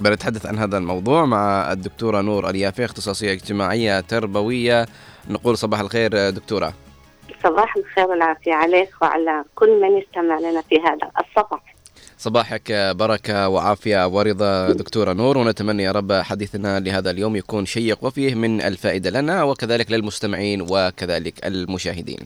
بنتحدث 0.00 0.46
عن 0.46 0.58
هذا 0.58 0.78
الموضوع 0.78 1.24
مع 1.24 1.72
الدكتورة 1.72 2.20
نور 2.20 2.50
اليافي 2.50 2.84
اختصاصية 2.84 3.32
اجتماعية 3.32 4.00
تربوية. 4.00 4.86
نقول 5.30 5.58
صباح 5.58 5.80
الخير 5.80 6.30
دكتورة. 6.30 6.72
صباح 7.44 7.76
الخير 7.76 8.06
والعافية 8.06 8.52
عليك 8.52 8.90
وعلى 9.02 9.44
كل 9.54 9.80
من 9.80 9.98
يستمع 9.98 10.38
لنا 10.38 10.62
في 10.62 10.76
هذا 10.76 11.10
الصباح. 11.20 11.74
صباحك 12.18 12.72
بركة 12.72 13.48
وعافية 13.48 14.08
ورضا 14.08 14.72
دكتورة 14.72 15.12
نور. 15.12 15.38
ونتمنى 15.38 15.82
يا 15.82 15.92
رب 15.92 16.12
حديثنا 16.12 16.80
لهذا 16.80 17.10
اليوم 17.10 17.36
يكون 17.36 17.66
شيق 17.66 18.04
وفيه 18.04 18.34
من 18.34 18.62
الفائدة 18.62 19.10
لنا 19.10 19.42
وكذلك 19.42 19.90
للمستمعين 19.90 20.66
وكذلك 20.70 21.46
المشاهدين. 21.46 22.18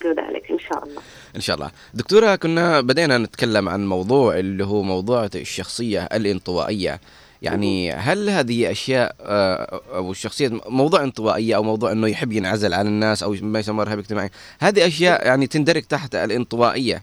كذلك 0.00 0.50
إن 0.50 0.58
شاء 0.58 0.84
الله. 0.84 1.02
إن 1.36 1.40
شاء 1.40 1.56
الله. 1.56 1.70
دكتورة 1.94 2.36
كنا 2.36 2.80
بدينا 2.80 3.18
نتكلم 3.18 3.68
عن 3.68 3.86
موضوع 3.86 4.38
اللي 4.38 4.64
هو 4.64 4.82
موضوع 4.82 5.28
الشخصية 5.34 6.04
الانطوائية. 6.04 7.00
يعني 7.42 7.92
هل 7.92 8.30
هذه 8.30 8.70
أشياء 8.70 9.16
آه، 9.20 9.80
أو 9.94 10.10
الشخصية 10.10 10.60
موضوع 10.68 11.02
انطوائية 11.02 11.56
أو 11.56 11.62
موضوع 11.62 11.92
أنه 11.92 12.08
يحب 12.08 12.32
ينعزل 12.32 12.74
عن 12.74 12.86
الناس 12.86 13.22
أو 13.22 13.36
ما 13.42 13.58
يسمى 13.58 13.84
رهاب 13.84 13.98
اجتماعي 13.98 14.30
هذه 14.60 14.86
أشياء 14.86 15.26
يعني 15.26 15.46
تندرج 15.46 15.82
تحت 15.82 16.14
الانطوائية. 16.14 17.02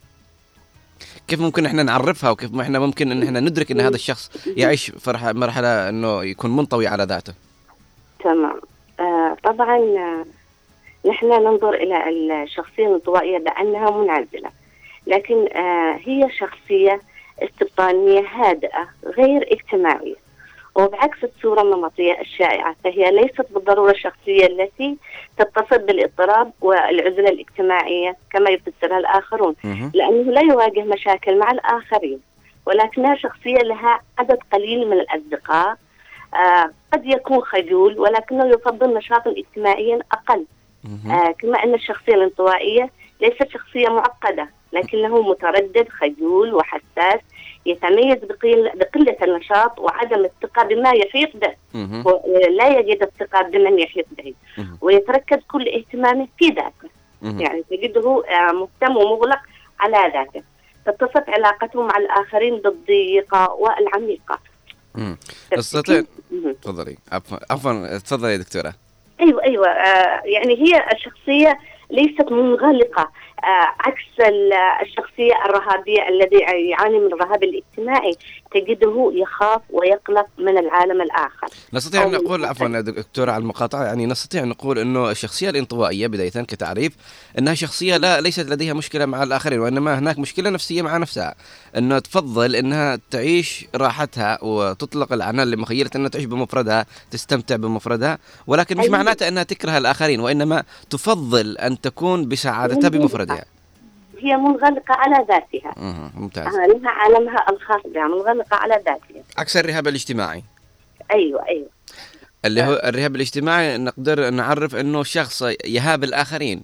كيف 1.28 1.42
ممكن 1.42 1.66
إحنا 1.66 1.84
نعرفها 1.84 2.30
وكيف 2.30 2.60
إحنا 2.60 2.80
ممكن 2.80 3.12
إن 3.12 3.24
إحنا 3.24 3.40
ندرك 3.40 3.72
إن 3.72 3.82
هذا 3.82 3.96
الشخص 3.96 4.32
يعيش 4.48 4.92
فرح 5.00 5.24
مرحلة 5.24 5.90
إنه 5.90 6.24
يكون 6.24 6.56
منطوي 6.56 6.88
على 6.88 7.04
ذاته؟ 7.04 7.34
تمام. 8.24 8.62
آه 9.00 9.38
طبعا 9.44 9.78
آه، 9.78 10.26
نحن 11.06 11.28
ننظر 11.28 11.74
إلى 11.74 12.44
الشخصية 12.44 12.88
الانطوائية 12.88 13.38
بأنها 13.38 13.92
منعزلة. 13.92 14.50
لكن 15.08 15.48
آه 15.58 16.00
هي 16.06 16.30
شخصية 16.40 17.02
استبطانية 17.44 18.24
هادئة 18.28 18.88
غير 19.06 19.48
اجتماعية. 19.52 20.16
وبعكس 20.76 21.18
الصورة 21.24 21.62
النمطية 21.62 22.22
الشائعة 22.22 22.76
فهي 22.84 23.12
ليست 23.12 23.46
بالضرورة 23.52 23.92
الشخصية 23.92 24.46
التي 24.46 24.98
تتصل 25.38 25.78
بالاضطراب 25.80 26.52
والعزلة 26.62 27.30
الاجتماعية 27.30 28.16
كما 28.32 28.50
يفسرها 28.50 28.98
الآخرون. 28.98 29.56
لأنه 29.94 30.32
لا 30.32 30.42
يواجه 30.42 30.84
مشاكل 30.84 31.40
مع 31.40 31.52
الآخرين 31.52 32.20
ولكنها 32.66 33.16
شخصية 33.16 33.58
لها 33.58 34.00
عدد 34.20 34.38
قليل 34.54 34.88
من 34.90 34.94
الأصدقاء 35.00 35.76
آه 36.34 36.72
قد 36.94 37.06
يكون 37.06 37.42
خجول 37.42 38.00
ولكنه 38.00 38.46
يفضل 38.48 38.94
نشاطا 38.94 39.32
اجتماعيا 39.38 40.00
أقل. 40.12 40.46
آه 41.10 41.32
كما 41.32 41.64
أن 41.64 41.74
الشخصية 41.74 42.14
الانطوائية 42.14 42.90
ليست 43.22 43.50
شخصية 43.50 43.88
معقدة 43.88 44.50
لكنه 44.74 45.22
متردد 45.22 45.88
خجول 45.90 46.54
وحساس 46.54 47.22
يتميز 47.66 48.18
بقل 48.18 48.72
بقلة 48.76 49.18
النشاط 49.24 49.80
وعدم 49.80 50.26
الثقة 50.26 50.64
بما 50.64 50.92
يحيط 50.92 51.30
به. 51.38 51.54
لا 52.50 52.80
يجد 52.80 53.04
الثقة 53.04 53.42
بمن 53.42 53.80
يحيط 53.80 54.06
به. 54.18 54.34
ويتركز 54.82 55.38
كل 55.52 55.68
اهتمامه 55.68 56.28
في 56.38 56.48
ذاته. 56.48 56.90
يعني 57.42 57.64
تجده 57.70 58.24
آه، 58.30 58.52
مهتم 58.52 58.98
ومغلق 58.98 59.40
على 59.80 60.14
ذاته. 60.14 60.44
تتصف 60.86 61.30
علاقته 61.30 61.82
مع 61.82 61.98
الآخرين 61.98 62.58
بالضيقة 62.58 63.52
والعميقة. 63.54 64.40
استطيع 65.54 66.04
تفضلي. 66.62 66.98
عفوا 67.12 67.38
عفوا 67.52 67.98
تفضلي 67.98 68.32
يا 68.32 68.38
دكتورة. 68.38 68.74
أيوه 69.22 69.44
أيوه. 69.44 69.68
آه 69.68 70.22
يعني 70.26 70.56
هي 70.62 70.86
الشخصية 70.94 71.60
ليست 71.92 72.32
منغلقة. 72.32 73.12
عكس 73.80 74.32
الشخصية 74.82 75.34
الرهابية 75.46 76.10
الذي 76.10 76.38
يعاني 76.70 77.00
من 77.00 77.14
الرهاب 77.14 77.44
الاجتماعي 77.44 78.16
تجده 78.54 79.12
يخاف 79.14 79.62
ويقلق 79.70 80.28
من 80.38 80.58
العالم 80.58 81.02
الآخر. 81.02 81.48
نستطيع 81.74 82.04
أن 82.04 82.12
نقول 82.12 82.46
عفوا 82.46 82.68
دكتورة 82.68 83.32
على 83.32 83.42
المقاطعة 83.42 83.84
يعني 83.84 84.06
نستطيع 84.06 84.44
أن 84.44 84.50
نقول 84.50 84.80
إنه 84.80 85.12
الشخصية 85.12 85.50
الانطوائية 85.50 86.08
بدايه 86.08 86.30
كتعريف 86.30 86.94
إنها 87.40 87.54
شخصية 87.54 87.98
لا 87.98 88.22
ليست 88.22 88.50
لديها 88.50 88.74
مشكلة 88.74 89.06
مع 89.06 89.24
الآخرين 89.24 89.60
وإنما 89.60 90.00
هناك 90.00 90.20
مشكلة 90.20 90.50
نفسية 90.50 90.82
مع 90.82 90.98
نفسها 90.98 91.36
إنه 91.78 92.00
تفضل 92.00 92.56
إنها 92.56 93.00
تعيش 93.12 93.66
راحتها 93.76 94.44
وتطلق 94.44 95.14
العنان 95.14 95.52
لمخيلة 95.52 95.90
إنها 95.96 96.10
تعيش 96.10 96.26
بمفردها 96.26 96.86
تستمتع 97.12 97.56
بمفردها 97.56 98.18
ولكن 98.48 98.78
مش 98.78 98.84
أيوة. 98.84 98.98
معناتها 98.98 99.28
إنها 99.28 99.44
تكره 99.44 99.78
الآخرين 99.78 100.20
وإنما 100.20 100.64
تفضل 100.90 101.58
أن 101.58 101.82
تكون 101.82 102.28
بسعادتها 102.28 102.90
بمفردها. 102.90 103.27
هي 104.20 104.38
منغلقة 104.38 104.96
على 104.96 105.26
ذاتها. 105.30 105.74
ممتاز. 106.16 106.56
لها 106.56 106.92
عالمها 106.92 107.46
الخاص 107.50 107.82
بها 107.86 108.08
منغلقة 108.08 108.56
على 108.56 108.74
ذاتها. 108.74 109.24
عكس 109.38 109.58
الرهاب 109.58 109.88
الاجتماعي. 109.88 110.44
أيوة 111.12 111.48
أيوة. 111.48 111.70
اللي 112.46 112.64
هو 112.64 112.82
الرهاب 112.86 113.16
الاجتماعي 113.16 113.78
نقدر 113.78 114.30
نعرف 114.30 114.76
إنه 114.76 115.04
شخص 115.04 115.42
يهاب 115.66 116.04
الآخرين. 116.04 116.64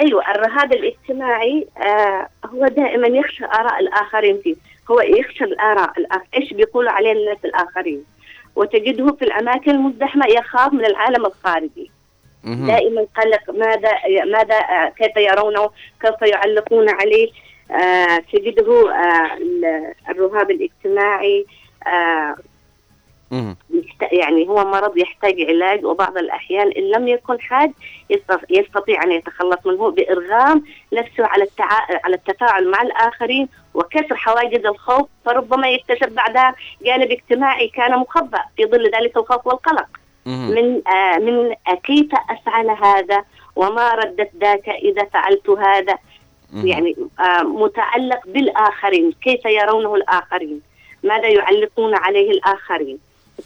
أيوه 0.00 0.30
الرهاب 0.30 0.72
الاجتماعي 0.72 1.68
آه 1.78 2.28
هو 2.46 2.66
دائما 2.66 3.08
يخشى 3.08 3.44
آراء 3.44 3.80
الآخرين 3.80 4.40
فيه. 4.44 4.54
هو 4.90 5.00
يخشى 5.00 5.44
الآراء 5.44 5.98
الآخر. 5.98 6.26
إيش 6.36 6.52
بيقولوا 6.52 6.92
عليه 6.92 7.12
الناس 7.12 7.38
الآخرين؟ 7.44 8.04
وتجده 8.56 9.12
في 9.12 9.24
الأماكن 9.24 9.70
المزدحمة 9.70 10.26
يخاف 10.26 10.72
من 10.72 10.84
العالم 10.84 11.26
الخارجي. 11.26 11.90
دائما 12.44 13.06
قلق 13.16 13.50
ماذا 13.50 13.90
ماذا 14.24 14.54
آه، 14.58 14.88
كيف 14.88 15.16
يرونه 15.16 15.70
كيف 16.00 16.22
يعلقون 16.22 16.88
عليه. 16.88 17.30
آه 17.70 18.18
تجده 18.32 18.92
آه 18.92 19.38
الرهاب 20.08 20.50
الاجتماعي 20.50 21.46
يعني 24.12 24.48
هو 24.48 24.64
مرض 24.64 24.96
يحتاج 24.96 25.40
علاج 25.40 25.84
وبعض 25.84 26.18
الأحيان 26.18 26.72
إن 26.72 26.82
لم 26.90 27.08
يكن 27.08 27.40
حاد 27.40 27.72
يستطيع 28.50 29.02
أن 29.02 29.12
يتخلص 29.12 29.66
منه 29.66 29.90
بإرغام 29.90 30.64
نفسه 30.92 31.26
على. 31.26 31.46
على 32.04 32.16
التفاعل 32.16 32.70
مع 32.70 32.82
الآخرين 32.82 33.48
وكسر 33.74 34.16
حواجز 34.16 34.66
الخوف 34.66 35.08
فربما 35.24 35.68
يكتشف 35.68 36.08
بعدها 36.12 36.54
جانب 36.82 37.10
اجتماعي 37.10 37.68
كان 37.68 37.98
مخبأ 37.98 38.44
في 38.56 38.66
ظل 38.66 38.90
ذلك 38.94 39.16
الخوف 39.16 39.46
والقلق. 39.46 39.86
من 40.26 40.88
آه 40.88 41.18
من 41.18 41.54
كيف 41.84 42.08
افعل 42.30 42.70
هذا 42.70 43.24
وما 43.56 43.94
ردت 43.94 44.30
ذاك 44.40 44.68
إذا 44.68 45.04
فعلت 45.04 45.50
هذا. 45.50 45.98
يعني 46.54 46.96
آه 47.20 47.42
متعلق 47.42 48.20
بالآخرين. 48.26 49.12
كيف 49.22 49.44
يرونه 49.44 49.94
الآخرين؟ 49.94 50.60
ماذا 51.04 51.28
يعلقون 51.28 51.94
عليه 51.94 52.30
الآخرين؟ 52.30 52.98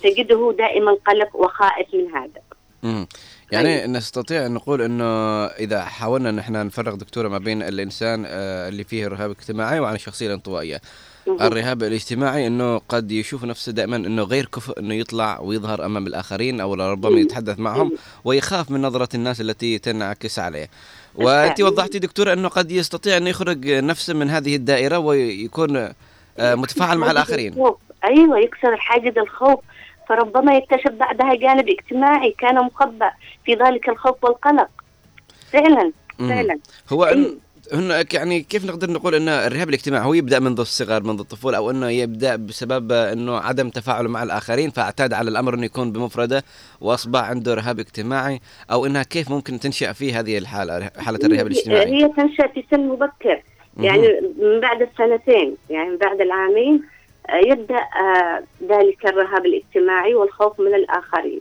تجده 0.03 0.55
دائما 0.59 0.97
قلق 1.07 1.37
وخائف 1.37 1.95
من 1.95 2.17
هذا. 2.17 2.41
مم. 2.83 3.07
يعني 3.53 3.69
أيه. 3.69 3.87
نستطيع 3.87 4.47
أن 4.47 4.55
نقول 4.55 4.83
أنه 4.83 5.05
إذا 5.47 5.85
حاولنا 5.85 6.31
أن 6.31 6.39
إحنا 6.39 6.63
نفرق 6.63 6.95
دكتورة 6.95 7.29
ما 7.29 7.39
بين 7.39 7.63
الإنسان 7.63 8.25
آه، 8.27 8.69
اللي 8.69 8.85
فيه 8.85 9.09
رهاب 9.09 9.31
اجتماعي 9.31 9.81
وعن 9.81 9.95
الشخصية 9.95 10.27
الانطوائية. 10.27 10.81
الرهاب 11.29 11.83
الاجتماعي 11.83 12.47
إنه 12.47 12.79
قد 12.79 13.13
يشوف 13.13 13.45
نفسه 13.45 13.73
دائما 13.73 13.97
إنه 13.97 14.23
غير 14.23 14.45
كفء 14.45 14.81
إنه 14.81 14.95
يطلع 14.95 15.41
ويظهر 15.41 15.87
أمام 15.87 16.07
الآخرين 16.07 16.61
أو 16.61 16.75
ربما 16.75 17.21
يتحدث 17.21 17.59
معهم 17.59 17.93
ويخاف 18.25 18.71
من 18.71 18.83
نظرة 18.83 19.09
الناس 19.15 19.41
التي 19.41 19.79
تنعكس 19.79 20.39
عليه. 20.39 20.69
وأنت 21.15 21.61
وضحتي 21.61 21.99
دكتورة 21.99 22.33
إنه 22.33 22.49
قد 22.49 22.73
يستطيع 22.73 23.17
إنه 23.17 23.31
يخرج 23.31 23.69
نفسه 23.69 24.15
من 24.15 24.31
هذه 24.31 24.57
الدائرة 24.57 24.99
ويكون 24.99 25.77
آه، 26.39 26.55
متفاعل 26.55 26.99
مع 26.99 27.11
الآخرين. 27.11 27.53
أيوه 28.05 28.39
يكسر 28.39 28.77
حاجز 28.77 29.19
الخوف 29.19 29.61
فربما 30.09 30.55
يكتشف 30.55 30.91
بعدها 30.91 31.35
جانب 31.35 31.69
اجتماعي 31.69 32.35
كان 32.39 32.65
مخبأ 32.65 33.11
في 33.45 33.55
ذلك 33.55 33.89
الخوف 33.89 34.25
والقلق. 34.25 34.69
فعلا 35.53 35.93
فعلا. 36.19 36.59
هو 36.93 37.05
إن 37.05 37.39
هناك 37.73 38.15
يعني 38.15 38.41
كيف 38.41 38.65
نقدر 38.65 38.91
نقول 38.91 39.15
ان 39.15 39.29
الرهاب 39.29 39.69
الاجتماعي 39.69 40.05
هو 40.05 40.15
يبدأ 40.15 40.39
منذ 40.39 40.61
الصغر 40.61 41.03
منذ 41.03 41.21
الطفولة 41.21 41.57
أو 41.57 41.71
إنه 41.71 41.91
يبدأ 41.91 42.37
بسبب 42.37 42.93
إنه 42.93 43.37
عدم 43.39 43.69
تفاعله 43.69 44.09
مع 44.09 44.23
الآخرين 44.23 44.71
فاعتاد 44.71 45.13
على 45.13 45.31
الأمر 45.31 45.55
إنه 45.55 45.65
يكون 45.65 45.93
بمفردة 45.93 46.43
وأصبح 46.81 47.21
عنده 47.21 47.55
رهاب 47.55 47.79
اجتماعي 47.79 48.41
أو 48.73 48.87
إنها 48.87 49.03
كيف 49.03 49.31
ممكن 49.31 49.61
تنشأ 49.61 49.93
في 49.93 50.13
هذه 50.13 50.39
الحالة 50.39 50.91
حالة 50.99 51.19
الرهاب 51.25 51.47
الاجتماعي؟ 51.47 52.03
هي 52.03 52.09
تنشأ 52.09 52.47
في 52.47 52.65
سن 52.71 52.81
مبكر 52.81 53.43
يعني 53.81 54.21
من 54.39 54.61
بعد 54.61 54.83
السنتين 54.83 55.57
يعني 55.71 55.91
من 55.91 55.97
بعد 55.97 56.21
العامين 56.21 56.83
آه، 57.29 57.37
يبدأ 57.37 57.77
آه، 57.77 58.43
ذلك 58.69 59.07
الرهاب 59.07 59.47
الاجتماعي 59.47 60.15
والخوف 60.15 60.61
من 60.61 60.75
الآخرين. 60.75 61.41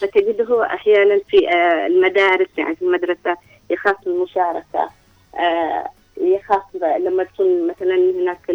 فتجده 0.00 0.66
أحيانا 0.66 1.20
في 1.28 1.48
آه، 1.48 1.86
المدارس 1.86 2.48
يعني 2.58 2.76
في 2.76 2.82
المدرسة 2.82 3.36
يخاف 3.70 3.96
من 4.06 4.12
المشاركة 4.12 4.90
آه، 5.38 5.88
يخاف 6.20 6.62
لما 6.98 7.24
تكون 7.24 7.66
مثلا 7.66 7.94
هناك 7.94 8.50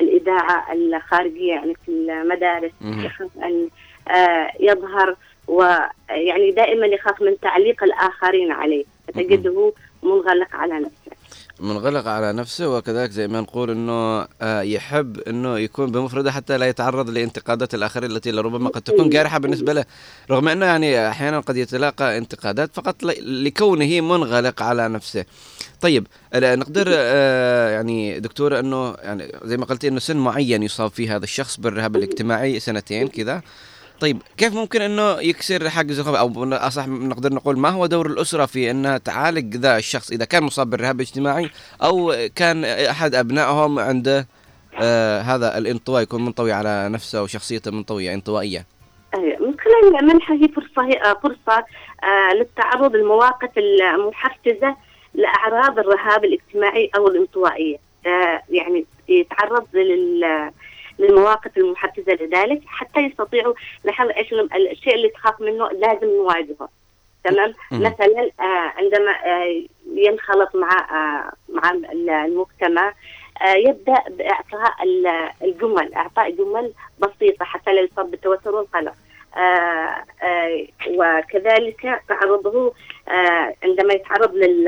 الإذاعة 0.00 0.72
الخارجية 0.72 1.52
يعني 1.52 1.74
في 1.74 1.90
المدارس 1.90 2.72
يخاف 2.82 3.30
أن 3.42 3.68
آه، 4.08 4.50
يظهر 4.60 5.16
ويعني 5.48 6.50
دائما 6.50 6.86
يخاف 6.86 7.22
من 7.22 7.40
تعليق 7.40 7.84
الآخرين 7.84 8.52
عليه. 8.52 8.84
فتجده 9.08 9.72
منغلق 10.02 10.56
على 10.56 10.74
نفسه. 10.74 10.95
منغلق 11.60 12.06
على 12.08 12.32
نفسه 12.32 12.68
وكذلك 12.68 13.10
زي 13.10 13.28
ما 13.28 13.40
نقول 13.40 13.70
إنه 13.70 14.26
آه، 14.42 14.60
يحب 14.60 15.18
إنه 15.18 15.58
يكون 15.58 15.90
بمفرده 15.90 16.32
حتى 16.32 16.58
لا 16.58 16.68
يتعرض 16.68 17.10
لانتقادات 17.10 17.74
الآخرين 17.74 18.10
التي 18.10 18.30
لربما 18.30 18.68
قد 18.68 18.82
تكون 18.82 19.10
جارحة 19.10 19.38
بالنسبة 19.38 19.72
له. 19.72 19.84
رغم 20.30 20.48
إنه 20.48 20.66
يعني 20.66 21.08
أحيانا 21.08 21.40
قد 21.40 21.56
يتلاقى 21.56 22.18
انتقادات 22.18 22.70
فقط 22.74 23.02
لكونه 23.22 24.00
منغلق 24.00 24.62
على 24.62 24.88
نفسه. 24.88 25.24
طيب 25.80 26.06
نقدر 26.34 26.86
آه، 26.88 27.70
يعني 27.70 28.20
دكتور 28.20 28.58
إنه 28.58 28.94
يعني 29.02 29.32
زي 29.44 29.56
ما 29.56 29.64
قلتي 29.64 29.88
إنه 29.88 29.98
سن 29.98 30.16
معين 30.16 30.62
يصاب 30.62 30.90
فيه 30.90 31.16
هذا 31.16 31.24
الشخص 31.24 31.60
بالرهاب 31.60 31.96
الاجتماعي 31.96 32.60
سنتين 32.60 33.08
كذا. 33.08 33.42
طيب 34.00 34.22
كيف 34.36 34.54
ممكن 34.54 34.82
إنه 34.82 35.20
يكسر 35.20 35.70
حاجز 35.70 35.98
الخوف 35.98 36.14
أو 36.14 36.54
أصح 36.54 36.88
نقدر 36.88 37.32
نقول 37.32 37.58
ما 37.58 37.68
هو 37.68 37.86
دور 37.86 38.06
الأسرة 38.06 38.46
في 38.46 38.70
انها 38.70 38.98
تعالج 38.98 39.56
ذا 39.56 39.76
الشخص؟ 39.76 40.10
إذا 40.10 40.24
كان 40.24 40.42
مصاب 40.42 40.70
بالرهاب 40.70 40.96
الاجتماعي 40.96 41.50
أو 41.82 42.14
كان 42.36 42.64
أحد 42.64 43.14
أبنائهم 43.14 43.78
عنده 43.78 44.26
آه 44.82 45.20
هذا 45.20 45.58
الانطواء 45.58 46.02
يكون 46.02 46.24
منطوي 46.24 46.52
على 46.52 46.88
نفسه 46.88 47.22
وشخصيته 47.22 47.70
منطوية 47.70 48.14
انطوائية. 48.14 48.66
أيوة، 49.14 49.38
من 49.38 49.54
خلال 49.60 50.00
المنحة 50.00 50.34
هي 50.34 50.48
فرصة 50.48 50.92
آه، 50.92 51.14
فرصة 51.22 51.64
آه 52.04 52.34
للتعرض 52.34 52.96
للمواقف 52.96 53.50
المحفزة 53.58 54.76
لأعراض 55.14 55.78
الرهاب 55.78 56.24
الاجتماعي 56.24 56.90
أو 56.96 57.08
الانطوائية. 57.08 57.76
آه، 58.06 58.42
يعني 58.50 58.86
يتعرض 59.08 59.66
لل 59.74 60.24
للمواقف 60.98 61.56
المحفزة 61.58 62.12
لذلك 62.12 62.60
حتى 62.66 63.00
يستطيعوا 63.00 63.54
لاحظ 63.84 64.08
إيش 64.10 64.32
الشيء 64.72 64.94
اللي 64.94 65.08
تخاف 65.08 65.40
منه 65.40 65.68
لازم 65.70 66.06
نواجهه. 66.06 66.68
تمام. 67.24 67.54
مثلا 67.72 68.30
آه، 68.40 68.72
عندما 68.76 69.10
آه، 69.24 69.62
ينخلط 69.94 70.56
مع 70.56 70.68
آه، 70.90 71.32
مع 71.48 71.70
المجتمع 72.24 72.92
آه، 73.42 73.54
يبدأ 73.54 74.02
بإعطاء 74.08 74.82
ال- 74.84 75.30
الجمل 75.42 75.94
إعطاء 75.94 76.30
جمل 76.30 76.72
بسيطة 76.98 77.44
حتى 77.44 77.72
لا 77.72 77.80
يصاب 77.80 78.10
بالتوتر 78.10 78.54
والقلق. 78.54 78.94
آه، 79.36 80.04
آه، 80.22 80.66
وكذلك 80.88 82.00
تعرضه 82.08 82.72
عندما 83.62 83.94
يتعرض 83.94 84.34
لل 84.34 84.64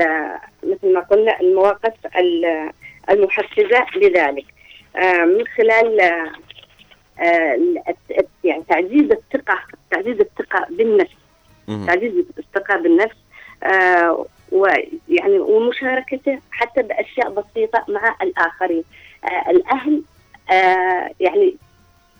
مثل 0.63 0.93
ما 0.93 0.99
قلنا 0.99 1.39
المواقف 1.41 1.93
ال- 2.17 2.71
المحفزة 3.09 3.85
لذلك. 3.95 4.45
من 5.25 5.47
خلال 5.57 6.01
آه، 6.01 6.31
آه، 7.19 7.59
يعني 8.43 8.63
تعزيز 8.69 9.11
الثقة 9.11 9.59
تعزيز 9.91 10.19
الثقة 10.19 10.65
بالنفس. 10.69 11.15
تعزيز 11.87 12.13
الثقة 12.37 12.77
بالنفس 12.77 13.15
آه، 13.63 14.25
ويعني 14.51 15.39
ومشاركته 15.39 16.39
حتى 16.51 16.81
بأشياء 16.83 17.29
بسيطة 17.29 17.85
مع 17.87 18.15
الآخرين. 18.21 18.83
آه، 19.23 19.49
الأهل 19.51 20.01
آه، 20.51 21.11
يعني 21.19 21.55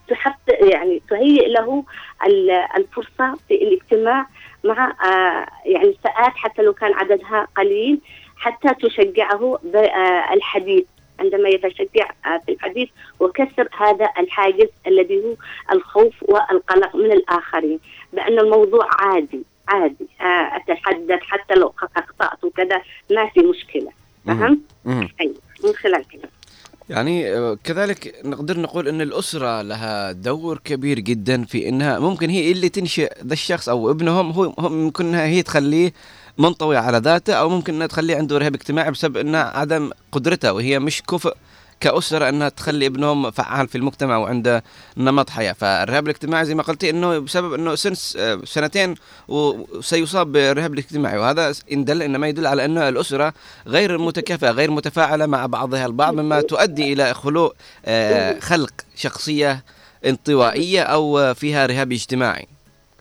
تحط 0.08 0.40
يعني 0.50 1.02
تهيئ 1.10 1.48
له 1.48 1.84
ال- 2.26 2.52
الفرصة 2.78 3.38
في 3.48 3.54
الاجتماع 3.54 4.26
مع 4.64 4.86
آه، 5.06 5.46
يعني 5.70 5.96
ساعات 6.04 6.34
حتى 6.36 6.62
لو 6.62 6.74
كان 6.74 6.94
عددها 6.94 7.48
قليل 7.58 8.00
حتى 8.38 8.74
تشجعه 8.74 9.60
بالحديث 9.64 10.86
عندما 11.20 11.50
يتشجع 11.50 12.12
في 12.46 12.52
الحديث 12.52 12.90
وكسر 13.20 13.68
هذا 13.78 14.10
الحاجز 14.20 14.68
الذي 14.88 15.24
هو 15.26 15.34
الخوف 15.74 16.14
والقلق 16.22 16.96
من 16.96 17.12
الآخرين. 17.12 17.80
بأن 18.14 18.40
الموضوع 18.40 18.88
عادي 19.00 19.44
عادي. 19.68 20.08
آه، 20.22 20.56
أتحدث 20.56 21.20
حتى 21.22 21.54
لو 21.54 21.74
أخطأت 21.98 22.44
وكذا 22.44 22.82
ما 23.12 23.30
في 23.30 23.40
مشكلة. 23.40 23.92
فهمت؟ 24.26 24.60
مم. 24.86 25.10
أيوة 25.22 25.36
من 25.64 25.74
خلال 25.74 26.08
كذا 26.08 26.30
يعني 26.90 27.38
آه، 27.38 27.58
كذلك 27.64 28.16
نقدر 28.26 28.60
نقول 28.60 28.88
أن 28.88 29.02
الأسرة 29.02 29.62
لها 29.62 30.12
دور 30.12 30.58
كبير 30.64 31.00
جدا 31.00 31.46
في 31.46 31.70
إنها 31.70 32.00
ممكن 32.00 32.30
هي 32.30 32.52
اللي 32.52 32.70
تنشئ 32.70 33.14
ذا 33.26 33.34
الشخص 33.34 33.70
أو 33.70 33.92
ابنهم 33.92 34.32
هو 34.32 34.54
ممكن 34.60 35.16
هي 35.16 35.44
تخليه 35.44 35.94
منطوي 36.40 36.78
على 36.78 36.98
ذاته 36.98 37.34
أو 37.34 37.50
ممكن 37.50 37.74
إنها 37.74 37.88
تخليه 37.88 38.18
عنده 38.18 38.38
رهاب 38.38 38.56
اجتماعي 38.56 38.92
بسبب 38.92 39.18
انها 39.18 39.58
عدم 39.58 39.92
قدرتها 40.12 40.52
وهي 40.52 40.80
مش 40.80 41.02
كفء 41.02 41.34
كأسرة 41.80 42.30
أنها 42.30 42.50
تخلي 42.50 42.86
ابنهم 42.86 43.32
فعال 43.32 43.68
في 43.68 43.78
المجتمع 43.78 44.18
وعنده 44.18 44.64
نمط 44.98 45.30
حياة. 45.30 45.54
فالرهاب 45.54 46.04
الاجتماعي 46.04 46.46
زي 46.46 46.56
ما 46.56 46.64
قلتي 46.64 46.90
أنه 46.90 47.20
بسبب 47.20 47.54
أنه 47.54 47.76
سن 47.76 48.20
آه، 48.20 48.40
سنتين 48.44 48.96
وسيصاب 49.28 50.32
بالرهاب 50.32 50.74
الاجتماعي. 50.74 51.18
وهذا 51.18 51.54
إن 51.72 51.86
دل 51.86 52.02
إنما 52.02 52.28
يدل 52.28 52.48
على 52.48 52.66
أن 52.66 52.78
الأسرة 52.78 53.34
غير 53.68 53.98
متكافئة 53.98 54.52
غير 54.52 54.72
متفاعلة 54.72 55.26
مع 55.26 55.46
بعضها. 55.46 55.86
البعض 55.86 56.14
مما 56.14 56.42
تؤدي 56.42 56.94
إلى 56.94 57.14
خلق 57.14 57.56
آه، 57.86 58.40
خلق 58.40 58.74
شخصية 58.96 59.64
انطوائية 60.06 60.82
أو 60.82 61.34
فيها 61.34 61.66
رهاب 61.66 61.92
اجتماعي. 61.92 62.48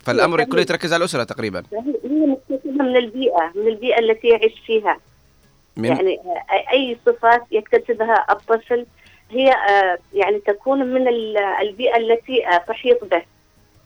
فالأمر 0.05 0.45
كله 0.45 0.61
يتركز 0.61 0.93
على 0.93 1.01
الأسرة 1.01 1.25
تقريبا. 1.25 1.63
هي 2.11 2.27
مكتسبة 2.27 2.85
من 2.85 2.97
البيئة 2.97 3.53
من 3.55 3.69
البيئة 3.69 3.99
التي 3.99 4.29
يعيش 4.29 4.61
فيها. 4.67 4.99
من؟ 5.77 5.85
يعني 5.85 6.19
آه، 6.19 6.73
أي 6.73 6.97
صفات 7.07 7.43
يكتسبها 7.51 8.27
الطفل 8.31 8.87
هي 9.31 9.53
آه، 9.53 9.99
يعني 10.15 10.39
تكون 10.39 10.87
من 10.87 11.09
ال- 11.09 11.37
البيئة 11.39 11.97
التي 11.97 12.43
تحيط 12.69 13.05
به. 13.05 13.23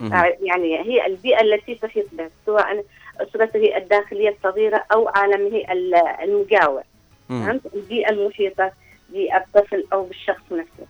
آه، 0.03 0.37
يعني 0.43 0.79
هي 0.79 1.07
البيئة 1.07 1.41
التي 1.41 1.75
تحيط 1.75 2.07
به 2.13 2.31
سواء 2.47 2.85
أسرته 3.21 3.77
الداخلية 3.77 4.29
الصغيرة 4.29 4.85
أو 4.93 5.09
عالمه 5.09 5.57
ال- 5.73 5.95
المجاور. 5.95 6.83
فهمت؟ 7.29 7.61
البيئة 7.75 8.11
المحيطة 8.11 8.73
بالطفل 9.11 9.85
أو 9.93 10.05
بالشخص 10.05 10.43
نفسه. 10.53 10.87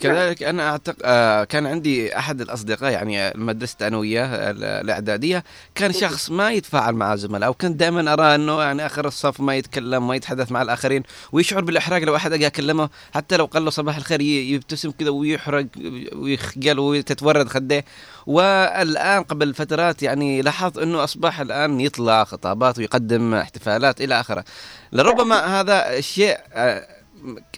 كذلك 0.00 0.42
أنا 0.42 0.70
اعتقد 0.70 0.96
آه، 1.04 1.44
كان 1.44 1.66
عندي 1.66 2.18
أحد 2.18 2.40
الأصدقاء 2.40 2.92
يعني 2.92 3.32
مدرسة 3.38 3.76
أنا 3.86 3.96
وياه 3.96 4.50
ال- 4.50 4.64
الإعدادية 4.64 5.44
كان 5.74 5.92
شخص 5.92 6.30
ما 6.30 6.52
يتفاعل 6.52 6.94
مع 6.94 7.16
زملائه 7.16 7.50
وكنت 7.50 7.76
دائما 7.80 8.12
ارى 8.12 8.34
إنه 8.34 8.62
يعني 8.62 8.86
آخر 8.86 9.06
الصف 9.06 9.40
ما 9.40 9.56
يتكلم 9.56 10.08
ما 10.08 10.16
يتحدث 10.16 10.52
مع 10.52 10.62
الآخرين 10.62 11.02
ويشعر 11.32 11.60
بالإحراج 11.64 12.04
لو 12.04 12.16
أحد 12.16 12.32
اجى 12.32 12.46
اكلمه 12.46 12.88
حتى 13.14 13.36
لو 13.36 13.44
قال 13.44 13.64
له 13.64 13.70
صباح 13.70 13.96
الخير 13.96 14.20
يبتسم 14.20 14.90
كذا 14.90 15.10
ويحرج 15.10 15.68
ويخجل 16.12 16.78
وتتورد 16.78 17.48
خديه 17.48 17.84
والآن 18.26 19.22
قبل 19.22 19.54
فترات 19.54 20.02
يعني 20.02 20.42
لاحظت 20.42 20.78
إنه 20.78 21.04
أصبح 21.04 21.40
الآن 21.40 21.80
يطلع 21.80 22.24
خطابات 22.24 22.78
ويقدم 22.78 23.34
احتفالات 23.34 24.00
إلى 24.00 24.20
آخره. 24.20 24.44
لربما 24.92 25.60
هذا 25.60 25.98
الشيء 25.98 26.38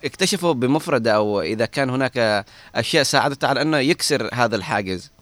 اكتشفوا 0.05 0.53
بمفردة 0.53 1.13
أو 1.13 1.41
إذا 1.41 1.67
كان 1.67 1.91
هناك 1.91 2.45
أشياء 2.75 3.03
ساعدته 3.03 3.49
على 3.49 3.63
أنه 3.63 3.79
يكسر 3.79 4.29
هذا 4.35 4.57
الحاجز؟ 4.57 5.13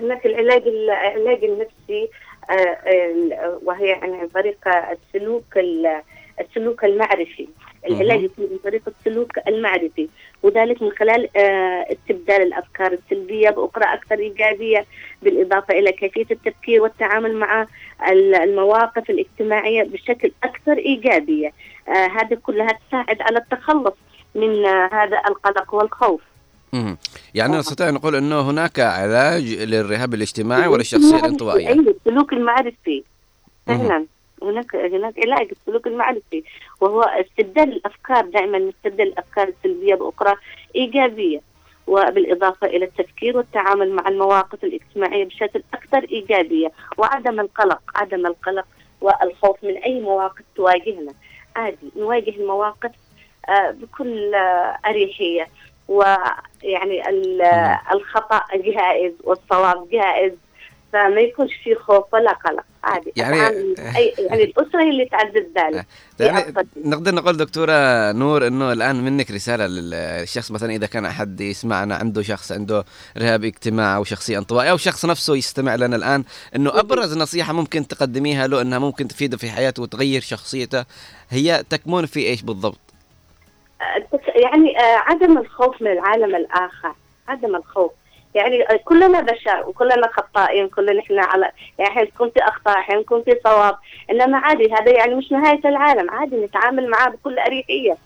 هناك 0.00 0.26
العلاج 0.26 0.62
العلاج 0.66 1.44
النفسي 1.44 2.08
آه، 2.50 2.54
آه، 2.54 3.60
وهي 3.64 3.86
يعني 3.86 4.16
عن 4.16 4.28
طريق 4.28 4.58
السلوك 4.68 5.44
ال- 5.56 6.02
السلوك 6.40 6.84
المعرفي. 6.84 7.48
العلاج. 7.90 8.22
يكون 8.22 8.48
عن 8.52 8.58
طريق 8.64 8.82
السلوك 8.88 9.32
المعرفي. 9.48 10.08
وذلك 10.42 10.82
من 10.82 10.90
خلال 10.90 11.36
آه، 11.36 11.86
استبدال 11.92 12.42
الأفكار 12.42 12.92
السلبية 12.92 13.50
بأخرى 13.50 13.84
أكثر 13.94 14.18
إيجابية 14.18 14.84
بالإضافة 15.22 15.78
إلى 15.78 15.92
كيفية 15.92 16.26
التفكير 16.30 16.82
والتعامل 16.82 17.34
مع 17.36 17.66
ال- 18.08 18.34
المواقف 18.34 19.10
الاجتماعية 19.10 19.82
بشكل 19.82 20.32
أكثر 20.44 20.78
إيجابية. 20.78 21.52
هذه 21.88 22.38
كلها 22.42 22.78
تساعد 22.88 23.22
على 23.22 23.38
التخلص 23.38 23.94
من 24.34 24.66
آه، 24.66 24.90
هذا 24.92 25.18
القلق 25.28 25.74
والخوف. 25.74 26.20
مم. 26.72 26.96
يعني 27.34 27.56
نستطيع 27.56 27.88
أن 27.88 27.94
نقول 27.94 28.16
أنه 28.16 28.40
هناك 28.50 28.80
علاج 28.80 29.42
للرهاب 29.42 30.14
الاجتماعي 30.14 30.68
وللشخصية 30.68 31.16
الانطوائية؟ 31.16 31.68
أيوه 31.68 31.94
السلوك 32.06 32.32
المعرفي. 32.32 33.02
فعلا. 33.66 34.06
هناك 34.42 34.76
هناك 34.76 35.14
علاج 35.18 35.48
السلوك 35.52 35.86
المعرفي. 35.86 36.44
وهو 36.80 37.02
استبدال 37.02 37.72
الأفكار 37.72 38.24
دائما 38.24 38.58
نستبدل 38.58 39.02
الأفكار 39.02 39.48
السلبية 39.48 39.94
بأخرى 39.94 40.34
إيجابية 40.76 41.40
وبالإضافة 41.86 42.66
إلى 42.66 42.84
التفكير 42.84 43.36
والتعامل 43.36 43.92
مع 43.92 44.08
المواقف 44.08 44.64
الاجتماعية 44.64 45.24
بشكل 45.24 45.62
أكثر 45.74 46.06
إيجابية 46.12 46.72
وعدم 46.98 47.40
القلق 47.40 47.82
عدم 47.94 48.26
القلق 48.26 48.64
والخوف 49.00 49.64
من 49.64 49.76
أي 49.76 50.00
مواقف 50.00 50.42
تواجهنا. 50.56 51.12
عادي 51.56 51.92
نواجه 51.96 52.30
المواقف 52.30 52.90
آه، 53.48 53.70
بكل 53.70 54.34
آه، 54.34 54.78
أريحية. 54.86 55.48
ويعني 55.88 57.08
ال- 57.08 57.42
الخطأ 57.92 58.42
جائز 58.54 59.12
والصواب 59.24 59.88
جائز. 59.90 60.32
فما 60.92 61.20
يكونش 61.20 61.50
في 61.64 61.74
خوف 61.74 62.14
ولا 62.14 62.32
قلق. 62.32 62.64
عادي. 62.84 63.12
يعني- 63.16 63.40
أي 63.96 64.14
يعني 64.18 64.44
الأسرة 64.44 64.82
هي 64.82 64.90
اللي 64.90 65.04
تعزز 65.04 65.44
ذلك 65.58 65.86
يعني 66.20 66.54
نقدر 66.76 67.14
نقول 67.14 67.36
دكتورة 67.36 67.72
نور 68.12 68.46
أنه 68.46 68.72
الآن 68.72 69.04
منك 69.04 69.30
رسالة 69.30 69.66
للشخص 69.66 70.50
مثلا 70.50 70.72
إذا 70.72 70.86
كان 70.86 71.04
أحد 71.06 71.40
يسمعنا 71.40 71.94
عنده 71.96 72.22
شخص 72.22 72.52
عنده 72.52 72.84
رهاب 73.18 73.44
اجتماعي 73.44 73.96
أو 73.96 74.04
شخصية 74.04 74.38
انطوائية 74.38 74.70
أو 74.70 74.76
شخص 74.76 75.04
نفسه 75.06 75.36
يستمع 75.36 75.74
لنا 75.74 75.96
الآن 75.96 76.24
أنه 76.56 76.80
أبرز 76.80 77.18
نصيحة 77.18 77.52
ممكن 77.52 77.86
تقدميها 77.88 78.46
له 78.46 78.60
أنها 78.62 78.78
ممكن 78.78 79.08
تفيده 79.08 79.36
في 79.36 79.50
حياته 79.50 79.82
وتغير 79.82 80.20
شخصيته 80.20 80.84
هي 81.30 81.64
تكمن 81.70 82.06
في 82.06 82.26
إيش 82.26 82.42
بالضبط؟ 82.42 82.78
التك- 83.96 84.36
يعني 84.42 84.78
آه، 84.80 84.96
عدم 84.98 85.38
الخوف 85.38 85.82
من 85.82 85.92
العالم 85.92 86.36
الآخر. 86.36 86.94
عدم 87.28 87.56
الخوف. 87.56 87.92
يعني 88.34 88.64
كلنا 88.84 89.20
بشر 89.20 89.68
وكلنا 89.68 90.08
خطائين 90.12 90.68
كلنا 90.68 91.00
إحنا 91.00 91.22
على 91.24 91.50
يعني 91.78 91.90
أحيانا 91.90 92.08
يكون 92.08 92.30
في 92.30 92.40
اخطاء 92.42 92.78
أحيانا 92.78 93.00
يكون 93.00 93.22
في 93.22 93.36
صواب. 93.44 93.76
إنما 94.10 94.38
عادي 94.38 94.72
هذا 94.74 94.90
يعني 94.92 95.14
مش 95.14 95.32
نهاية 95.32 95.60
العالم. 95.64 96.10
عادي 96.10 96.36
نتعامل 96.36 96.90
معاه 96.90 97.08
بكل 97.08 97.38
أريحية. 97.38 97.96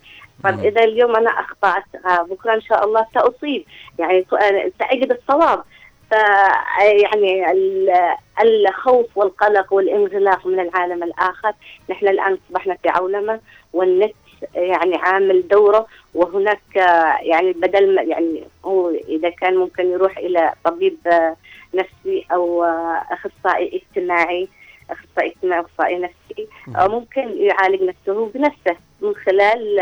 طب 0.45 0.65
إذا 0.65 0.85
اليوم 0.85 1.17
أنا 1.17 1.31
أخطأت 1.31 1.85
آه، 2.07 2.23
بكرة 2.23 2.55
إن 2.55 2.61
شاء 2.61 2.85
الله 2.85 3.07
سأصيب. 3.15 3.65
يعني 3.99 4.27
آه، 4.33 4.73
سأجد 4.79 5.13
الصواب. 5.13 5.63
ف 6.11 6.15
آه، 6.15 6.83
يعني 6.83 7.51
ال- 7.51 8.15
الخوف 8.43 9.07
والقلق 9.17 9.73
والانغلاق 9.73 10.47
من 10.47 10.61
العالم 10.61 11.03
الآخر. 11.03 11.53
نحن 11.91 12.09
الآن 12.09 12.39
أصبحنا 12.49 12.77
في 12.83 12.89
عولمة 12.89 13.41
والنت 13.73 14.15
يعني 14.55 14.97
عامل 14.97 15.49
دوره 15.49 15.87
وهناك 16.15 16.77
آه، 16.77 17.17
يعني 17.23 17.53
بدل 17.53 17.95
ما 17.95 18.03
يعني 18.03 18.45
هو 18.65 18.91
إذا 18.91 19.31
كان 19.31 19.57
ممكن 19.57 19.87
يروح 19.91 20.19
إلى 20.19 20.53
طبيب 20.65 20.97
آه، 21.07 21.37
نفسي 21.75 22.27
أو 22.33 22.65
آه، 22.65 23.03
أخصائي 23.11 23.83
اجتماعي 23.83 24.49
أخصائي 24.91 25.31
اجتماعي 25.37 25.61
اخصائي 25.61 25.99
نفسي 25.99 26.49
ممكن 26.69 27.37
يعالج 27.37 27.83
نفسه 27.83 28.27
بنفسه 28.35 28.77
من 29.01 29.15
خلال 29.15 29.81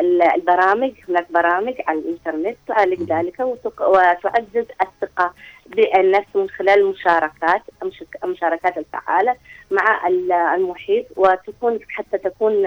ال- 0.00 0.22
البرامج 0.22 0.92
هناك 1.08 1.32
برامج 1.32 1.74
على 1.86 1.98
الإنترنت 1.98 2.56
تعالج 2.68 3.02
ذلك 3.12 3.40
وتعزز 3.80 4.66
الثقة 4.82 5.32
بالنفس 5.66 6.28
من 6.36 6.48
خلال 6.50 6.78
المشاركات 6.80 7.62
المشاركات 8.24 8.78
الفعالة 8.78 9.36
مع 9.70 10.06
ال- 10.08 10.32
المحيط 10.32 11.06
وتكون 11.16 11.78
حتى 11.88 12.18
تكون 12.18 12.66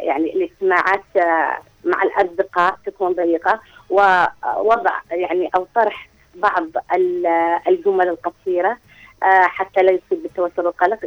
يعني 0.00 0.32
الاجتماعات 0.36 1.04
آه، 1.16 1.58
مع 1.84 2.02
الأصدقاء 2.02 2.78
تكون 2.86 3.12
ضيقة 3.12 3.60
ووضع 3.90 4.92
يعني 5.10 5.50
أو 5.56 5.66
طرح 5.74 6.08
بعض 6.34 6.66
ال- 6.94 7.26
الجمل 7.68 8.08
القصيرة 8.08 8.76
آه، 9.22 9.42
حتى 9.42 9.82
لا 9.82 9.90
يصيب 9.92 10.22
بالتوتر 10.22 10.66
والقلق 10.66 10.98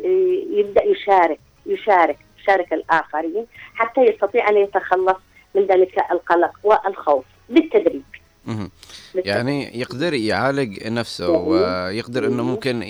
يبدأ 0.51 0.83
يشارك 0.83 1.39
يشارك 1.65 2.17
يشارك 2.39 2.73
الآخرين 2.73 3.45
حتى 3.75 4.01
يستطيع 4.01 4.49
أن 4.49 4.57
يتخلص 4.57 5.17
من 5.55 5.65
ذلك 5.65 6.05
القلق 6.11 6.51
والخوف 6.63 7.25
بالتدريج 7.49 8.01
مهم. 8.45 8.71
يعني 9.15 9.79
يقدر 9.79 10.13
يعالج 10.13 10.87
نفسه 10.87 11.29
ويقدر 11.31 12.25
إنه 12.25 12.43
ممكن 12.43 12.81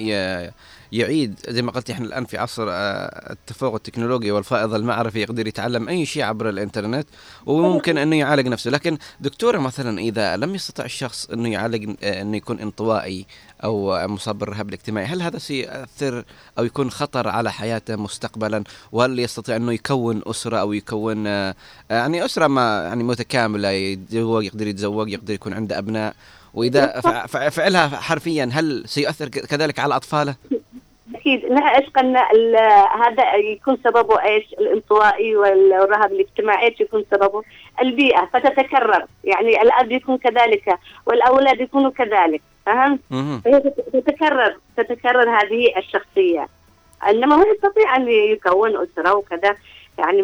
يعيد 0.92 1.40
زي 1.50 1.62
ما 1.62 1.72
قلت 1.72 1.90
إحنا 1.90 2.06
الآن 2.06 2.26
في 2.26 2.38
عصر 2.38 2.66
آه، 2.70 3.32
التفوق 3.32 3.74
التكنولوجي 3.76 4.32
والفائض 4.32 4.74
المعرفي 4.74 5.22
يقدر 5.22 5.48
يتعلم 5.48 5.90
أي 5.90 6.06
شيء 6.06 6.24
عبر 6.24 6.50
الإنترنت 6.50 7.08
وممكن 7.46 7.98
أنه 7.98 8.16
يعالج 8.16 8.48
نفسه. 8.48 8.72
لكن 8.72 8.98
دكتوره 9.20 9.58
مثلا 9.58 10.00
إذا 10.00 10.38
لم 10.38 10.56
يستطع 10.56 10.86
الشخص 10.86 11.30
أنه 11.30 11.50
يعالج 11.50 11.96
آه، 12.04 12.22
أنه 12.22 12.38
يكون 12.38 12.60
انطوائي 12.60 13.26
أو 13.64 14.08
مصاب 14.08 14.38
بالرهاب 14.40 14.70
الاجتماعي 14.70 15.06
هل 15.08 15.22
هذا 15.22 15.38
سيؤثر 15.40 16.24
أو 16.60 16.64
يكون 16.64 16.92
خطر 16.92 17.28
على 17.28 17.52
حياته 17.52 17.96
مستقبلا؟ 17.96 18.64
وهل 18.92 19.20
يستطيع 19.20 19.56
أنه 19.56 19.74
يكون 19.74 20.22
أسرة 20.26 20.58
أو 20.58 20.74
يكون 20.74 21.28
آه، 21.28 21.56
يعني 21.90 22.26
أسرة 22.26 22.48
ما 22.48 22.84
يعني 22.84 23.04
متكاملة 23.04 23.70
يتزوج 23.70 24.46
يقدر 24.46 24.68
يتزوج 24.68 25.10
يقدر 25.12 25.34
يكون 25.34 25.54
عنده 25.54 25.78
أبناء؟ 25.78 26.16
وإذا 26.54 27.00
فع- 27.02 27.26
فع- 27.26 27.50
فعلها 27.50 27.88
حرفيا 27.88 28.50
هل 28.54 28.84
سيؤثر 28.88 29.28
كذلك 29.30 29.80
على 29.80 29.96
أطفاله؟ 29.96 30.36
أكيد. 31.16 31.46
انها 31.46 31.78
إيش 31.80 31.90
قلنا 31.90 32.28
هذا 33.06 33.36
يكون 33.36 33.78
سببه 33.84 34.24
إيش؟ 34.24 34.54
الانطوائي 34.60 35.36
والرهاب 35.36 36.12
الاجتماعي 36.12 36.68
إيش 36.68 36.82
يكون 36.82 37.06
سببه؟ 37.12 37.44
البيئة 37.82 38.30
فتتكرر. 38.34 39.06
يعني 39.24 39.62
الأب 39.62 39.92
يكون 39.92 40.18
كذلك 40.18 40.80
والأولاد 41.06 41.62
يكونوا 41.62 41.92
كذلك. 41.92 42.42
فهمت؟ 42.66 43.00
فهي 43.46 43.60
تت- 43.60 43.90
تتكرر 43.94 44.58
تتكرر 44.78 45.30
هذه 45.30 45.78
الشخصية. 45.78 46.48
إنما 47.10 47.36
ما 47.36 47.46
يستطيع 47.56 47.96
أن 47.96 48.08
يكون 48.10 48.70
أسرة 48.78 49.16
وكذا. 49.16 49.56
يعني 49.98 50.22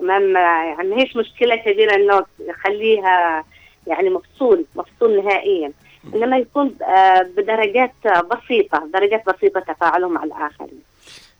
ما 0.00 0.18
ما 0.18 0.40
يعني 0.40 0.88
ما 0.88 0.96
هيش 1.02 1.16
مشكلة 1.16 1.56
كبيرة 1.56 1.94
إنه 1.94 2.24
يخليها 2.40 3.44
يعني 3.86 4.10
مفصول 4.10 4.64
مفصول 4.76 5.24
نهائيا. 5.24 5.72
إنما 6.14 6.36
يكون 6.38 6.74
آه، 6.82 7.22
بدرجات 7.22 7.92
بسيطة 8.04 8.86
درجات 8.94 9.22
بسيطة 9.26 9.60
تفاعله 9.60 10.08
مع 10.08 10.24
الآخرين. 10.24 10.82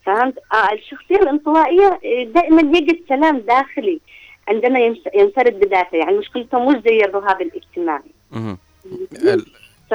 فهمت؟ 0.07 0.39
آه 0.53 0.73
الشخصية 0.73 1.17
الانطوائية 1.17 2.01
دائما 2.25 2.79
يجد 2.79 2.99
سلام 3.09 3.39
داخلي 3.39 4.01
عندما 4.49 4.79
ينفرد 5.15 5.61
بذاته. 5.61 5.97
يعني 5.97 6.19
مشكلته 6.19 6.59
مش 6.59 6.83
زي 6.85 7.05
الرهاب 7.05 7.43
الاجتماعي. 7.43 8.13
ف 9.91 9.93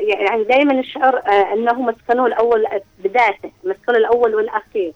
يعني 0.00 0.44
دائما 0.44 0.74
يشعر 0.74 1.16
آه، 1.16 1.52
أنه 1.52 1.72
مسكنه 1.72 2.26
الأول 2.26 2.66
بذاته 2.98 3.50
مسكنه 3.64 3.96
الأول 3.96 4.34
والأخير. 4.34 4.92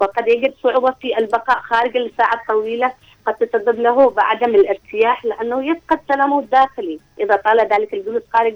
وقد 0.00 0.28
يجد 0.28 0.54
صعوبة 0.62 0.90
في 0.90 1.18
البقاء 1.18 1.58
خارج 1.58 1.96
لساعات 1.96 2.38
طويله 2.48 2.92
قد 3.26 3.34
تسبب 3.34 3.80
له 3.80 4.10
بعدم 4.10 4.54
الارتياح 4.54 5.24
لأنه 5.24 5.66
يفقد 5.70 6.00
سلامه 6.08 6.38
الداخلي. 6.38 7.00
إذا 7.20 7.36
طال 7.36 7.60
ذلك 7.60 7.94
الجلوس 7.94 8.22
خارج 8.32 8.54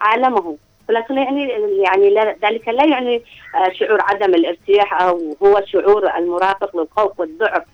عالمه. 0.00 0.56
ولكن 0.88 1.18
يعني 1.18 1.48
يعني 1.82 2.10
لا 2.10 2.36
ذلك 2.42 2.68
لا 2.68 2.84
يعني 2.84 3.22
آه، 3.54 3.72
شعور 3.72 3.98
عدم 4.02 4.34
الارتياح 4.34 5.02
أو 5.02 5.36
هو 5.42 5.62
شعور 5.66 6.16
المرافق 6.16 6.76
للخوف 6.76 7.20
والذعر 7.20 7.64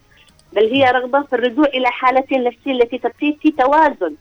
بل 0.52 0.72
هي 0.72 0.84
رغبة 0.90 1.22
في 1.22 1.32
الرجوع 1.32 1.66
إلى 1.66 1.86
حالته 1.86 2.36
النفسية 2.36 2.72
التي 2.72 2.98
تبقي 2.98 3.36
في 3.42 3.50
توازن. 3.50 4.14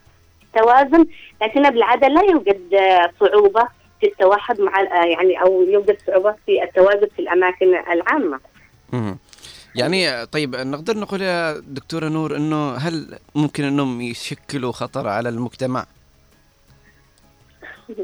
توازن 0.56 1.06
لكن 1.42 1.70
بالعادة 1.70 2.08
لا 2.08 2.22
يوجد 2.22 2.74
آه، 2.74 3.12
صعوبة 3.20 3.68
في 4.02 4.08
التوحد 4.08 4.62
مع 4.62 4.82
آه، 4.82 5.06
يعني 5.06 5.42
أو 5.42 5.62
يوجد 5.62 5.98
صعوبة 6.08 6.36
في 6.46 6.64
التواجد 6.64 7.10
في 7.16 7.20
الأماكن 7.20 7.68
العامة. 7.92 8.40
يعني 9.76 10.26
طيب 10.26 10.56
نقدر 10.56 10.98
نقول 10.98 11.22
يا 11.22 11.58
دكتورة 11.58 12.08
نور 12.08 12.36
إنه 12.36 12.76
هل 12.76 13.20
ممكن 13.36 13.64
إنهم 13.64 14.02
يشكلوا 14.02 14.72
خطر 14.72 15.08
على 15.08 15.30
المجتمع؟ 15.30 15.86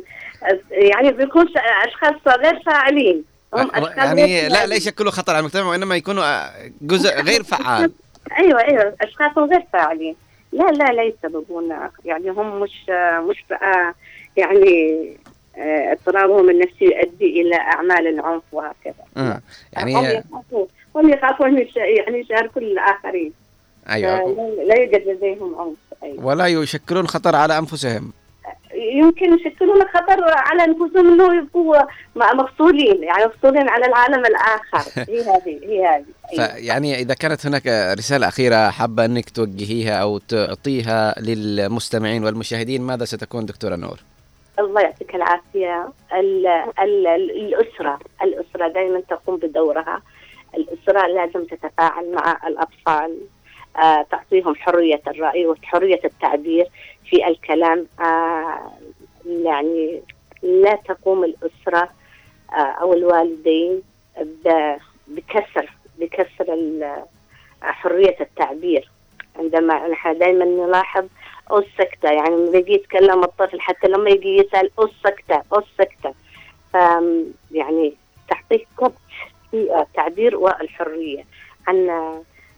يعني 0.71 1.11
بيكون 1.11 1.45
أشخاص 1.85 2.37
غير 2.37 2.59
فاعلين 2.65 3.23
هم 3.53 3.71
أشخاص 3.71 3.97
يعني 3.97 4.23
غير 4.23 4.51
لا 4.51 4.65
لا. 4.65 4.75
يشكلوا 4.75 5.11
خطر 5.11 5.31
على 5.31 5.39
المجتمع 5.39 5.69
وإنما 5.69 5.95
يكونوا 5.95 6.23
آه، 6.23 6.71
جزء 6.81 7.21
غير 7.21 7.43
فعال 7.43 7.91
أيوه 8.39 8.61
أيوه 8.61 8.95
اشخاص 9.01 9.37
غير 9.37 9.63
فاعلين 9.73 10.15
لا 10.51 10.71
لا 10.71 10.91
لا 10.91 11.03
يسببون 11.03 11.75
يعني 12.05 12.29
هم 12.29 12.59
مش 12.59 12.89
مش 13.29 13.45
بقى 13.49 13.93
يعني 14.37 15.17
آه، 15.57 15.91
اضطرابهم 15.91 16.49
النفسي 16.49 16.85
يؤدي 16.85 17.41
إلى 17.41 17.55
أعمال 17.55 18.07
العنف 18.07 18.43
وهكذا 18.51 18.93
آه. 19.17 19.41
هم 19.77 19.87
يعني 19.87 19.93
يخافون 19.93 20.67
هم 20.99 21.09
يخافون 21.13 21.57
يعني 21.75 22.19
يشاركوا 22.19 22.61
الآخرين. 22.61 23.33
أيوه. 23.89 24.17
لا- 24.67 24.75
يوجد 24.75 25.07
لديهم 25.07 25.55
عنف 25.59 26.03
أيوة. 26.03 26.25
ولا 26.25 26.47
يشكلون 26.47 27.07
خطر 27.07 27.35
على 27.35 27.57
أنفسهم. 27.57 28.11
يمكن 28.73 29.33
يشكلون 29.33 29.81
خطر 29.81 30.23
على 30.23 30.63
أنفسهم 30.63 31.07
إنه 31.13 31.35
يبقوا 31.37 31.75
مفصولين 32.15 33.03
يعني 33.03 33.25
مفصولين 33.25 33.69
على 33.69 33.85
العالم 33.85 34.25
الآخر. 34.25 34.91
هي 35.09 35.21
هذه 35.21 35.59
هي 35.63 35.85
هذه. 35.85 36.05
أيوة. 36.33 36.47
فيعني 36.47 36.95
إذا 36.95 37.13
كانت 37.13 37.45
هناك 37.45 37.67
رسالة 37.97 38.27
أخيرة 38.27 38.69
حابة 38.69 39.05
أنك 39.05 39.29
توجهيها 39.29 39.93
أو 40.01 40.17
تعطيها 40.17 41.15
للمستمعين 41.19 42.23
والمشاهدين 42.23 42.81
ماذا 42.81 43.05
ستكون 43.05 43.45
دكتورة 43.45 43.75
نور؟ 43.75 43.99
الله 44.59 44.81
يعطيك 44.81 45.15
العافية. 45.15 45.89
ال 46.13 46.47
ال 46.79 47.07
الأسرة 47.07 47.99
الأسرة 48.23 48.67
دائما 48.67 49.01
تقوم 49.09 49.37
بدورها. 49.37 50.01
الأسرة 50.57 51.07
لازم 51.07 51.45
تتفاعل 51.45 52.11
مع 52.11 52.47
الأطفال 52.47 53.17
آه 53.77 54.01
تعطيهم 54.11 54.55
حرية 54.55 55.01
الرأي 55.07 55.47
وحرية 55.47 55.99
التعبير 56.05 56.67
في 57.09 57.27
الكلام 57.27 57.87
آه 57.99 58.71
يعني 59.25 60.01
لا 60.43 60.75
تقوم 60.75 61.23
الأسرة 61.23 61.89
آه 62.53 62.55
أو 62.81 62.93
الوالدين 62.93 63.81
بكسر 65.07 65.71
بكسر 65.97 66.57
حرية 67.61 68.15
التعبير. 68.21 68.91
عندما 69.39 69.87
نحن 69.87 70.17
دائما 70.17 70.45
نلاحظ 70.45 71.05
أو 71.51 71.57
السكتة 71.57 72.11
يعني 72.11 72.35
لما 72.35 72.57
يتكلم 72.57 73.23
الطفل 73.23 73.61
حتى 73.61 73.87
لما 73.87 74.09
يجي 74.09 74.37
يسأل 74.37 74.69
أو 74.79 74.83
السكتة 74.83 75.43
أو 75.53 75.59
السكتة 75.59 76.13
ف 76.73 76.77
يعني 77.51 77.93
تعطيه 78.29 78.65
كبت 78.79 78.93
في 79.51 79.81
التعبير 79.81 80.35
والحرية 80.37 81.25
عن 81.67 81.89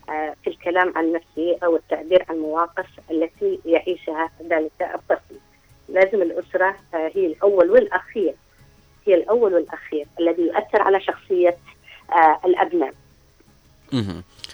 آه، 0.09 0.35
في 0.43 0.49
الكلام 0.49 0.93
عن 0.97 1.11
نفسه 1.13 1.57
أو 1.63 1.75
التعبير 1.75 2.25
عن 2.29 2.35
المواقف 2.35 2.85
التي 3.11 3.59
يعيشها 3.65 4.29
ذلك 4.49 4.71
الطفل 4.81 5.35
لازم 5.89 6.21
الأسرة 6.21 6.75
آه، 6.93 7.11
هي 7.15 7.25
الأول 7.25 7.69
والأخير 7.71 8.33
هي 9.07 9.15
الأول 9.15 9.53
والأخير 9.53 10.07
الذي 10.19 10.41
يؤثر 10.41 10.81
على 10.81 11.01
شخصية 11.01 11.57
آه، 12.11 12.39
الأبناء. 12.45 12.93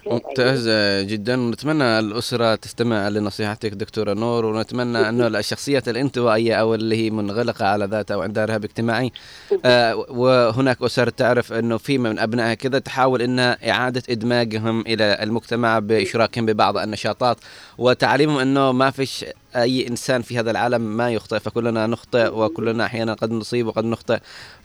ممتاز 0.06 0.70
جدا. 1.08 1.42
ونتمنى 1.42 2.00
الأسرة 2.00 2.56
تستمع 2.56 3.08
لنصيحتك 3.10 3.74
دكتورة 3.74 4.14
نور 4.14 4.46
ونتمنى 4.46 5.10
أنه 5.10 5.28
الشخصيات 5.28 5.90
الانطوائية 5.94 6.56
أو 6.56 6.76
اللي 6.76 6.96
هي 7.06 7.10
منغلقة 7.10 7.66
على 7.66 7.86
ذاتها 7.86 8.16
وعندها 8.16 8.46
رهاب 8.46 8.64
اجتماعي. 8.64 9.12
آه 9.66 9.96
وهناك 9.96 10.82
أسر 10.82 11.10
تعرف 11.10 11.54
أنه 11.54 11.78
في 11.78 11.98
من 11.98 12.20
أبنائها 12.20 12.54
كذا 12.54 12.80
تحاول 12.80 13.22
أنها 13.22 13.72
إعادة 13.72 14.04
إدماجهم 14.10 14.82
إلى 14.82 15.18
المجتمع 15.24 15.80
بإشراكهم 15.80 16.46
ببعض 16.46 16.78
النشاطات 16.78 17.38
وتعليمهم 17.78 18.38
أنه 18.38 18.72
ما 18.72 18.92
فيش 18.92 19.26
أي 19.56 19.88
إنسان 19.88 20.22
في 20.22 20.40
هذا 20.40 20.52
العالم 20.52 20.82
ما 20.82 21.12
يخطئ 21.12 21.40
فكلنا 21.40 21.88
نخطئ 21.88 22.28
وكلنا 22.34 22.86
أحيانا 22.86 23.14
قد 23.14 23.32
نصيب 23.32 23.68
وقد 23.68 23.86
نخطئ 23.86 24.20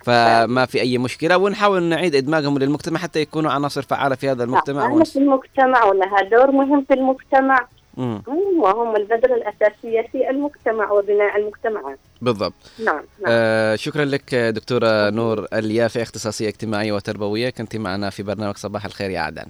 فما 0.04 0.66
في 0.66 0.80
أي 0.80 0.98
مشكلة. 0.98 1.36
ونحاول 1.36 1.82
نعيد 1.82 2.14
إدماجهم 2.14 2.58
للمجتمع 2.58 3.00
حتى 3.00 3.20
يكونوا 3.20 3.50
عناصر 3.50 3.82
فعالة 3.82 4.14
في 4.14 4.30
هذا 4.30 4.44
المجتمع. 4.44 5.04
في 5.04 5.19
المجتمع 5.22 5.84
ولها 5.84 6.22
دور 6.22 6.50
مهم 6.50 6.84
في 6.84 6.94
المجتمع؟ 6.94 7.68
مم. 7.96 8.22
وهم 8.60 8.96
البذرة 8.96 9.34
الأساسية 9.34 10.02
في 10.12 10.30
المجتمع 10.30 10.90
وبناء 10.90 11.36
المجتمعات 11.36 11.98
بالضبط. 12.22 12.54
نعم 12.78 12.96
نعم. 12.96 13.26
آه 13.26 13.76
شكرا 13.76 14.04
لك 14.04 14.34
دكتورة 14.34 15.10
نور 15.10 15.46
اليافع 15.52 16.02
اختصاصية 16.02 16.48
اجتماعية 16.48 16.92
وتربوية. 16.92 17.50
كنت 17.50 17.76
معنا 17.76 18.10
في 18.10 18.22
برنامج 18.22 18.56
صباح 18.56 18.84
الخير 18.84 19.10
يا 19.10 19.20
عدن. 19.20 19.46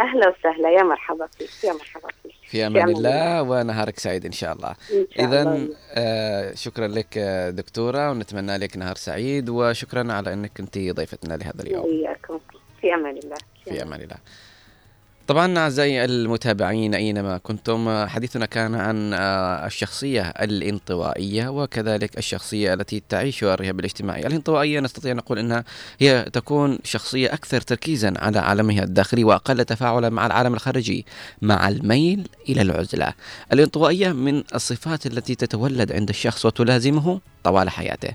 أهلا 0.00 0.28
وسهلا. 0.28 0.70
يا 0.70 0.82
مرحبا 0.82 1.26
فيك 1.26 1.64
يا 1.64 1.72
مرحبا 1.72 2.08
فيك. 2.22 2.32
في 2.46 2.66
أمان 2.66 2.88
الله 2.88 3.42
ونهارك 3.42 3.98
سعيد 3.98 4.24
إن 4.26 4.32
شاء 4.32 4.52
الله. 4.52 4.74
اذا. 5.18 5.68
آه 5.94 6.54
شكرا 6.54 6.86
لك 6.86 7.18
دكتورة 7.48 8.10
ونتمنى 8.10 8.56
لك 8.56 8.76
نهار 8.76 8.96
سعيد 8.96 9.48
وشكرا 9.48 10.12
على 10.12 10.32
إنك 10.32 10.50
كنت 10.56 10.78
ضيفتنا 10.78 11.34
لهذا 11.34 11.62
اليوم. 11.62 11.84
في 12.80 12.94
أمان 12.94 13.16
الله. 13.16 13.36
في 13.64 13.82
أمان 13.82 14.00
الله. 14.00 14.16
طبعا 15.32 15.58
أعزائي 15.58 16.04
المتابعين 16.04 16.94
أينما 16.94 17.38
كنتم 17.38 18.06
حديثنا 18.06 18.46
كان 18.46 18.74
عن 18.74 19.12
آه، 19.14 19.66
الشخصية 19.66 20.22
الانطوائية 20.22 21.48
وكذلك 21.48 22.18
الشخصية 22.18 22.74
التي 22.74 23.02
تعيش 23.08 23.44
الرهاب 23.44 23.80
الاجتماعي، 23.80 24.26
الانطوائية 24.26 24.80
نستطيع 24.80 25.12
نقول 25.12 25.38
إنها 25.38 25.64
هي 26.00 26.26
تكون 26.32 26.78
شخصية 26.84 27.32
أكثر 27.32 27.60
تركيزا 27.60 28.14
على 28.16 28.38
عالمها 28.38 28.82
الداخلي 28.84 29.24
وأقل 29.24 29.64
تفاعلا 29.64 30.08
مع 30.08 30.26
العالم 30.26 30.54
الخارجي، 30.54 31.06
مع 31.42 31.68
الميل 31.68 32.28
إلى 32.48 32.62
العزلة. 32.62 33.12
الانطوائية 33.52 34.12
من 34.12 34.42
الصفات 34.54 35.06
التي 35.06 35.34
تتولد 35.34 35.92
عند 35.92 36.08
الشخص 36.08 36.46
وتلازمه 36.46 37.20
طوال 37.44 37.70
حياته. 37.70 38.10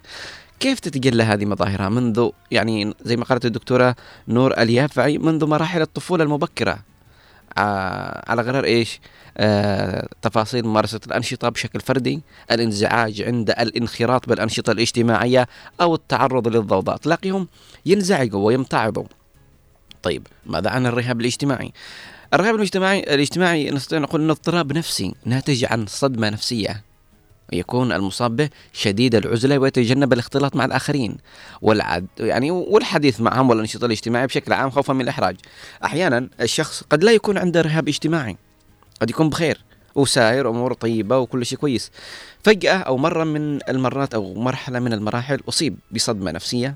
كيف 0.60 0.80
تتجلى 0.80 1.24
هذه 1.24 1.46
مظاهرها 1.46 1.90
منذ 1.90 2.30
يعني 2.52 2.94
زي 3.06 3.16
ما 3.16 3.24
قالت 3.26 3.46
الدكتورة 3.46 3.96
نور 4.28 4.62
اليافعي 4.62 5.18
منذ 5.18 5.46
مراحل 5.46 5.82
الطفولة 5.82 6.24
المبكرة 6.24 6.72
ع- 6.72 6.97
على 8.28 8.42
غرار 8.42 8.64
إيش؟ 8.64 9.00
آه 9.38 10.08
تفاصيل 10.22 10.66
ممارسة 10.66 11.00
الأنشطة 11.08 11.50
بشكل 11.50 11.80
فردي، 11.80 12.22
الإنزعاج 12.52 13.22
عند 13.22 13.50
الانخراط 13.50 14.30
بالأنشطة 14.30 14.72
الاجتماعية 14.72 15.48
أو 15.82 15.96
التعرض 15.96 16.48
للضوضاء، 16.48 16.98
تلاقيهم 16.98 17.48
ينزعجوا 17.86 18.46
ويمتعضوا. 18.46 19.06
طيب 20.04 20.28
ماذا 20.46 20.70
عن 20.70 20.86
الرهاب 20.86 21.22
الاجتماعي؟ 21.22 21.72
الرهاب 22.34 22.56
الاجتماعي 22.56 23.00
الاجتماعي 23.00 23.70
نستطيع 23.70 24.00
نقول 24.00 24.22
إنه 24.22 24.34
اضطراب 24.34 24.74
نفسي 24.74 25.16
ناتج 25.26 25.66
عن 25.66 25.86
صدمة 25.86 26.30
نفسية 26.30 26.84
يكون 27.54 27.92
المصاب 27.92 28.36
به 28.36 28.50
شديد 28.74 29.16
العزلة 29.16 29.58
ويتجنب 29.58 30.14
الاختلاط 30.14 30.56
مع 30.56 30.66
الآخرين 30.66 31.18
والعد 31.62 32.08
يعني 32.20 32.52
والحديث 32.52 33.22
معهم 33.22 33.50
والأنشطة 33.50 33.86
الاجتماعية 33.86 34.26
بشكل 34.26 34.54
عام 34.54 34.70
خوفا 34.70 34.94
من 34.94 35.02
الإحراج. 35.02 35.36
أحيانا 35.86 36.30
الشخص 36.42 36.84
قد 36.90 37.04
لا 37.04 37.12
يكون 37.12 37.38
عنده 37.38 37.62
رهاب 37.62 37.88
اجتماعي 37.88 38.38
قد 39.02 39.10
يكون 39.10 39.30
بخير 39.30 39.64
وساير 39.96 40.50
أمور 40.50 40.74
طيبة 40.74 41.18
وكل 41.18 41.46
شيء 41.46 41.58
كويس. 41.58 41.92
فجأة 42.44 42.78
أو 42.78 42.98
مرة 42.98 43.24
من 43.24 43.60
المرات 43.70 44.14
أو 44.14 44.34
مرحلة 44.34 44.80
من 44.80 44.94
المراحل 44.94 45.40
أصيب 45.50 45.78
بصدمة 45.92 46.32
نفسية 46.32 46.76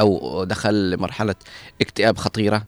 أو 0.00 0.44
دخل 0.44 0.90
لمرحلة 0.90 1.34
اكتئاب 1.80 2.18
خطيرة. 2.18 2.64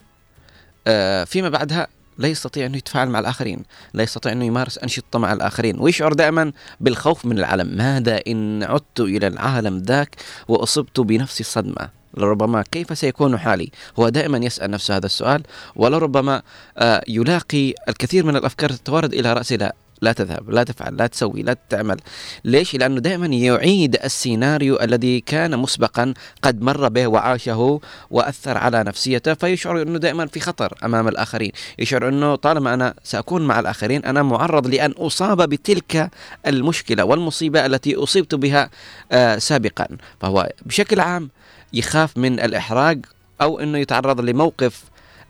آه، 0.86 1.24
فيما 1.24 1.48
بعدها 1.48 1.86
لا 2.18 2.28
يستطيع 2.28 2.66
انه 2.66 2.76
يتفاعل 2.76 3.08
مع 3.08 3.18
الآخرين، 3.18 3.62
لا 3.94 4.02
يستطيع 4.02 4.32
انه 4.32 4.44
يمارس 4.44 4.78
أنشطة 4.78 5.18
مع 5.18 5.32
الآخرين، 5.32 5.80
ويشعر 5.80 6.12
دائما 6.12 6.52
بالخوف 6.80 7.26
من 7.26 7.38
العالم، 7.38 7.76
ماذا 7.76 8.20
إن 8.26 8.62
عدت 8.62 9.00
إلى 9.00 9.26
العالم 9.26 9.78
ذاك 9.78 10.16
وأصبت 10.48 11.00
بنفس 11.00 11.40
الصدمة؟ 11.40 11.98
لربما 12.14 12.64
كيف 12.70 12.98
سيكون 12.98 13.38
حالي؟ 13.38 13.70
هو 13.98 14.08
دائما 14.08 14.38
يسأل 14.38 14.70
نفسه 14.70 14.96
هذا 14.96 15.06
السؤال 15.06 15.42
ولربما 15.76 16.42
آه، 16.78 17.04
يلاقي 17.08 17.74
الكثير 17.88 18.26
من 18.26 18.36
الأفكار 18.36 18.70
تتوارد 18.70 19.14
إلى 19.14 19.32
راسه 19.32 19.56
لا 19.56 19.74
لا 20.02 20.12
تذهب 20.12 20.50
لا 20.50 20.62
تفعل 20.62 20.96
لا 20.96 21.06
تسوي 21.06 21.42
لا 21.42 21.56
تعمل. 21.68 21.96
ليش؟ 22.44 22.74
لأنه 22.74 23.00
دائما 23.00 23.26
يعيد 23.26 23.96
السيناريو 24.04 24.80
الذي 24.80 25.20
كان 25.20 25.58
مسبقا 25.58 26.14
قد 26.42 26.62
مر 26.62 26.88
به 26.88 27.06
وعاشه 27.06 27.80
وأثر 28.10 28.58
على 28.58 28.84
نفسيته 28.84 29.34
فيشعر 29.34 29.82
أنه 29.82 29.98
دائما 29.98 30.26
في 30.26 30.40
خطر 30.40 30.78
أمام 30.84 31.08
الآخرين. 31.08 31.52
يشعر 31.78 32.08
أنه 32.08 32.34
طالما 32.34 32.74
أنا 32.74 32.94
سأكون 33.04 33.46
مع 33.46 33.60
الآخرين 33.60 34.04
أنا 34.04 34.22
معرض 34.22 34.66
لأن 34.66 34.90
أصاب 34.90 35.48
بتلك 35.48 36.10
المشكلة 36.46 37.04
والمصيبة 37.04 37.66
التي 37.66 37.96
أصبت 37.96 38.34
بها 38.34 38.70
آه 39.12 39.38
سابقا. 39.38 39.86
فهو 40.20 40.48
بشكل 40.66 41.00
عام 41.00 41.30
يخاف 41.72 42.16
من 42.16 42.40
الإحراج 42.40 43.04
أو 43.40 43.60
أنه 43.60 43.78
يتعرض 43.78 44.20
لموقف 44.20 44.84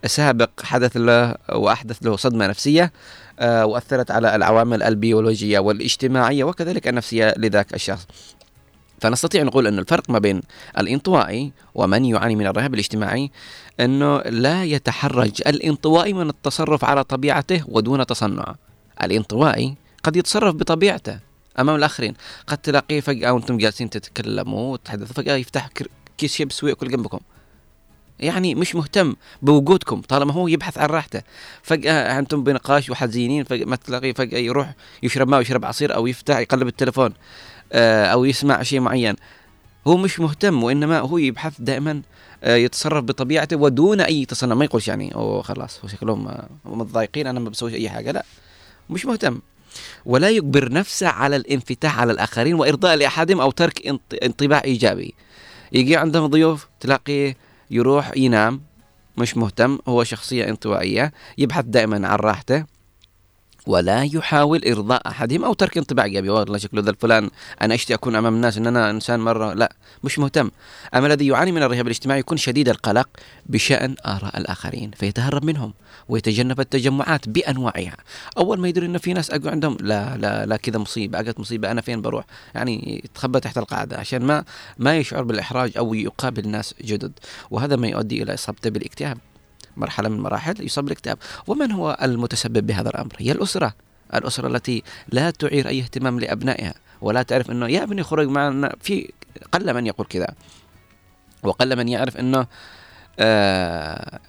سابق 0.07 0.51
حدث 0.63 0.97
له 0.97 1.35
وأحدث 1.53 1.99
له 2.03 2.17
صدمة 2.17 2.47
نفسية. 2.47 2.93
وأثرت 3.41 4.11
على 4.11 4.37
العوامل 4.37 4.83
البيولوجية 4.83 5.59
والاجتماعية 5.59 6.45
وكذلك 6.45 6.89
النفسية 6.89 7.35
لذاك 7.37 7.75
الشخص. 7.75 8.07
فنستطيع 9.01 9.43
نقول 9.43 9.67
أن 9.67 9.79
الفرق 9.79 10.11
ما 10.11 10.19
بين 10.19 10.41
الانطوائي 10.79 11.53
ومن 11.75 12.05
يعاني 12.05 12.37
من 12.37 12.47
الرهاب 12.47 12.75
الاجتماعي 12.75 13.31
أنه 13.81 14.19
لا 14.19 14.65
يتحرج. 14.65 15.43
الانطوائي 15.47 16.13
من 16.13 16.29
التصرف 16.29 16.85
على 16.85 17.05
طبيعته 17.05 17.65
ودون 17.69 18.07
تصنع. 18.07 18.55
الانطوائي 19.03 19.75
قد 20.03 20.17
يتصرف 20.17 20.55
بطبيعته 20.55 21.19
أمام 21.59 21.77
الآخرين. 21.77 22.15
قد 22.47 22.59
تلاقيه 22.59 23.01
فجأة 23.01 23.33
وأنتم 23.33 23.59
جالسين 23.59 23.91
تتكلموا 23.91 24.73
وتتحدثوا 24.73 25.15
فجأة 25.15 25.37
يفتح 25.37 25.69
كيس 26.19 26.35
شيبس 26.35 26.65
ويأكل 26.65 26.89
جنبكم. 26.89 27.21
يعني 28.21 28.55
مش 28.55 28.75
مهتم 28.75 29.17
بوجودكم 29.43 30.01
طالما 30.01 30.33
هو 30.33 30.49
يبحث 30.49 30.79
عن 30.79 30.87
راحته. 30.89 31.23
فجأة 31.63 32.19
أنتم 32.19 32.43
بنقاش 32.45 32.91
وحزينين 32.91 33.45
فجأة 33.45 33.65
ما 33.65 33.77
تلاقيه 33.77 34.13
فجأة 34.13 34.39
يروح 34.39 34.75
يشرب 35.03 35.29
ماء 35.29 35.39
ويشرب 35.39 35.65
عصير 35.65 35.95
أو 35.95 36.07
يفتح 36.07 36.39
يقلب 36.39 36.67
التلفون 36.69 37.15
آه، 37.73 38.05
أو 38.07 38.25
يسمع 38.25 38.63
شيء 38.63 38.81
معين. 38.81 39.15
هو 39.87 39.97
مش 39.97 40.21
مهتم 40.21 40.63
وإنما 40.65 40.99
هو 40.99 41.19
يبحث 41.19 41.55
دائما 41.59 42.03
آه، 42.45 42.57
يتصرف 42.57 43.05
بطبيعته 43.05 43.57
ودون 43.57 44.01
أي 44.01 44.25
تصنع. 44.25 44.55
ما 44.55 44.65
يقولش 44.65 44.89
يعني 44.89 45.15
أوه 45.15 45.43
خلاص 45.43 45.81
هو 45.83 45.89
شكلهم 45.89 46.29
آه، 46.29 46.49
متضايقين 46.65 47.27
أنا 47.27 47.41
ما 47.41 47.51
بسويش 47.51 47.75
أي 47.75 47.89
حاجة. 47.91 48.11
لا 48.13 48.25
مش 48.91 49.07
مهتم. 49.07 49.41
ولا 50.07 50.29
يجبر 50.31 50.73
نفسه 50.73 51.09
على 51.09 51.37
الانفتاح 51.37 51.99
على 52.01 52.13
الآخرين 52.13 52.55
وإرضاء 52.55 52.97
لأحدهم 52.97 53.41
أو 53.41 53.51
ترك 53.51 53.87
انط- 53.87 54.23
انطباع 54.25 54.63
إيجابي. 54.65 55.15
يجي 55.73 55.97
عندهم 55.97 56.27
ضيوف 56.27 56.69
تلاقيه 56.81 57.37
يروح 57.71 58.17
ينام 58.17 58.61
مش 59.19 59.37
مهتم 59.37 59.79
هو 59.89 60.05
شخصية 60.05 60.49
انطوائية 60.49 61.13
يبحث 61.39 61.65
دائما 61.65 62.09
عن 62.09 62.17
راحته. 62.17 62.65
ولا 63.69 64.03
يحاول 64.03 64.65
إرضاء 64.65 65.09
أحدهم 65.09 65.45
أو 65.45 65.53
ترك 65.55 65.79
انطباع 65.79 66.05
إيجابي. 66.05 66.29
والله 66.29 66.59
شكله 66.59 66.83
ذا 66.83 66.91
الفلان 66.91 67.31
أنا 67.63 67.75
أشتي 67.75 67.95
أكون 67.95 68.17
أمام 68.17 68.35
الناس 68.35 68.59
إن 68.59 68.67
أنا 68.67 68.91
إنسان 68.91 69.21
مرة 69.21 69.53
لا 69.53 69.73
مش 70.05 70.19
مهتم. 70.19 70.51
أما 70.95 71.07
الذي 71.07 71.27
يعاني 71.27 71.53
من 71.53 71.63
الرهاب 71.63 71.87
الاجتماعي 71.87 72.21
يكون 72.21 72.37
شديد 72.37 72.69
القلق 72.69 73.09
بشأن 73.47 73.95
آراء 74.07 74.39
الآخرين 74.39 74.91
فيتهرب 74.91 75.45
منهم 75.45 75.75
ويتجنب 76.09 76.61
التجمعات 76.61 77.29
بأنواعها. 77.29 77.97
أول 78.39 78.61
ما 78.61 78.69
يدري 78.69 78.87
انه 78.87 78.99
في 78.99 79.13
ناس 79.13 79.31
أقعد 79.31 79.47
عندهم 79.47 79.77
لا 79.81 80.17
لا 80.17 80.47
لا 80.47 80.57
كذا 80.57 80.79
مصيبة 80.79 81.21
اجت 81.21 81.41
مصيبة 81.41 81.71
أنا 81.71 81.81
فين 81.81 82.03
بروح؟ 82.03 82.25
يعني 82.55 83.01
يتخبى 83.05 83.41
تحت 83.41 83.59
القاعدة 83.59 83.97
عشان 83.97 84.23
ما 84.23 84.45
ما 84.79 84.97
يشعر 84.97 85.23
بالإحراج 85.23 85.73
أو 85.79 85.95
يقابل 85.95 86.49
ناس 86.49 86.75
جدد. 86.85 87.13
وهذا 87.51 87.77
ما 87.77 87.89
يؤدي 87.89 88.23
إلى 88.23 88.35
إصابته 88.35 88.71
بالإكتئاب. 88.71 89.19
مرحلة 89.79 90.09
من 90.09 90.17
المراحل 90.17 90.65
يصاب 90.65 90.85
بالاكتئاب 90.85 91.19
ومن 91.47 91.73
هو 91.73 91.99
المتسبب 92.03 92.67
بهذا 92.67 92.91
الأمر؟ 92.91 93.13
هي 93.19 93.33
الأسرة. 93.33 93.75
الأسرة 94.15 94.49
التي 94.49 94.83
لا 95.09 95.31
تعير 95.31 95.69
أي 95.69 95.81
اهتمام 95.81 96.21
لأبنائها 96.21 96.75
ولا 97.01 97.23
تعرف 97.23 97.51
أنه 97.51 97.67
يا 97.69 97.83
ابني 97.83 98.03
خرج 98.03 98.29
معنا. 98.29 98.75
في 98.81 99.13
قل 99.53 99.75
من 99.75 99.87
يقول 99.87 100.07
كذا. 100.07 100.29
وقل 101.43 101.77
من 101.77 101.89
يعرف 101.89 102.17
أنه 102.17 102.47
آه 103.19 104.21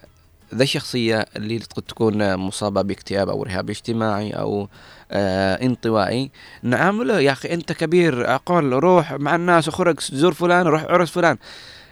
ذا 0.55 0.63
الشخصية 0.63 1.25
اللي 1.35 1.57
قد 1.75 1.83
تكون 1.83 2.35
مصابة 2.35 2.81
باكتئاب 2.81 3.29
أو 3.29 3.43
رهاب 3.43 3.69
اجتماعي 3.69 4.31
أو 4.31 4.69
آه 5.11 5.65
انطوائي. 5.65 6.31
نعامله 6.63 7.19
يا 7.19 7.31
أخي 7.31 7.53
أنت 7.53 7.71
كبير 7.71 8.35
أقول 8.35 8.73
روح 8.73 9.13
مع 9.13 9.35
الناس 9.35 9.67
وخرج 9.67 9.99
زور 10.11 10.33
فلان 10.33 10.67
روح 10.67 10.83
عرس 10.83 11.11
فلان. 11.11 11.37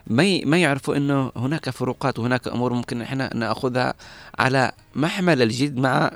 ما 0.09 0.45
ما 0.45 0.57
يعرفوا 0.57 0.95
إنه 0.97 1.31
هناك 1.35 1.69
فروقات 1.69 2.19
وهناك 2.19 2.47
أمور 2.47 2.73
ممكن 2.73 3.01
إحنا 3.01 3.33
نأخذها 3.35 3.93
على 4.39 4.71
محمل 4.95 5.41
الجد 5.41 5.77
مع 5.77 6.11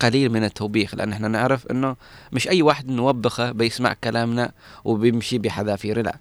قليل 0.00 0.32
من 0.32 0.44
التوبيخ 0.44 0.94
لأن 0.94 1.12
إحنا 1.12 1.28
نعرف 1.28 1.66
إنه 1.66 1.96
مش 2.32 2.48
أي 2.48 2.62
واحد 2.62 2.88
نوبخه 2.88 3.52
بيسمع 3.52 3.96
كلامنا 4.04 4.50
وبيمشي 4.84 5.38
بحذافير 5.38 6.02
لا. 6.02 6.16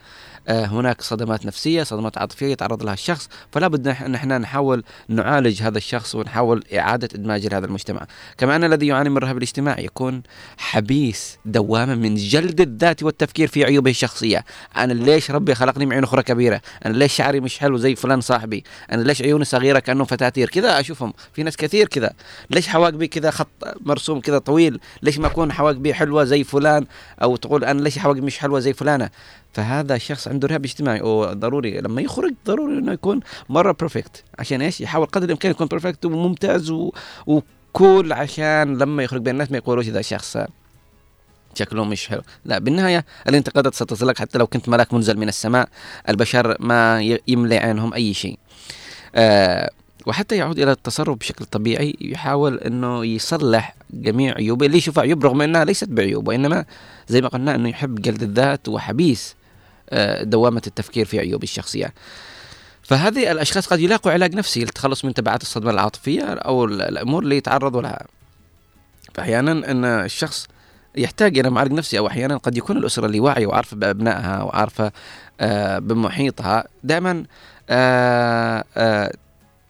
هناك 0.49 1.01
صدمات 1.01 1.45
نفسية 1.45 1.84
صدمات 1.84 2.17
عاطفية 2.17 2.47
يتعرض 2.47 2.84
لها 2.84 2.93
الشخص 2.93 3.30
فلا 3.51 3.67
بد 3.67 3.88
ان 3.88 4.15
إحنا 4.15 4.38
نحاول 4.38 4.84
نعالج 5.07 5.61
هذا 5.63 5.77
الشخص 5.77 6.15
ونحاول 6.15 6.63
إعادة 6.77 7.09
ادماجه 7.15 7.47
لهذا 7.47 7.65
المجتمع. 7.65 8.07
كما 8.38 8.55
أن 8.55 8.63
الذي 8.63 8.88
يعاني 8.88 9.09
من 9.09 9.17
الرهاب 9.17 9.38
الاجتماعي 9.38 9.85
يكون 9.85 10.23
حبيس 10.57 11.38
دوامه 11.45 11.95
من 11.95 12.15
جلد 12.15 12.61
الذات 12.61 13.03
والتفكير 13.03 13.47
في 13.47 13.65
عيوبه 13.65 13.91
الشخصية. 13.91 14.45
أنا 14.77 14.93
ليش 14.93 15.31
ربي 15.31 15.55
خلقني 15.55 15.85
معين 15.85 16.03
أخرى 16.03 16.23
كبيرة؟ 16.23 16.61
أنا 16.85 16.93
ليش 16.93 17.13
شعري 17.13 17.39
مش 17.39 17.59
حلو 17.59 17.77
زي 17.77 17.95
فلان 17.95 18.21
صاحبي؟ 18.21 18.63
أنا 18.91 19.03
ليش 19.03 19.21
عيوني 19.21 19.45
صغيرة 19.45 19.80
كانه 19.80 20.03
فتاتير؟ 20.03 20.49
كذا 20.49 20.80
أشوفهم. 20.80 21.13
في 21.34 21.43
ناس 21.43 21.57
كثير 21.57 21.88
كذا. 21.88 22.13
ليش 22.49 22.67
حواقبي 22.67 23.07
كذا 23.07 23.31
خط 23.31 23.47
مرسوم 23.81 24.19
كذا 24.19 24.38
طويل؟ 24.38 24.80
ليش 25.01 25.19
ما 25.19 25.27
أكون 25.27 25.51
حواقبي 25.51 25.93
حلوة 25.93 26.23
زي 26.23 26.43
فلان؟ 26.43 26.85
أو 27.23 27.35
تقول 27.35 27.63
أنا 27.63 27.81
ليش 27.81 27.99
حواقبي 27.99 28.21
مش 28.21 28.38
حلوة 28.38 28.59
زي 28.59 28.73
فلانة؟ 28.73 29.09
فهذا 29.53 29.95
الشخص 29.95 30.27
عنده 30.27 30.47
رهاب 30.47 30.65
اجتماعي 30.65 31.01
وضروري 31.01 31.81
لما 31.81 32.01
يخرج 32.01 32.34
ضروري 32.45 32.77
إنه 32.77 32.91
يكون 32.91 33.19
مرة 33.49 33.71
perfect 33.71 34.23
عشان 34.39 34.61
إيش؟ 34.61 34.81
يحاول 34.81 35.05
قدر 35.05 35.26
الإمكان 35.26 35.51
يكون 35.51 35.67
perfect 35.67 36.05
وممتاز 36.05 36.71
و... 36.71 36.91
و 37.27 37.45
cool 37.45 38.13
عشان 38.13 38.77
لما 38.77 39.03
يخرج 39.03 39.21
بين 39.21 39.34
الناس 39.34 39.51
ما 39.51 39.57
يقولوش 39.57 39.85
ذا 39.85 40.01
شخص 40.01 40.38
شكله 41.55 41.85
مش 41.85 42.07
حلو. 42.07 42.21
لا 42.45 42.59
بالنهاية 42.59 43.05
الانتقادات 43.30 43.76
ستصلك 43.76 44.17
حتى 44.19 44.38
لو 44.38 44.47
كنت 44.47 44.69
ملاك 44.69 44.93
منزل 44.93 45.17
من 45.17 45.27
السماء. 45.27 45.69
البشر 46.09 46.55
ما 46.59 47.01
يملي 47.27 47.57
عينهم 47.57 47.93
أي 47.93 48.13
شيء. 48.13 48.39
آه 49.15 49.69
وحتى 50.05 50.35
يعود 50.35 50.59
إلى 50.59 50.71
التصرف 50.71 51.17
بشكل 51.17 51.45
طبيعي 51.45 51.95
يحاول 52.01 52.59
أنه 52.59 53.05
يصلح 53.05 53.76
جميع 53.93 54.34
عيوبه. 54.34 54.65
اللي 54.65 54.77
يشوف 54.77 54.99
عيوب 54.99 55.26
رغم 55.26 55.41
أنها 55.41 55.65
ليست 55.65 55.89
بعيوب 55.89 56.27
وإنما 56.27 56.65
زي 57.07 57.21
ما 57.21 57.27
قلنا 57.27 57.55
أنه 57.55 57.69
يحب 57.69 58.01
جلد 58.01 58.23
الذات 58.23 58.69
وحبيس 58.69 59.35
دوامة 60.21 60.61
التفكير 60.67 61.05
في 61.05 61.19
عيوب 61.19 61.43
الشخصية. 61.43 61.93
فهذه 62.83 63.31
الأشخاص 63.31 63.67
قد 63.67 63.79
يلاقوا 63.79 64.11
علاج 64.11 64.35
نفسي 64.35 64.59
للتخلص 64.59 65.05
من 65.05 65.13
تبعات 65.13 65.41
الصدمة 65.41 65.71
العاطفية 65.71 66.23
أو 66.23 66.65
ال- 66.65 66.81
الأمور 66.81 67.23
اللي 67.23 67.37
يتعرضوا 67.37 67.81
لها. 67.81 68.05
فأحيانا 69.13 69.51
أن 69.51 69.85
الشخص 69.85 70.47
يحتاج 70.95 71.39
إلى 71.39 71.49
معالج 71.49 71.71
نفسي 71.73 71.97
أو 71.97 72.07
أحيانا 72.07 72.37
قد 72.37 72.57
يكون 72.57 72.77
الأسرة 72.77 73.05
اللي 73.05 73.19
واعية 73.19 73.47
وعارفة 73.47 73.77
بأبنائها 73.77 74.43
وعارفة 74.43 74.91
آه، 75.41 75.79
بمحيطها 75.79 76.63
دائما 76.83 77.23
آه، 77.69 78.63
آه، 78.77 79.13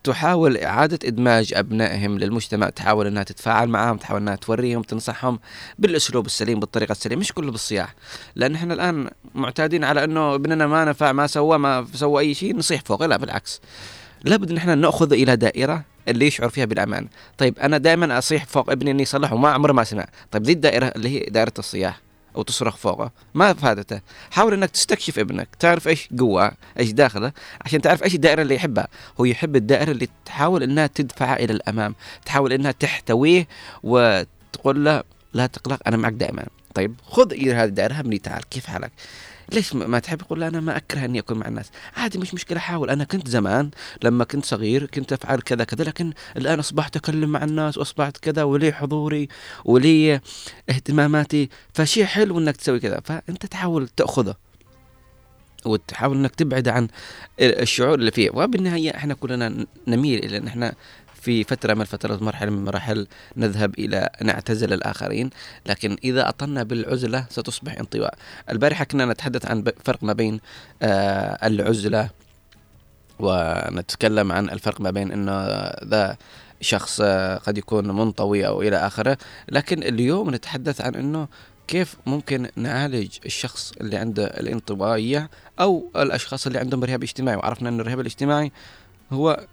تحاول 0.03 0.57
إعادة 0.57 0.99
إدماج 1.03 1.53
أبنائهم 1.53 2.17
للمجتمع 2.19 2.69
تحاول 2.69 3.07
أنها 3.07 3.23
تتفاعل 3.23 3.69
معهم 3.69 3.97
تحاول 3.97 4.21
أنها 4.21 4.35
توريهم 4.35 4.81
تنصحهم 4.81 5.39
بالأسلوب 5.79 6.25
السليم 6.25 6.59
بالطريقة 6.59 6.91
السليمة 6.91 7.19
مش 7.19 7.33
كله 7.33 7.51
بالصياح. 7.51 7.95
لأن 8.35 8.55
إحنا 8.55 8.73
الآن 8.73 9.09
معتادين 9.35 9.83
على 9.83 10.03
أنه 10.03 10.35
ابننا 10.35 10.67
ما 10.67 10.85
نفع 10.85 11.11
ما 11.11 11.27
سوى 11.27 11.57
ما 11.57 11.87
سوى 11.93 12.21
أي 12.21 12.33
شيء 12.33 12.55
نصيح 12.55 12.81
فوقه 12.81 13.05
لا 13.05 13.17
بالعكس. 13.17 13.61
لابد 14.23 14.51
إن 14.51 14.57
إحنا 14.57 14.75
نأخذ 14.75 15.13
إلى 15.13 15.35
دائرة 15.35 15.83
اللي 16.07 16.27
يشعر 16.27 16.49
فيها 16.49 16.65
بالأمان. 16.65 17.07
طيب 17.37 17.59
أنا 17.59 17.77
دائما 17.77 18.17
أصيح 18.17 18.45
فوق 18.45 18.71
ابني 18.71 18.91
إني 18.91 19.03
يصلح 19.03 19.33
وما 19.33 19.49
عمره 19.49 19.73
ما 19.73 19.83
سمع 19.83 20.05
طيب 20.31 20.43
ذي 20.43 20.51
الدائرة 20.51 20.85
اللي 20.85 21.09
هي 21.09 21.25
دائرة 21.29 21.53
الصياح. 21.59 22.08
أو 22.39 22.43
تصرخ 22.43 22.75
فوقه. 22.77 23.11
ما 23.33 23.53
فادته. 23.53 24.01
حاول 24.31 24.53
إنك 24.53 24.69
تستكشف 24.69 25.19
ابنك. 25.19 25.47
تعرف 25.59 25.87
إيش 25.87 26.07
جوا 26.11 26.49
إيش 26.79 26.91
داخله 26.91 27.31
عشان 27.65 27.81
تعرف 27.81 28.03
إيش 28.03 28.15
الدائرة 28.15 28.41
اللي 28.41 28.55
يحبها. 28.55 28.87
هو 29.19 29.25
يحب 29.25 29.55
الدائرة 29.55 29.91
اللي 29.91 30.07
تحاول 30.25 30.63
إنها 30.63 30.87
تدفعه 30.87 31.33
إلى 31.33 31.53
الأمام. 31.53 31.95
تحاول 32.25 32.53
إنها 32.53 32.71
تحتويه 32.71 33.47
وتقول 33.83 34.85
له 34.85 35.03
لا 35.33 35.45
تقلق 35.45 35.79
أنا 35.87 35.97
معك 35.97 36.13
دائما. 36.13 36.45
طيب 36.75 36.95
خذ 37.03 37.33
هذه 37.33 37.63
الدائرة 37.63 37.99
ابني 37.99 38.17
تعال. 38.17 38.49
كيف 38.49 38.65
حالك؟ 38.65 38.91
ليش 39.53 39.75
ما 39.75 39.99
تحب؟ 39.99 40.21
يقول 40.21 40.39
لا 40.39 40.47
أنا 40.47 40.59
ما 40.59 40.77
أكره 40.77 41.05
اني 41.05 41.19
اكون 41.19 41.37
مع 41.37 41.47
الناس. 41.47 41.71
عادي 41.97 42.17
مش 42.17 42.33
مشكلة 42.33 42.59
حاول. 42.59 42.89
أنا 42.89 43.03
كنت 43.03 43.27
زمان 43.27 43.69
لما 44.03 44.23
كنت 44.23 44.45
صغير 44.45 44.85
كنت 44.85 45.13
أفعل 45.13 45.41
كذا 45.41 45.63
كذا 45.63 45.83
لكن 45.83 46.13
الآن 46.37 46.59
أصبحت 46.59 46.95
أكلم 46.95 47.29
مع 47.29 47.43
الناس 47.43 47.77
وأصبحت 47.77 48.17
كذا 48.17 48.43
ولي 48.43 48.71
حضوري 48.73 49.27
ولي 49.65 50.21
اهتماماتي. 50.69 51.49
فشيء 51.73 52.05
حلو 52.05 52.39
إنك 52.39 52.57
تسوي 52.57 52.79
كذا. 52.79 52.99
فأنت 53.05 53.45
تحاول 53.45 53.87
تأخذه 53.87 54.35
وتحاول 55.65 56.17
إنك 56.17 56.35
تبعد 56.35 56.67
عن 56.67 56.87
الشعور 57.39 57.99
اللي 57.99 58.11
فيه. 58.11 58.29
وبالنهاية 58.33 58.95
إحنا 58.95 59.13
كلنا 59.13 59.65
نميل 59.87 60.25
إلى 60.25 60.37
إن 60.37 60.47
إحنا 60.47 60.73
في 61.21 61.43
فترة 61.43 61.73
من 61.73 61.81
الفترات 61.81 62.21
مرحلة 62.21 62.51
من 62.51 62.57
المراحل 62.57 63.07
نذهب 63.37 63.79
إلى 63.79 64.09
نعتزل 64.21 64.73
الآخرين 64.73 65.29
لكن 65.65 65.97
إذا 66.03 66.29
أطلنا 66.29 66.63
بالعزلة 66.63 67.25
ستصبح 67.29 67.77
انطواء. 67.79 68.13
البارحة 68.49 68.83
كنا 68.83 69.05
نتحدث 69.05 69.45
عن 69.45 69.63
فرق 69.83 70.03
ما 70.03 70.13
بين 70.13 70.39
آه 70.81 71.47
العزلة 71.47 72.09
ونتكلم 73.19 74.31
عن 74.31 74.49
الفرق 74.49 74.81
ما 74.81 74.91
بين 74.91 75.11
أنه 75.11 75.45
ذا 75.85 76.17
شخص 76.61 77.01
آه، 77.03 77.37
قد 77.37 77.57
يكون 77.57 77.91
منطوي 77.91 78.47
أو 78.47 78.61
إلى 78.61 78.77
آخره 78.77 79.17
لكن 79.49 79.83
اليوم 79.83 80.35
نتحدث 80.35 80.81
عن 80.81 80.95
أنه 80.95 81.27
كيف 81.67 81.95
ممكن 82.05 82.49
نعالج 82.55 83.17
الشخص 83.25 83.71
اللي 83.81 83.97
عنده 83.97 84.25
الانطوائية 84.25 85.29
أو 85.59 85.91
الأشخاص 85.95 86.47
اللي 86.47 86.59
عندهم 86.59 86.83
رهاب 86.83 87.03
اجتماعي. 87.03 87.37
وعرفنا 87.37 87.69
أن 87.69 87.79
الرهاب 87.79 87.99
الاجتماعي 87.99 88.51
هو 89.11 89.47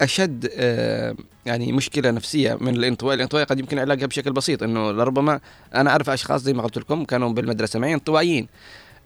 أشد 0.00 0.50
آه، 0.56 1.14
يعني 1.46 1.72
مشكلة 1.72 2.10
نفسية 2.10 2.58
من 2.60 2.76
الانطواء، 2.76 3.14
الانطواء 3.14 3.44
قد 3.44 3.58
يمكن 3.58 3.78
علاجها 3.78 4.06
بشكل 4.06 4.32
بسيط 4.32 4.62
إنه 4.62 4.90
لربما 4.92 5.40
أنا 5.74 5.90
أعرف 5.90 6.10
أشخاص 6.10 6.42
زي 6.42 6.52
ما 6.52 6.62
قلت 6.62 6.78
لكم 6.78 7.04
كانوا 7.04 7.32
بالمدرسة 7.32 7.78
معي 7.78 7.94
انطوائيين 7.94 8.48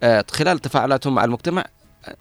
آه، 0.03 0.25
خلال 0.31 0.59
تفاعلاتهم 0.59 1.15
مع 1.15 1.25
المجتمع 1.25 1.65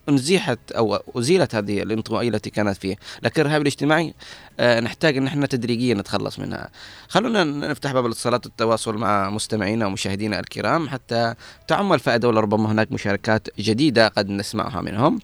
أنزيحت 0.09 0.71
أو 0.71 0.95
أزيلت 0.95 1.55
هذه 1.55 1.81
الانطوائية 1.83 2.29
التي 2.29 2.49
كانت 2.49 2.77
فيه، 2.77 2.95
لكن 3.23 3.41
الرهاب 3.41 3.61
الاجتماعي 3.61 4.13
آه، 4.59 4.79
نحتاج 4.79 5.17
إن 5.17 5.27
إحنا 5.27 5.45
تدريجيا 5.45 5.93
نتخلص 5.93 6.39
منها. 6.39 6.69
خلونا 7.07 7.43
نفتح 7.43 7.91
باب 7.91 8.05
الاتصالات 8.05 8.45
والتواصل 8.45 8.97
مع 8.97 9.29
مستمعينا 9.29 9.85
ومشاهدينا 9.85 10.39
الكرام 10.39 10.89
حتى 10.89 11.33
تعم 11.67 11.93
الفائدة 11.93 12.27
ولربما 12.27 12.71
هناك 12.71 12.91
مشاركات 12.91 13.47
جديدة 13.59 14.07
قد 14.07 14.29
نسمعها 14.29 14.81
منهم. 14.81 15.19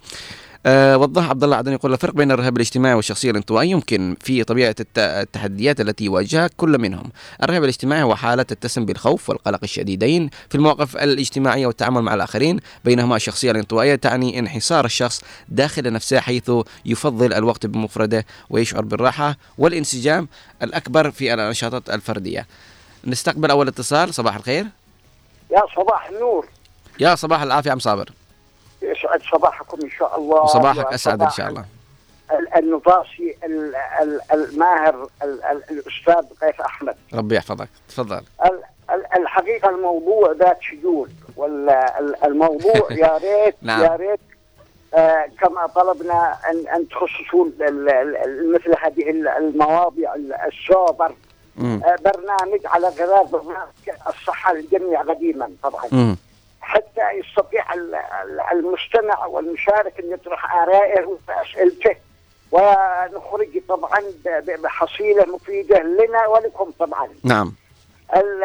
أه 0.65 0.97
وضح 0.97 1.29
عبد 1.29 1.43
الله 1.43 1.55
عدن 1.57 1.73
يقول 1.73 1.93
الفرق 1.93 2.13
بين 2.13 2.31
الرهاب 2.31 2.55
الاجتماعي 2.55 2.95
والشخصية 2.95 3.31
الانطوائية 3.31 3.71
يمكن 3.71 4.15
في 4.21 4.43
طبيعة 4.43 4.75
الت- 4.79 4.97
التحديات 4.99 5.81
التي 5.81 6.05
يواجهها 6.05 6.49
كل 6.57 6.79
منهم. 6.79 7.11
الرهاب 7.43 7.63
الاجتماعي 7.63 8.03
هو 8.03 8.15
حالة 8.15 8.43
تتسم 8.43 8.85
بالخوف 8.85 9.29
والقلق 9.29 9.59
الشديدين 9.63 10.29
في 10.49 10.55
المواقف 10.55 10.97
الاجتماعية 10.97 11.67
والتعامل 11.67 12.01
مع 12.01 12.13
الآخرين، 12.13 12.59
بينما 12.85 13.15
الشخصية 13.15 13.51
الانطوائية 13.51 13.95
تعني 13.95 14.39
انحصار 14.39 14.85
الشخص 14.85 15.21
داخل 15.49 15.93
نفسه 15.93 16.19
حيث 16.19 16.51
يفضل 16.85 17.33
الوقت 17.33 17.65
بمفرده 17.65 18.25
ويشعر 18.49 18.81
بالراحة 18.81 19.37
والانسجام 19.57 20.27
الأكبر 20.63 21.11
في 21.11 21.33
النشاطات 21.33 21.89
الفردية. 21.89 22.47
نستقبل 23.05 23.51
أول 23.51 23.67
اتصال 23.67 24.13
صباح 24.13 24.35
الخير. 24.35 24.65
يا 25.51 25.61
صباح 25.75 26.09
النور 26.09 26.47
يا 26.99 27.15
صباح 27.15 27.41
العافية 27.41 27.71
عم 27.71 27.79
صابر. 27.79 28.09
يسعد 29.15 29.31
صباحكم 29.39 29.77
إن 29.83 29.89
شاء 29.89 30.17
الله 30.17 30.41
وصباحك 30.41 30.93
أسعد 30.93 31.21
إن 31.21 31.29
شاء 31.29 31.47
الله. 31.49 31.65
ال- 32.31 32.53
النفاصي 32.55 33.35
ال- 33.43 33.75
ال- 34.01 34.21
الماهر 34.33 35.07
ال- 35.23 35.43
ال- 35.43 35.63
الأستاذ 35.71 36.25
قيس 36.41 36.59
أحمد 36.65 36.95
ربي 37.13 37.35
يحفظك 37.35 37.69
تفضل. 37.89 38.23
ال- 38.45 38.61
ال- 38.91 39.05
الحقيقة 39.21 39.69
الموضوع 39.69 40.31
ذات 40.39 40.57
شجون 40.61 41.09
والموضوع 41.35 42.87
يا 43.03 43.17
ريت 43.17 43.55
نعم. 43.61 43.83
يا 43.83 43.95
ريت 43.95 44.19
آه، 44.93 45.25
كما 45.41 45.67
طلبنا 45.67 46.35
ان 46.51 46.67
أن 46.75 46.85
ال- 48.25 48.53
مثل 48.53 48.75
هذه 48.83 49.09
ال- 49.09 49.27
المواضيع 49.27 50.15
ال- 50.15 50.33
السوبر. 50.33 51.15
آه، 51.61 51.95
برنامج 52.05 52.59
على 52.65 52.87
غرار 52.87 53.23
برنامج 53.23 53.67
الصحة 54.07 54.53
للجميع 54.53 55.01
قديما 55.01 55.49
طبعا. 55.63 56.15
حتى 56.71 57.11
يستطيع 57.19 57.73
ال- 57.73 57.95
ال- 57.95 58.41
المستمع 58.51 59.25
والمشارك 59.25 59.99
أن 59.99 60.11
يطرح 60.11 60.55
آرائه 60.55 61.17
وأسئلته 61.27 61.95
ونخرج 62.51 63.61
طبعا 63.69 63.99
بحصيلة 64.63 65.25
مفيدة 65.25 65.79
لنا 65.79 66.27
ولكم 66.27 66.71
طبعا. 66.79 67.07
نعم. 67.23 67.53
ال- 68.15 68.43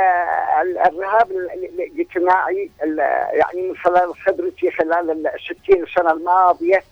ال- 0.62 0.78
الرهاب 0.78 1.30
ال- 1.30 1.50
ال- 1.50 1.80
الاجتماعي 1.80 2.70
ال- 2.82 2.98
يعني 3.38 3.62
من 3.68 3.76
خلال 3.76 4.14
خبرتي 4.26 4.70
خلال 4.70 5.26
الستين 5.34 5.86
سنة 5.96 6.10
الماضية. 6.12 6.82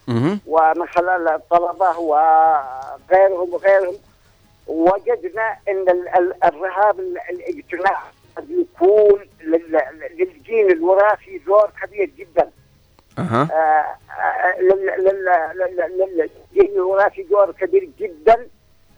ومن 0.47 0.87
خلال 0.89 1.29
الطلبة 1.29 1.99
وغيرهم 1.99 3.55
وغيرهم 3.55 3.95
وجدنا 4.67 5.57
إن 5.69 5.89
ال- 5.89 6.09
ال- 6.09 6.45
الرهاب 6.45 7.01
ال- 7.01 7.19
الاجتماعي 7.31 8.05
قد 8.37 8.51
يكون 8.51 9.29
لل- 9.41 10.09
للجيل 10.19 10.73
الوراثي 10.73 11.39
دور 11.39 11.71
كبير 11.83 12.11
جدا. 12.19 12.51
أها. 13.19 13.49
آه، 13.53 14.13
آه، 14.13 14.61
لل- 14.61 15.05
لل- 15.05 15.53
لل- 15.55 16.19
للجيل 16.53 16.75
الوراثي 16.75 17.23
دور 17.23 17.53
كبير 17.53 17.89
جدا 17.99 18.49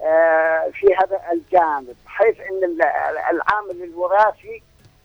آه، 0.02 0.70
في 0.74 0.86
هذا 0.94 1.20
الجانب 1.32 1.96
حيث 2.06 2.40
إن 2.40 2.64
ال- 2.64 2.82
العامل 3.30 3.82
الوراثي 3.84 4.62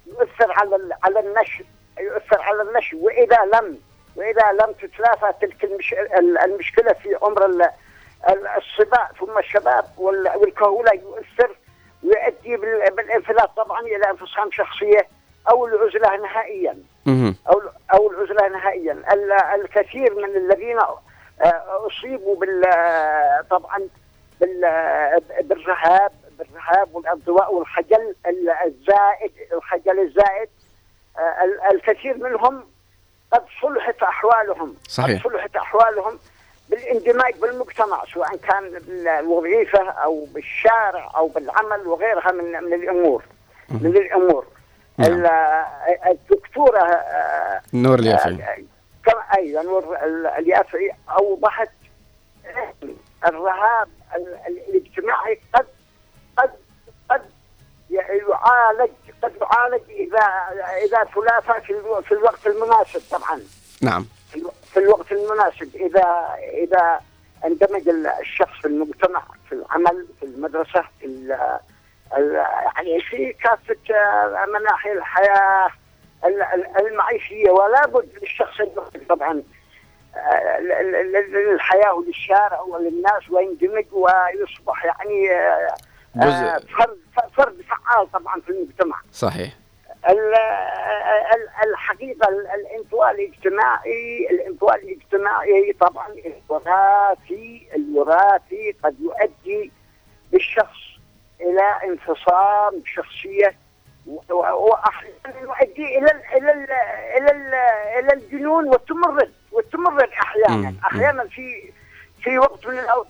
يؤثر 0.08 0.52
على 0.52 0.95
على 1.03 1.20
النشء 1.20 1.66
يؤثر 1.99 2.41
على 2.41 2.62
النشء 2.62 2.98
وإذا 2.98 3.38
لم 3.53 3.78
وإذا 4.16 4.52
لم 4.52 4.72
تتلافى 4.82 5.34
تلك 5.41 5.64
المش... 5.64 5.94
ال- 5.94 6.38
المشكلة 6.38 6.94
في 6.94 7.16
عمر 7.22 7.45
ال- 7.45 7.70
ال- 8.30 8.48
الصبا 8.48 9.08
ثم 9.20 9.38
الشباب 9.38 9.86
وال- 9.98 10.32
والكهولة 10.38 10.91
يؤثر 10.94 11.56
ويؤدي 12.03 12.57
بال- 12.57 12.95
بالانفلات 12.95 13.49
طبعا 13.57 13.80
إلى 13.82 14.10
انفصام 14.10 14.52
شخصية 14.52 15.07
أو 15.49 15.68
العزلة 15.68 16.18
نهائيا. 16.18 16.78
أو 17.49 17.61
أو 17.94 18.11
العزلة 18.11 18.48
نهائيا. 18.48 18.91
ال- 18.91 19.32
الكثير 19.32 20.15
من 20.15 20.36
الذين 20.38 20.80
آه، 20.80 21.88
أصيبوا 21.88 22.36
بال 22.36 22.61
طبعا 23.49 23.80
بال- 24.41 25.22
بالرهاب 25.44 26.11
بالرهاب 26.40 26.95
والانطواء 26.95 27.53
والخجل 27.53 28.15
ال- 28.28 28.49
الزائد 28.49 29.32
الخجل 29.53 29.99
الزائد. 29.99 30.49
آه، 31.18 31.44
ال- 31.44 31.76
الكثير 31.76 32.18
منهم 32.18 32.68
قد 33.34 33.44
صلحت 33.61 34.03
أحوالهم. 34.03 34.76
صحيح. 34.88 35.23
قد 35.23 35.32
صلحت 35.32 35.56
أحوالهم. 35.56 36.19
بالاندماج 36.72 37.35
بالمجتمع 37.35 38.03
سواء 38.14 38.35
كان 38.38 38.69
بالوظيفة 38.88 39.89
أو 39.89 40.26
بالشارع 40.26 41.11
أو 41.15 41.27
بالعمل 41.27 41.88
وغيرها 41.88 42.31
من 42.31 42.52
من 42.64 42.73
الأمور. 42.73 43.23
من 43.69 43.98
الأمور. 43.98 44.45
نعم. 44.98 45.11
ال- 45.11 45.30
الدكتورة 46.07 46.80
آه، 46.80 47.61
نور 47.73 47.99
اليافعي 47.99 48.65
كما 49.06 49.22
أيضا 49.38 49.64
نور 49.64 49.95
ال- 50.03 50.27
اليافعي 50.27 50.91
أوضحت 51.10 51.69
الرهاب 53.27 53.88
ال- 54.15 54.38
ال- 54.48 54.64
الاجتماعي 54.69 55.39
قد 55.53 55.65
قد 56.38 56.52
قد 57.10 57.22
يعالج 57.89 58.91
قد 59.23 59.34
يعالج 59.41 59.81
اذا 59.89 60.26
إذا 60.85 61.03
تلافى 61.15 61.61
في 62.06 62.11
الوقت 62.11 62.48
المناسب 62.48 63.02
طبعا. 63.11 63.39
نعم. 63.81 64.06
في 64.73 64.80
الو- 64.80 64.95
في 65.03 65.11
الوقت 65.11 65.11
المناسب 65.11 65.76
إذا 65.76 66.35
إذا 66.53 66.99
اندمج 67.45 67.89
ال- 67.89 68.07
الشخص 68.07 68.60
في 68.61 68.65
المجتمع 68.68 69.23
في 69.49 69.56
العمل 69.56 70.07
في 70.19 70.26
المدرسة 70.26 70.84
في 70.99 71.06
ال- 71.06 71.60
ال- 72.18 72.34
يعني 72.76 73.02
في 73.02 73.34
كافة 73.34 73.95
آه، 73.95 74.45
مناحي 74.60 74.91
الحياة 74.91 75.69
ال- 76.26 76.41
ال- 76.41 76.88
المعيشية 76.88 77.49
ولا 77.52 77.88
بد 77.88 78.10
للشخص 78.22 78.57
طبعا 79.10 79.43
آه، 80.15 80.60
للحياة 80.60 81.93
وللشارع 81.93 82.61
وللناس 82.61 83.30
ويندمج 83.31 83.85
ويصبح 83.91 84.85
يعني 84.85 85.31
آه، 85.31 85.76
جزء. 86.15 86.68
فرد 86.77 86.98
فرد 87.38 87.61
فعال 87.61 88.11
طبعا 88.11 88.41
في 88.41 88.49
المجتمع 88.49 88.98
صحيح 89.11 89.53
الحقيقة 91.64 92.30
ال- 92.30 92.48
الانطواء 92.48 93.11
الاجتماعي 93.11 94.28
الانطواء 94.32 94.76
الاجتماعي 94.76 95.73
طبعا 95.80 96.07
الوراثي 96.10 97.68
الوراثي 97.76 98.76
قد 98.84 98.95
يؤدي 98.99 99.72
بالشخص 100.32 100.80
إلى 101.41 101.64
انفصام 101.91 102.84
شخصية 102.86 103.56
واحيانا 104.30 105.40
يؤدي 105.41 105.98
إلى 105.98 106.11
ال 106.11 106.22
إلى 106.38 106.52
ال 106.52 106.72
إلى 107.18 107.32
ال 107.32 107.53
إلى 107.99 108.14
الجنون 108.14 108.68
والتمرد 108.68 109.34
والتمرد 109.52 110.10
أحيانا. 110.10 110.73
أحيانا 110.86 111.23
في 111.28 111.72
في 112.23 112.40
وقت 112.40 112.68
من 112.68 112.80
الأوقات 112.80 113.07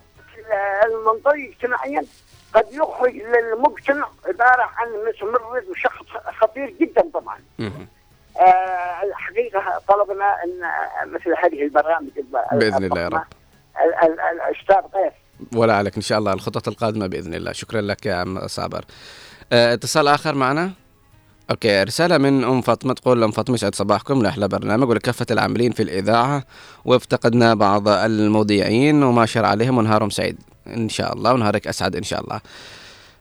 المنطوي 0.85 1.49
اجتماعيا 1.49 2.05
قد 2.53 2.65
يخرج 2.72 3.14
للمجتمع 3.15 4.07
عبارة 4.26 4.61
عن 4.76 4.88
متمرد 5.07 5.64
وشخص 5.69 6.06
خطير 6.41 6.76
جدا 6.82 7.03
طبعا. 7.14 7.38
آه 7.60 9.03
الحقيقة 9.03 9.82
طلبنا 9.88 10.26
أن 10.44 10.60
مثل 11.14 11.34
هذه 11.44 11.64
البرامج 11.64 12.10
الب- 12.18 12.60
بإذن 12.60 12.84
الله 12.84 12.99
يا 13.02 13.07
رب. 13.07 13.22
ال- 13.86 14.11
ال- 14.11 14.19
الأستاذ 14.19 14.76
قيس 14.76 15.14
ولا 15.56 15.76
عليك 15.76 15.95
إن 15.95 16.02
شاء 16.02 16.19
الله 16.19 16.34
الخطط 16.34 16.68
القادمة 16.68 17.07
بإذن 17.07 17.34
الله. 17.34 17.52
شكرا 17.52 17.82
لك 17.82 18.06
يا 18.06 18.15
عم 18.15 18.48
صابر. 18.48 18.86
آه، 19.53 19.73
اتصال 19.73 20.07
آخر 20.07 20.36
معنا؟ 20.36 20.72
أوكي 21.52 21.84
رسالة 21.84 22.18
من 22.18 22.44
أم 22.44 22.61
فاطمة 22.61 22.94
تقول 22.94 23.23
أم 23.23 23.32
فاطمة 23.32 23.56
يسعد 23.56 23.76
صباحكم. 23.76 24.22
لأحلى 24.22 24.48
برنامج 24.48 24.90
ولكافة 24.90 25.26
العاملين 25.32 25.72
في 25.72 25.84
الإذاعة. 25.84 26.44
وافتقدنا 26.86 27.53
بعض 27.53 27.88
المذيعين 27.88 29.03
وما 29.03 29.26
شر 29.26 29.45
عليهم 29.45 29.78
ونهارهم 29.78 30.10
سعيد. 30.10 30.40
إن 30.67 30.89
شاء 30.89 31.13
الله 31.13 31.33
ونهارك 31.33 31.67
أسعد 31.67 31.95
إن 31.95 32.03
شاء 32.03 32.21
الله. 32.21 32.39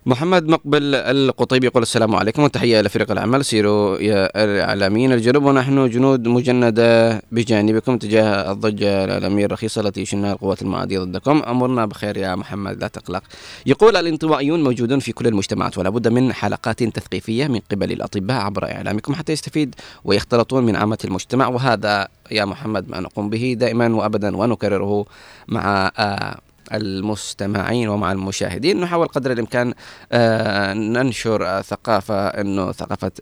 محمد 0.06 0.48
مقبل 0.48 0.94
القطيبي 0.94 1.66
يقول 1.66 1.82
السلام 1.82 2.14
عليكم 2.16 2.42
وتحية 2.42 2.80
إلى 2.80 2.88
فريق 2.88 3.10
العمل. 3.10 3.44
سيروا 3.44 3.98
يا 3.98 4.44
الإعلاميين 4.44 5.12
الجنوب 5.12 5.44
ونحن 5.44 5.88
جنود 5.88 6.28
مجندة 6.28 7.22
بجانبكم 7.32 7.98
تجاه 7.98 8.52
الضجة 8.52 9.04
الإعلامية 9.04 9.46
الرخيصة 9.46 9.80
التي 9.80 10.00
يشنها 10.00 10.32
القوات 10.32 10.62
المعادية 10.62 10.98
ضدكم. 10.98 11.42
أمرنا 11.42 11.86
بخير 11.86 12.16
يا 12.16 12.34
محمد 12.34 12.80
لا 12.80 12.88
تقلق. 12.88 13.22
يقول 13.66 13.96
الانطوائيون 13.96 14.64
موجودون 14.64 14.98
في 14.98 15.12
كل 15.12 15.26
المجتمعات 15.26 15.78
ولا 15.78 15.90
بد 15.90 16.08
من 16.08 16.32
حلقات 16.32 16.82
تثقيفية 16.82 17.46
من 17.46 17.60
قبل 17.70 17.92
الأطباء 17.92 18.36
عبر 18.36 18.64
إعلامكم 18.64 19.14
حتى 19.14 19.32
يستفيد 19.32 19.74
ويختلطون 20.04 20.64
من 20.64 20.76
عامة 20.76 20.98
المجتمع. 21.04 21.48
وهذا 21.48 22.08
يا 22.30 22.44
محمد 22.44 22.88
ما 22.88 23.00
نقوم 23.00 23.30
به 23.30 23.56
دائما 23.58 23.94
وأبدا 23.94 24.36
ونكرره 24.36 25.06
مع 25.48 25.90
آه 25.98 26.38
المستمعين 26.72 27.88
ومع 27.88 28.12
المشاهدين. 28.12 28.80
نحاول 28.80 29.06
قدر 29.09 29.32
الإمكان 29.32 29.74
آه، 30.12 30.72
ننشر 30.74 31.62
ثقافة 31.62 32.28
إنه 32.28 32.72
ثقافة 32.72 33.12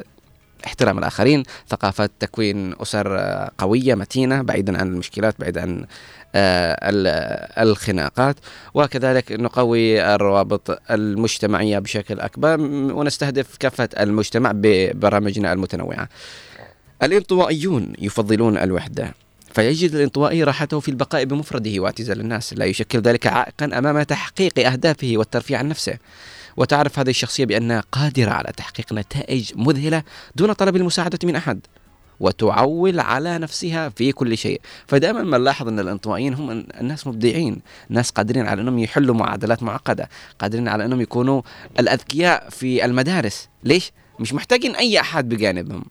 احترام 0.67 0.99
الآخرين، 0.99 1.43
ثقافة 1.69 2.09
تكوين 2.21 2.75
أسر 2.83 3.19
قوية 3.59 3.95
متينة 3.95 4.43
بعيدا 4.43 4.79
عن 4.79 4.87
المشكلات، 4.87 5.35
بعيدا 5.41 5.63
عن 5.63 5.85
آه، 6.35 6.79
ال- 6.91 7.69
الخناقات، 7.69 8.37
وكذلك 8.75 9.33
نقوي 9.33 10.15
الروابط 10.15 10.79
المجتمعية 10.91 11.79
بشكل 11.79 12.21
أكبر 12.21 12.61
ونستهدف 12.61 13.57
كافة 13.57 13.89
المجتمع 14.01 14.53
ببرامجنا 14.55 15.53
المتنوعة. 15.53 16.09
الانطوائيون 17.03 17.93
يفضلون 17.99 18.59
الوحدة. 18.59 19.15
فيجد 19.55 19.95
الانطوائي 19.95 20.45
راحته 20.45 20.81
في 20.81 20.89
البقاء 20.89 21.25
بمفرده 21.25 21.81
واعتزال 21.81 22.21
الناس. 22.21 22.55
لا 22.55 22.65
يشكل 22.65 23.01
ذلك 23.01 23.27
عائقا 23.27 23.79
أمام 23.79 24.03
تحقيق 24.03 24.67
أهدافه 24.67 25.13
والترفيه 25.17 25.57
عن 25.57 25.69
نفسه. 25.69 25.99
وتعرف 26.57 26.99
هذه 26.99 27.11
الشخصية 27.11 27.45
بأنها 27.45 27.85
قادرة 27.93 28.31
على 28.31 28.53
تحقيق 28.57 28.93
نتائج 28.93 29.53
مذهلة 29.57 30.03
دون 30.37 30.53
طلب 30.53 30.77
المساعدة 30.77 31.19
من 31.25 31.37
أحد 31.37 31.61
وتعول 32.21 33.01
على 33.01 33.39
نفسها 33.39 33.89
في 33.89 34.13
كل 34.13 34.39
شيء. 34.39 34.61
فدائما 34.87 35.23
ما 35.23 35.39
نلاحظ 35.39 35.69
أن 35.69 35.79
الانطوائيين 35.81 36.35
هم 36.35 36.51
الناس 36.81 37.07
مبدعين 37.07 37.61
ناس 37.89 38.11
قادرين 38.11 38.47
على 38.47 38.63
أنهم 38.63 38.79
يحلوا 38.79 39.15
معادلات 39.15 39.63
معقدة 39.63 40.09
قادرين 40.39 40.69
على 40.69 40.85
أنهم 40.85 41.01
يكونوا 41.01 41.43
الأذكياء 41.79 42.51
في 42.51 42.85
المدارس. 42.85 43.49
ليش؟ 43.65 43.93
مش 44.21 44.35
محتاجين 44.35 44.77
أي 44.77 45.01
أحد 45.01 45.29
بجانبهم. 45.29 45.85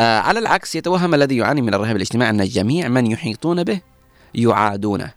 آه 0.00 0.18
على 0.18 0.38
العكس 0.38 0.74
يتوهم 0.74 1.14
الذي 1.14 1.36
يعاني 1.36 1.62
من 1.62 1.74
الرهاب 1.74 1.96
الاجتماعي 1.96 2.30
أن 2.30 2.44
جميع 2.44 2.88
من 2.88 3.06
يحيطون 3.06 3.64
به 3.64 3.80
يعادونه 4.34 5.12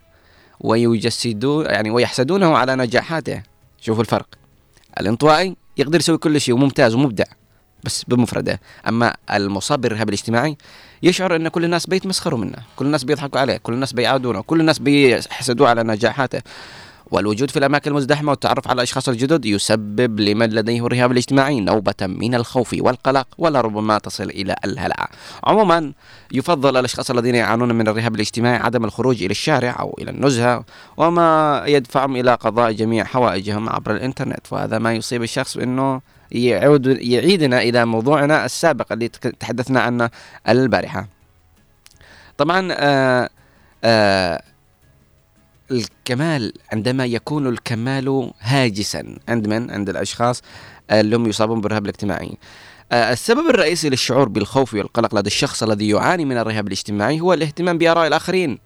ويجسدون 0.59 1.65
يعني 1.65 1.91
ويحسدونه 1.91 2.57
على 2.57 2.75
نجاحاته. 2.75 3.41
شوفوا 3.81 4.01
الفرق. 4.01 4.27
الانطوائي 4.99 5.55
يقدر 5.77 5.99
يسوي 5.99 6.17
كل 6.17 6.41
شيء 6.41 6.55
وممتاز 6.55 6.95
ومبدع 6.95 7.23
بس 7.83 8.03
بمفرده. 8.07 8.59
أما 8.87 9.13
المصاب 9.33 9.81
بالرهاب 9.81 10.09
الاجتماعي 10.09 10.57
يشعر 11.03 11.35
أن 11.35 11.47
كل 11.47 11.65
الناس 11.65 11.87
بيتمسخروا 11.87 12.39
منه 12.39 12.57
كل 12.75 12.85
الناس 12.85 13.03
بيضحكوا 13.03 13.39
عليه 13.39 13.57
كل 13.57 13.73
الناس 13.73 13.93
بيعادونه 13.93 14.41
كل 14.41 14.59
الناس 14.59 14.79
بيحسدوه 14.79 15.69
على 15.69 15.83
نجاحاته. 15.83 16.41
والوجود 17.11 17.51
في 17.51 17.59
الأماكن 17.59 17.91
المزدحمة 17.91 18.29
والتعرف 18.31 18.67
على 18.67 18.75
الأشخاص 18.75 19.09
الجدد 19.09 19.45
يسبب 19.45 20.19
لمن 20.19 20.49
لديه 20.49 20.85
الرهاب 20.85 21.11
الاجتماعي 21.11 21.59
نوبة 21.59 21.93
من 22.01 22.35
الخوف 22.35 22.75
والقلق 22.79 23.27
ولربما 23.37 23.97
تصل 23.97 24.23
إلى 24.23 24.55
الهلع. 24.65 25.09
عموما 25.43 25.93
يفضل 26.31 26.77
الأشخاص 26.77 27.11
الذين 27.11 27.35
يعانون 27.35 27.75
من 27.75 27.87
الرهاب 27.87 28.15
الاجتماعي 28.15 28.57
عدم 28.57 28.85
الخروج 28.85 29.23
إلى 29.23 29.31
الشارع 29.31 29.77
أو 29.79 29.97
إلى 30.01 30.11
النزهة 30.11 30.65
وما 30.97 31.63
يدفعهم 31.67 32.15
إلى 32.15 32.33
قضاء 32.33 32.71
جميع 32.71 33.03
حوائجهم 33.03 33.69
عبر 33.69 33.91
الإنترنت. 33.91 34.53
وهذا 34.53 34.79
ما 34.79 34.93
يصيب 34.93 35.23
الشخص 35.23 35.57
أنه 35.57 36.01
يعود 36.31 36.85
يعيدنا 36.85 37.61
إلى 37.61 37.85
موضوعنا 37.85 38.45
السابق 38.45 38.91
اللي 38.91 39.07
تحدثنا 39.39 39.81
عنه 39.81 40.09
البارحة. 40.49 41.07
طبعا 42.37 42.67
آه 42.71 43.29
آه 43.83 44.41
الكمال 45.71 46.53
عندما 46.71 47.05
يكون 47.05 47.47
الكمال 47.47 48.31
هاجسا 48.39 49.15
عند 49.27 49.47
من؟ 49.47 49.71
عند 49.71 49.89
الأشخاص 49.89 50.41
اللي 50.91 51.15
هم 51.15 51.27
يصابون 51.27 51.61
بالرهاب 51.61 51.83
الاجتماعي. 51.83 52.37
آه، 52.91 53.13
السبب 53.13 53.49
الرئيسي 53.49 53.89
للشعور 53.89 54.29
بالخوف 54.29 54.73
والقلق 54.73 55.15
لدى 55.15 55.27
الشخص 55.27 55.63
الذي 55.63 55.89
يعاني 55.89 56.25
من 56.25 56.37
الرهاب 56.37 56.67
الاجتماعي 56.67 57.19
هو 57.21 57.33
الاهتمام 57.33 57.77
بآراء 57.77 58.07
الآخرين 58.07 58.59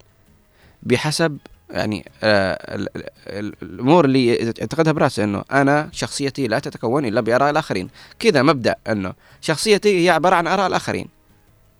بحسب 0.82 1.38
يعني 1.70 2.10
آه 2.22 2.74
ال- 2.74 2.96
ال- 2.96 3.10
ال- 3.26 3.54
الأمور 3.62 4.04
اللي 4.04 4.26
يعتقدها 4.26 4.92
براسه 4.92 5.24
إنه 5.24 5.44
أنا 5.52 5.88
شخصيتي 5.92 6.46
لا 6.46 6.58
تتكون 6.58 7.04
إلا 7.04 7.20
بآراء 7.20 7.50
الآخرين، 7.50 7.88
كذا 8.18 8.42
مبدأ 8.42 8.76
إنه 8.88 9.12
شخصيتي 9.40 10.04
هي 10.04 10.10
عبارة 10.10 10.34
عن 10.36 10.46
آراء 10.46 10.66
الآخرين. 10.66 11.15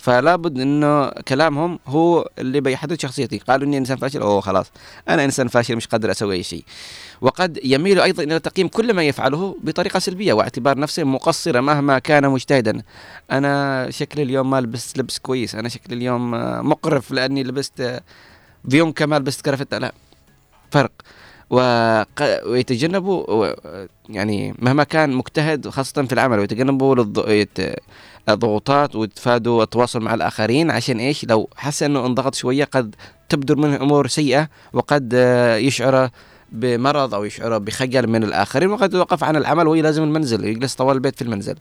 فلا 0.07 0.37
بد 0.37 0.61
إنه 0.61 1.09
كلامهم 1.09 1.79
هو 1.87 2.29
اللي 2.39 2.61
بيحدد 2.61 3.01
شخصيتي. 3.01 3.39
قالوا 3.39 3.67
إني 3.67 3.79
إنسان 3.79 3.97
فاشل 3.97 4.21
أوه 4.21 4.41
خلاص. 4.41 4.67
أنا 5.09 5.25
إنسان 5.25 5.49
فاشل 5.49 5.77
مش 5.77 5.87
قادر 5.87 6.11
أسوي 6.11 6.35
أي 6.35 6.43
شيء. 6.43 6.65
وقد 7.21 7.59
يميل 7.65 8.01
أيضا 8.01 8.23
إلى 8.23 8.39
تقييم 8.39 8.69
كل 8.69 8.95
ما 8.95 9.03
يفعله 9.03 9.57
بطريقة 9.63 9.99
سلبية 9.99 10.33
واعتبار 10.33 10.79
نفسه 10.79 11.05
مقصرا 11.05 11.61
مهما 11.61 11.99
كان 11.99 12.29
مجتهدا. 12.31 12.83
أنا 13.31 13.87
شكلي 13.91 14.23
اليوم 14.23 14.51
ما 14.51 14.61
لبست 14.61 14.99
لبس 14.99 15.19
كويس 15.19 15.55
أنا 15.55 15.69
شكلي 15.69 15.97
اليوم 15.97 16.31
مقرف 16.69 17.11
لأني 17.11 17.43
لبست 17.43 17.83
في 18.71 18.77
يوم 18.77 18.93
كمال 18.93 19.21
لبست 19.23 19.41
كرافته 19.45 19.79
لا 19.79 19.93
فرق. 20.71 20.93
وق- 21.51 22.47
ويتجنبوا 22.47 23.31
و- 23.31 23.55
يعني 24.09 24.55
مهما 24.59 24.85
كان 24.85 25.13
مجتهد 25.13 25.69
خاصة 25.69 26.03
في 26.03 26.13
العمل 26.13 26.39
ويتجنبوا 26.39 26.97
للض- 26.97 27.29
يت- 27.29 27.77
الضغوطات 28.29 28.97
ويتفادوا 28.97 29.63
التواصل 29.63 30.01
مع 30.01 30.15
الآخرين 30.15 30.71
عشان 30.71 30.99
إيش؟ 30.99 31.25
لو 31.25 31.51
حس 31.57 31.83
أنه 31.83 32.07
انضغط 32.07 32.35
شوية 32.35 32.65
قد 32.65 32.95
تبدر 33.29 33.57
منه 33.57 33.77
أمور 33.77 34.07
سيئة 34.07 34.49
وقد 34.73 35.13
آه، 35.15 35.57
يشعر 35.57 36.11
بمرض 36.53 37.15
أو 37.15 37.25
يشعر 37.25 37.59
بخجل 37.59 38.07
من 38.07 38.25
الآخرين 38.25 38.71
وقد 38.71 38.95
يوقف 38.95 39.25
عن 39.25 39.37
العمل 39.37 39.69
ويلازم 39.69 40.03
المنزل 40.03 40.45
يجلس 40.45 40.75
طوال 40.75 40.97
البيت 40.97 41.17
في 41.17 41.23
المنزل. 41.23 41.57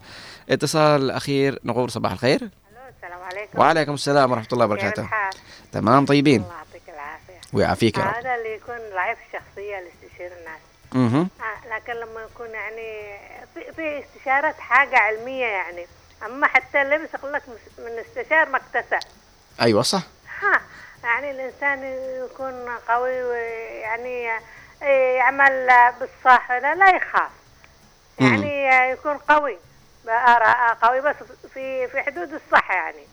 اتصال 0.50 1.12
أخير 1.12 1.60
نقول 1.64 1.92
صباح 1.92 2.12
الخير. 2.12 2.50
السلام 2.96 3.20
عليكم. 3.32 3.60
وعليكم 3.60 3.94
السلام 3.94 4.32
ورحمة 4.32 4.48
الله 4.54 4.66
وبركاته. 4.66 5.02
الحال؟ 5.02 5.34
تمام 5.72 6.06
طيبين. 6.06 6.42
الله 6.42 6.54
يعطيك 6.54 6.90
العافية. 6.90 7.48
ويعافيك 7.54 7.98
يا 7.98 8.04
رب. 8.04 8.08
هذا 8.08 8.36
اللي 8.36 8.56
يكون 8.56 8.76
ضعيف 8.94 9.18
الشخصية 9.28 9.80
اللي 9.80 9.90
يستشير 10.04 10.32
الناس. 10.40 10.62
مهم. 10.94 11.28
آه، 11.40 11.76
لكن 11.76 11.94
لما 11.94 12.22
يكون 12.22 12.48
يعني 12.48 13.18
في, 13.54 13.72
في 13.76 14.04
استشارات 14.06 14.56
حاجة 14.56 14.98
علمية 14.98 15.46
يعني. 15.46 15.86
أما 16.26 16.48
حتى 16.48 16.82
اللبس 16.82 17.10
يقول 17.14 17.34
لك 17.34 17.42
من 17.78 18.00
استشار 18.00 18.50
ما 18.50 18.58
اكتسى 18.58 19.00
أيوة 19.62 19.82
صح. 19.82 20.02
ها 20.42 20.62
يعني 21.04 21.32
الإنسان 21.32 21.84
يكون 22.26 22.70
قوي 22.88 23.24
ويعني 23.24 24.30
يعمل 25.18 25.68
بالصح 26.00 26.52
لا, 26.52 26.76
لا 26.76 26.90
يخاف. 26.96 27.32
يعني 28.20 28.90
يكون 28.92 29.18
قوي 29.18 29.58
بآراء 30.06 30.74
قوي 30.82 31.02
بس 31.02 31.16
في 31.54 31.88
في 31.88 32.02
حدود 32.02 32.34
الصح 32.34 32.72
يعني. 32.72 33.08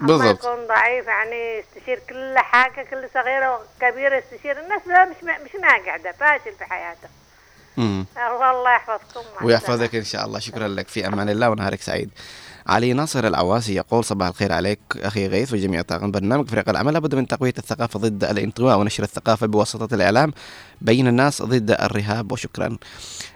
بالضبط. 0.00 0.44
يكون 0.44 0.66
ضعيف 0.66 1.06
يعني 1.06 1.58
يستشير 1.58 1.98
كل 2.08 2.38
حاجة 2.38 2.82
كل 2.90 3.08
صغيرة 3.14 3.60
وكبيرة 3.80 4.16
يستشير 4.16 4.60
الناس 4.60 4.82
لا 4.86 5.04
مش 5.04 5.16
مش 5.22 5.54
ناجح 5.54 5.96
ده 5.96 6.12
فاشل 6.12 6.52
في 6.58 6.64
حياته. 6.64 7.08
مم. 7.08 7.27
الله 7.78 8.74
يحفظكم. 8.74 9.46
ويحفظك 9.46 9.94
إن 9.94 10.04
شاء 10.04 10.26
الله. 10.26 10.38
شكرا 10.38 10.68
لك. 10.68 10.88
في 10.88 11.06
أمان 11.06 11.28
الله. 11.28 11.50
ونهارك 11.50 11.80
سعيد. 11.80 12.10
علي 12.66 12.92
ناصر 12.92 13.26
العواسي 13.26 13.74
يقول 13.74 14.04
صباح 14.04 14.28
الخير 14.28 14.52
عليك 14.52 14.80
أخي 14.96 15.26
غيث 15.26 15.52
وجميع 15.52 15.82
طاقم 15.82 16.10
برنامج 16.10 16.48
فريق 16.48 16.68
العمل 16.68 16.92
لابد 16.92 17.14
من 17.14 17.26
تقوية 17.26 17.54
الثقافة 17.58 18.00
ضد 18.00 18.24
الانطواء 18.24 18.78
ونشر 18.78 19.02
الثقافة 19.02 19.46
بواسطة 19.46 19.94
الإعلام 19.94 20.32
بين 20.80 21.08
الناس 21.08 21.42
ضد 21.42 21.70
الرهاب. 21.70 22.32
وشكرا. 22.32 22.76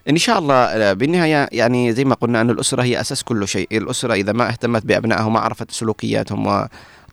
إن 0.09 0.17
شاء 0.17 0.39
الله 0.39 0.55
آه، 0.55 0.93
بالنهاية 0.93 1.49
يعني 1.53 1.93
زي 1.93 2.05
ما 2.05 2.15
قلنا 2.15 2.41
أن 2.41 2.51
الأسرة 2.51 2.83
هي 2.83 3.01
أساس 3.01 3.23
كل 3.23 3.49
شيء، 3.49 3.69
الأسرة 3.73 4.15
إذا 4.15 4.33
ما 4.33 4.49
اهتمت 4.49 4.87
بابنائها 4.87 5.25
وما 5.25 5.41
عرفت 5.41 5.71
سلوكياتهم 5.71 6.69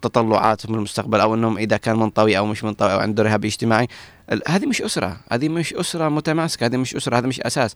وتطلعاتهم 0.06 0.76
للمستقبل 0.76 1.20
أو 1.20 1.36
إنهم 1.36 1.58
إذا 1.58 1.78
كان 1.78 1.96
منطوي 1.96 2.38
أو 2.38 2.46
مش 2.46 2.64
منطوي 2.64 2.94
أو 2.94 3.00
عنده 3.00 3.24
رهاب 3.24 3.46
اجتماعي 3.46 3.88
هذه 4.48 4.66
مش 4.66 4.82
أسرة، 4.82 5.18
هذه 5.32 5.50
مش 5.50 5.74
أسرة 5.74 6.10
متماسكة، 6.10 6.66
هذه 6.66 6.78
مش 6.78 6.96
أسرة، 6.96 7.18
هذا 7.18 7.28
مش 7.28 7.42
أساس. 7.42 7.76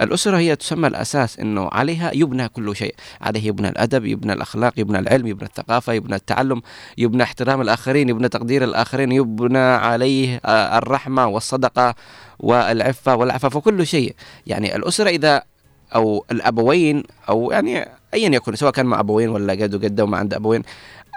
الأسرة 0.00 0.38
هي 0.38 0.56
تسمى 0.56 0.88
الأساس 0.88 1.38
إنه 1.38 1.68
عليها 1.72 2.10
يبنى 2.14 2.48
كل 2.48 2.76
شيء، 2.76 2.94
عليه 3.20 3.46
يبنى 3.46 3.68
الأدب، 3.68 4.04
يبنى 4.04 4.32
الأخلاق، 4.32 4.72
يبنى 4.76 4.98
العلم، 4.98 5.26
يبنى 5.26 5.48
الثقافة، 5.48 5.92
يبنى 5.92 6.14
التعلم، 6.14 6.62
يبنى 6.98 7.22
احترام 7.22 7.60
الآخرين، 7.60 8.08
يبنى 8.08 8.28
تقدير 8.28 8.64
الآخرين، 8.64 9.12
يبنى 9.12 9.58
عليه 9.58 10.40
آه، 10.44 10.78
الرحمة 10.78 11.26
والصدقة 11.26 11.94
والعفة 12.38 13.14
والعفاف 13.14 13.56
وكل 13.56 13.86
شيء. 13.86 14.14
يعني 14.46 14.76
الأسرة 14.76 15.08
إذا 15.08 15.42
أو 15.94 16.24
الأبوين 16.30 17.02
أو 17.28 17.50
يعني 17.50 17.88
ايا 18.14 18.28
يكن 18.28 18.56
سواء 18.56 18.72
كان 18.72 18.86
مع 18.86 19.00
أبوين 19.00 19.28
ولا 19.28 19.54
جد 19.54 19.74
وجده 19.74 20.04
وما 20.04 20.18
عنده 20.18 20.36
أبوين 20.36 20.62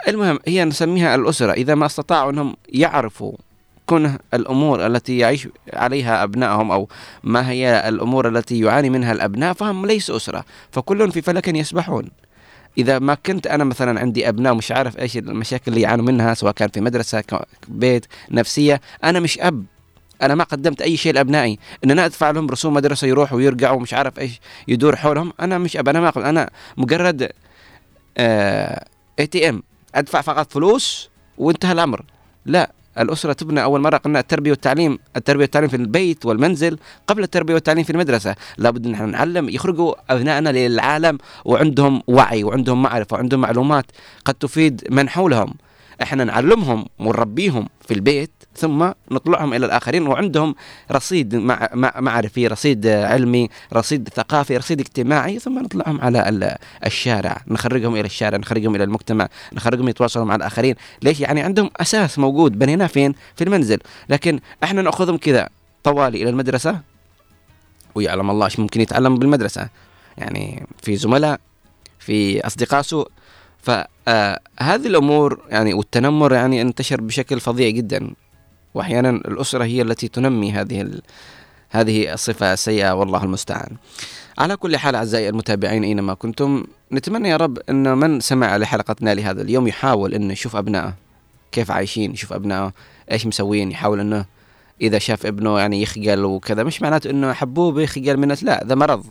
المهم 0.07 0.39
هي 0.47 0.65
نسميها 0.65 1.15
الأسرة. 1.15 1.51
إذا 1.51 1.75
ما 1.75 1.85
استطاعوا 1.85 2.31
أنهم 2.31 2.55
يعرفوا 2.69 3.33
كنه 3.85 4.17
الأمور 4.33 4.87
التي 4.87 5.17
يعيش 5.17 5.47
عليها 5.73 6.23
أبنائهم 6.23 6.71
أو 6.71 6.87
ما 7.23 7.49
هي 7.49 7.89
الأمور 7.89 8.27
التي 8.27 8.59
يعاني 8.59 8.89
منها 8.89 9.11
الأبناء 9.11 9.53
فهم 9.53 9.85
ليسوا 9.85 10.15
أسرة 10.15 10.45
فكل 10.71 11.11
في 11.11 11.21
فلك 11.21 11.47
يسبحون. 11.47 12.09
إذا 12.77 12.99
ما 12.99 13.13
كنت 13.13 13.47
أنا 13.47 13.63
مثلا 13.63 13.99
عندي 13.99 14.29
أبناء 14.29 14.53
مش 14.53 14.71
عارف 14.71 14.99
إيش 14.99 15.17
المشاكل 15.17 15.63
اللي 15.67 15.81
يعانوا 15.81 16.05
منها 16.05 16.33
سواء 16.33 16.51
كان 16.53 16.69
في 16.69 16.81
مدرسة 16.81 17.21
ك- 17.21 17.47
بيت 17.67 18.05
نفسية 18.31 18.81
أنا 19.03 19.19
مش 19.19 19.39
أب. 19.39 19.65
أنا 20.21 20.35
ما 20.35 20.43
قدمت 20.43 20.81
أي 20.81 20.97
شيء 20.97 21.13
لأبنائي. 21.13 21.59
إن 21.83 21.91
أنا 21.91 22.05
أدفع 22.05 22.31
لهم 22.31 22.47
رسوم 22.49 22.73
مدرسة 22.73 23.07
يروحوا 23.07 23.37
ويرجعوا 23.37 23.75
ومش 23.77 23.93
عارف 23.93 24.19
إيش 24.19 24.39
يدور 24.67 24.95
حولهم 24.95 25.33
أنا 25.41 25.57
مش 25.57 25.77
أب. 25.77 25.89
أنا 25.89 25.99
ما 25.99 26.07
أقول 26.07 26.23
أنا 26.23 26.49
مجرد 26.77 27.31
اي 29.19 29.27
تي 29.31 29.49
ام 29.49 29.63
أدفع 29.97 30.21
فقط 30.21 30.51
فلوس 30.51 31.09
وانتهى 31.37 31.71
الأمر. 31.71 32.05
لا 32.45 32.71
الأسرة 32.99 33.33
تبنى 33.33 33.63
أول 33.63 33.81
مرة 33.81 33.97
قلنا 33.97 34.19
التربية 34.19 34.51
والتعليم 34.51 34.99
التربية 35.15 35.43
والتعليم 35.43 35.69
في 35.69 35.75
البيت 35.75 36.25
والمنزل 36.25 36.79
قبل 37.07 37.23
التربية 37.23 37.53
والتعليم 37.53 37.83
في 37.83 37.89
المدرسة. 37.89 38.35
لابد 38.57 38.85
أن 38.85 39.11
نعلم 39.11 39.49
يخرجوا 39.49 39.93
أبنائنا 40.09 40.49
للعالم 40.49 41.17
وعندهم 41.45 42.01
وعي 42.07 42.43
وعندهم 42.43 42.81
معرفة 42.81 43.15
وعندهم 43.15 43.41
معلومات 43.41 43.85
قد 44.25 44.33
تفيد 44.33 44.87
من 44.89 45.09
حولهم. 45.09 45.53
إحنا 46.01 46.23
نعلمهم 46.23 46.85
ونربيهم 46.99 47.69
في 47.87 47.93
البيت 47.93 48.31
ثم 48.55 48.91
نطلعهم 49.11 49.53
إلى 49.53 49.65
الآخرين. 49.65 50.07
وعندهم 50.07 50.55
رصيد 50.91 51.35
مع 51.35 51.69
مع 51.73 51.93
معرفي 51.99 52.47
رصيد 52.47 52.87
علمي 52.87 53.49
رصيد 53.73 54.09
ثقافي 54.09 54.57
رصيد 54.57 54.79
اجتماعي 54.79 55.39
ثم 55.39 55.59
نطلعهم 55.59 56.01
على 56.01 56.29
ال- 56.29 56.55
الشارع. 56.85 57.41
نخرجهم 57.47 57.93
إلى 57.93 58.05
الشارع 58.05 58.37
نخرجهم 58.37 58.75
إلى 58.75 58.83
المجتمع 58.83 59.27
نخرجهم 59.53 59.89
يتواصلوا 59.89 60.25
مع 60.25 60.35
الآخرين. 60.35 60.75
ليش؟ 61.03 61.19
يعني 61.19 61.41
عندهم 61.41 61.69
أساس 61.77 62.19
موجود 62.19 62.59
بنيناه 62.59 62.87
فين؟ 62.87 63.15
في 63.35 63.43
المنزل. 63.43 63.79
لكن 64.09 64.39
إحنا 64.63 64.81
نأخذهم 64.81 65.17
كذا 65.17 65.49
طوالي 65.83 66.21
إلى 66.21 66.29
المدرسة. 66.29 66.79
ويعلم 67.95 68.29
الله 68.29 68.45
إيش 68.45 68.59
ممكن 68.59 68.81
يتعلم 68.81 69.15
بالمدرسة. 69.15 69.69
يعني 70.17 70.67
في 70.81 70.95
زملاء 70.95 71.39
في 71.99 72.47
أصدقاء 72.47 72.81
سوء. 72.81 73.07
فهذه 73.67 74.87
الأمور 74.87 75.39
يعني 75.49 75.73
والتنمر 75.73 76.33
يعني 76.33 76.61
انتشر 76.61 77.01
بشكل 77.01 77.39
فظيع 77.39 77.69
جدا. 77.69 78.13
واحيانا 78.73 79.09
الأسرة 79.09 79.63
هي 79.63 79.81
التي 79.81 80.07
تنمي 80.07 80.51
هذه. 80.51 80.91
هذه 81.69 82.13
الصفة 82.13 82.53
السيئة 82.53 82.91
والله 82.91 83.23
المستعان. 83.23 83.69
على 84.37 84.55
كل 84.55 84.77
حال 84.77 84.95
أعزائي 84.95 85.29
المتابعين 85.29 85.83
أينما 85.83 86.13
كنتم 86.13 86.63
نتمنى 86.91 87.29
يا 87.29 87.37
رب 87.37 87.59
أن 87.69 87.97
من 87.97 88.19
سمع 88.19 88.57
لحلقتنا 88.57 89.15
لهذا 89.15 89.41
اليوم 89.41 89.67
يحاول 89.67 90.13
انه 90.13 90.33
يشوف 90.33 90.55
أبنائه. 90.55 90.93
كيف 91.51 91.71
عايشين؟ 91.71 92.11
يشوف 92.11 92.33
أبنائه. 92.33 92.73
إيش 93.11 93.25
مسوين 93.25 93.71
يحاول 93.71 93.99
أنه 93.99 94.25
إذا 94.81 94.99
شاف 94.99 95.25
ابنه 95.25 95.59
يعني 95.59 95.81
يخجل 95.81 96.25
وكذا. 96.25 96.63
مش 96.63 96.81
معناته 96.81 97.09
أنه 97.09 97.33
حبوه 97.33 97.81
يخجل 97.81 98.17
من 98.17 98.23
الناس 98.23 98.43
لا 98.43 98.63
ده 98.63 98.75
مرض 98.75 99.05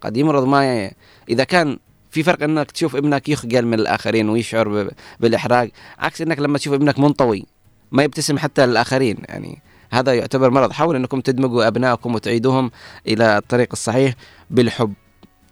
قد 0.00 0.16
يمرض 0.16 0.44
ما 0.44 0.84
ي... 0.84 0.92
إذا 1.28 1.44
كان 1.44 1.78
في 2.10 2.22
فرق 2.22 2.42
إنك 2.42 2.70
تشوف 2.70 2.96
ابنك 2.96 3.28
يخجل 3.28 3.66
من 3.66 3.74
الآخرين 3.74 4.28
ويشعر. 4.28 4.90
بالاحراج 5.20 5.70
عكس 5.98 6.20
إنك 6.20 6.38
لما 6.38 6.58
تشوف 6.58 6.74
ابنك 6.74 6.98
منطوي 6.98 7.46
ما 7.92 8.02
يبتسم 8.02 8.38
حتى 8.38 8.66
للآخرين. 8.66 9.16
يعني 9.28 9.62
هذا 9.90 10.14
يعتبر 10.14 10.50
مرض. 10.50 10.72
حاول 10.72 10.96
إنكم 10.96 11.20
تدمجوا 11.20 11.66
أبنائكم 11.66 12.14
وتعيدوهم 12.14 12.70
إلى 13.06 13.38
الطريق 13.38 13.68
الصحيح 13.72 14.14
بالحب 14.50 14.92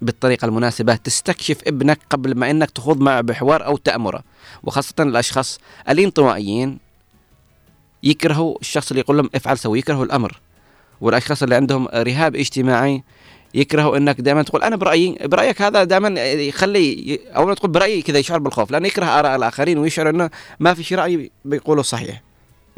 بالطريقة 0.02 0.44
المناسبة. 0.44 0.96
تستكشف 0.96 1.58
ابنك 1.66 1.98
قبل 2.10 2.38
ما 2.38 2.50
إنك 2.50 2.70
تخوض 2.70 3.00
معه 3.00 3.20
بحوار 3.20 3.66
أو 3.66 3.76
تأمرة. 3.76 4.22
وخاصة 4.62 4.94
الأشخاص 5.00 5.58
الانطوائيين 5.88 6.78
يكرهوا 8.02 8.58
الشخص 8.60 8.90
اللي 8.90 9.00
يقول 9.00 9.16
لهم 9.16 9.30
افعل 9.34 9.58
سوي 9.58 9.78
يكرهوا 9.78 10.04
الأمر. 10.04 10.40
والأشخاص 11.00 11.42
اللي 11.42 11.54
عندهم 11.54 11.88
رهاب 11.94 12.36
اجتماعي 12.36 13.02
يكرهوا 13.54 13.96
إنك 13.96 14.20
دائما 14.20 14.42
تقول 14.42 14.62
أنا 14.62 14.76
برأيي 14.76 15.18
برأيك 15.24 15.62
هذا 15.62 15.84
دائما 15.84 16.08
يخلي 16.32 17.18
ما 17.36 17.54
تقول 17.54 17.70
برأيي 17.70 18.02
كذا 18.02 18.18
يشعر 18.18 18.38
بالخوف 18.38 18.70
لأنه 18.70 18.86
يكره 18.86 19.06
آراء 19.06 19.36
الآخرين 19.36 19.78
ويشعر 19.78 20.10
إنه 20.10 20.30
ما 20.60 20.74
في 20.74 20.82
شيء 20.82 20.98
رأي 20.98 21.30
بيقوله 21.44 21.82
صحيح. 21.82 22.22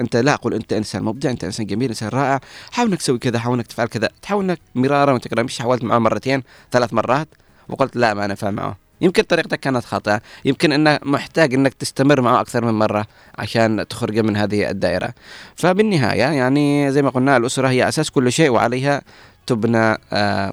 أنت 0.00 0.16
لا 0.16 0.34
أقول 0.34 0.54
أنت 0.54 0.72
إنسان 0.72 1.02
مبدع 1.02 1.30
أنت 1.30 1.44
إنسان 1.44 1.66
جميل 1.66 1.88
إنسان 1.88 2.08
رائع. 2.08 2.40
حاول 2.70 2.88
إنك 2.88 2.98
تسوي 2.98 3.18
كذا 3.18 3.38
حاول 3.38 3.54
إنك 3.54 3.66
تفعل 3.66 3.86
كذا. 3.86 4.08
تحاول 4.22 4.44
إنك 4.44 4.58
مرارا 4.74 5.12
وتكرارا 5.12 5.42
مش 5.42 5.58
حاولت 5.58 5.84
معه 5.84 5.98
مرتين 5.98 6.42
ثلاث 6.72 6.94
مرات 6.94 7.28
وقلت 7.68 7.96
لا 7.96 8.14
ما 8.14 8.26
نفع 8.26 8.50
معه. 8.50 8.76
يمكن 9.00 9.22
طريقتك 9.22 9.60
كانت 9.60 9.84
خاطئة. 9.84 10.20
يمكن 10.44 10.72
إنه 10.72 10.98
محتاج 11.02 11.54
إنك 11.54 11.74
تستمر 11.74 12.20
معه 12.20 12.40
أكثر 12.40 12.64
من 12.64 12.74
مرة 12.74 13.06
عشان 13.38 13.88
تخرج 13.88 14.18
من 14.18 14.36
هذه 14.36 14.70
الدائرة. 14.70 15.14
فبالنهاية 15.56 16.22
يعني 16.22 16.92
زي 16.92 17.02
ما 17.02 17.10
قلنا 17.10 17.36
الأسرة 17.36 17.68
هي 17.68 17.88
أساس 17.88 18.10
كل 18.10 18.32
شيء 18.32 18.50
وعليها 18.50 19.02
تبنى 19.48 19.96
آه 20.12 20.52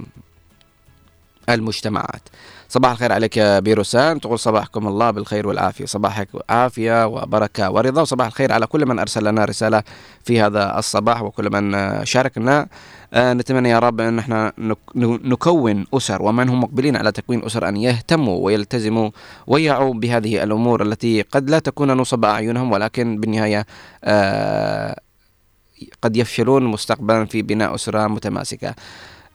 المجتمعات. 1.50 2.22
صباح 2.70 2.92
الخير 2.92 3.12
عليك 3.12 3.38
يا 3.38 3.60
بيروسان. 3.60 4.20
تقول 4.22 4.40
صباحكم 4.40 4.88
الله 4.88 5.12
بالخير 5.12 5.48
والعافية. 5.48 5.86
صباحك 5.86 6.28
عافية 6.50 7.08
وبركة 7.08 7.72
ورضا. 7.72 8.02
وصباح 8.02 8.28
الخير 8.28 8.52
على 8.52 8.68
كل 8.68 8.86
من 8.86 9.00
أرسل 9.00 9.24
لنا 9.26 9.46
رسالة 9.46 9.84
في 10.24 10.42
هذا 10.42 10.80
الصباح 10.80 11.22
وكل 11.22 11.50
من 11.52 11.76
آه، 11.76 12.04
شاركنا. 12.04 12.68
آه، 13.14 13.34
نتمنى 13.34 13.70
يا 13.70 13.80
رب 13.80 14.02
أن 14.02 14.20
إحنا 14.20 14.54
نك- 14.58 14.96
نكون 15.26 15.86
أسر 15.94 16.22
ومن 16.22 16.50
هم 16.50 16.60
مقبلين 16.60 16.96
على 16.96 17.12
تكوين 17.12 17.46
أسر 17.46 17.68
أن 17.70 17.78
يهتموا 17.78 18.46
ويلتزموا 18.46 19.10
ويعوا 19.48 19.94
بهذه 19.94 20.44
الأمور 20.44 20.82
التي 20.82 21.22
قد 21.22 21.50
لا 21.50 21.60
تكون 21.60 21.92
نصب 21.92 22.26
أعينهم 22.26 22.72
ولكن 22.72 23.20
بالنهاية 23.20 23.66
قد 26.02 26.18
يفشلون 26.18 26.64
مستقبلا 26.64 27.26
في 27.26 27.42
بناء 27.42 27.76
أسرة 27.76 28.08
متماسكة. 28.08 28.76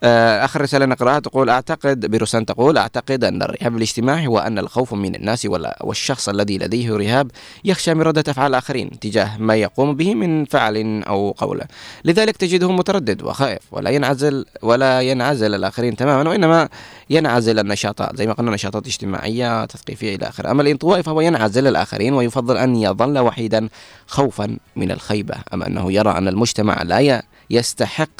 آه، 0.02 0.44
آخر 0.44 0.60
رسالة 0.60 0.86
نقرأها 0.86 1.18
تقول 1.18 1.50
أعتقد 1.50 2.06
بروسان 2.06 2.46
تقول 2.46 2.78
أعتقد 2.78 3.24
أن 3.24 3.42
الرهاب 3.42 3.76
الاجتماعي 3.76 4.26
هو 4.26 4.38
أن 4.38 4.58
الخوف 4.58 4.94
من 4.94 5.14
الناس 5.14 5.48
والشخص 5.80 6.28
الذي 6.28 6.58
لديه 6.58 6.96
رهاب 6.96 7.30
يخشى 7.64 7.94
من 7.94 8.02
ردة 8.02 8.24
أفعال 8.28 8.50
الآخرين 8.50 9.00
تجاه 9.00 9.38
ما 9.38 9.56
يقوم 9.56 9.96
به 9.96 10.14
من 10.14 10.44
فعل 10.44 11.02
أو 11.02 11.30
قول. 11.30 11.60
لذلك 12.04 12.36
تجده 12.36 12.72
متردد 12.72 13.22
وخائف 13.22 13.62
ولا 13.72 13.90
ينعزل 13.90 14.46
ولا 14.62 15.00
ينعزل 15.00 15.54
الآخرين 15.54 15.96
تماما 15.96 16.30
وإنما 16.30 16.68
ينعزل 17.10 17.58
النشاطات 17.58 18.16
زي 18.16 18.26
ما 18.26 18.32
قلنا 18.32 18.50
نشاطات 18.50 18.86
اجتماعية 18.86 19.64
تثقيفية 19.64 20.16
إلى 20.16 20.28
آخره. 20.28 20.50
أما 20.50 20.62
الانطوائي 20.62 21.02
فهو 21.02 21.20
ينعزل 21.20 21.66
الآخرين 21.66 22.14
ويفضل 22.14 22.56
أن 22.56 22.76
يظل 22.76 23.18
وحيدا 23.18 23.68
خوفا 24.06 24.56
من 24.76 24.90
الخيبة 24.90 25.34
أما 25.54 25.66
أنه 25.66 25.92
يرى 25.92 26.10
أن 26.10 26.28
المجتمع 26.28 26.82
لا 26.82 27.22
يستحق 27.50 28.10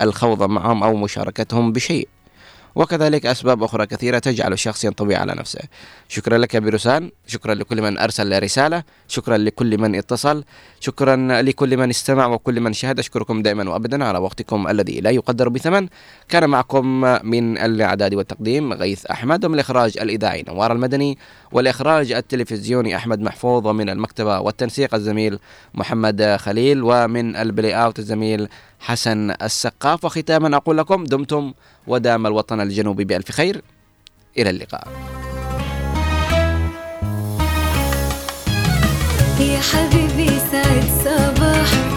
الخوض 0.00 0.42
معهم 0.42 0.82
أو 0.82 0.96
مشاركتهم 0.96 1.72
بشيء. 1.72 2.08
وكذلك 2.74 3.26
أسباب 3.26 3.62
أخرى 3.62 3.86
كثيرة 3.86 4.18
تجعل 4.18 4.52
الشخص 4.52 4.84
ينطوي 4.84 5.14
على 5.14 5.34
نفسه. 5.34 5.60
شكرا 6.08 6.38
لك 6.38 6.56
بيروسان 6.56 7.10
شكرا 7.26 7.54
لكل 7.54 7.82
من 7.82 7.98
أرسل 7.98 8.42
رسالة 8.42 8.82
شكرا 9.08 9.36
لكل 9.36 9.78
من 9.78 9.94
اتصل 9.94 10.44
شكرا 10.80 11.42
لكل 11.42 11.76
من 11.76 11.90
استمع 11.90 12.26
وكل 12.26 12.60
من 12.60 12.72
شاهد 12.72 12.98
أشكركم 12.98 13.42
دائما 13.42 13.70
وأبدا 13.70 14.04
على 14.04 14.18
وقتكم 14.18 14.68
الذي 14.68 15.00
لا 15.00 15.10
يقدر 15.10 15.48
بثمن. 15.48 15.88
كان 16.28 16.50
معكم 16.50 16.86
من 17.22 17.58
الإعداد 17.58 18.14
والتقديم 18.14 18.72
غيث 18.72 19.06
أحمد 19.06 19.44
ومن 19.44 19.54
الإخراج 19.54 19.98
الإذاعي 19.98 20.44
نوار 20.48 20.72
المدني 20.72 21.18
والإخراج 21.52 22.12
التلفزيوني 22.12 22.96
أحمد 22.96 23.20
محفوظ 23.20 23.66
ومن 23.66 23.88
المكتبة 23.90 24.40
والتنسيق 24.40 24.94
الزميل 24.94 25.38
محمد 25.74 26.36
خليل 26.40 26.82
ومن 26.82 27.36
البلاي 27.36 27.74
أوت 27.74 27.98
الزميل 27.98 28.48
حسن 28.80 29.30
السقاف. 29.30 30.04
وختاما 30.04 30.56
أقول 30.56 30.78
لكم 30.78 31.04
دمتم 31.04 31.52
ودام 31.86 32.26
الوطن 32.26 32.60
الجنوبي 32.60 33.04
بألف 33.04 33.30
خير. 33.30 33.62
إلى 34.38 34.50
اللقاء. 34.50 34.88
يا 39.40 39.60
حبيبي 39.60 40.28
سعد 40.50 40.84
صباح. 41.04 41.87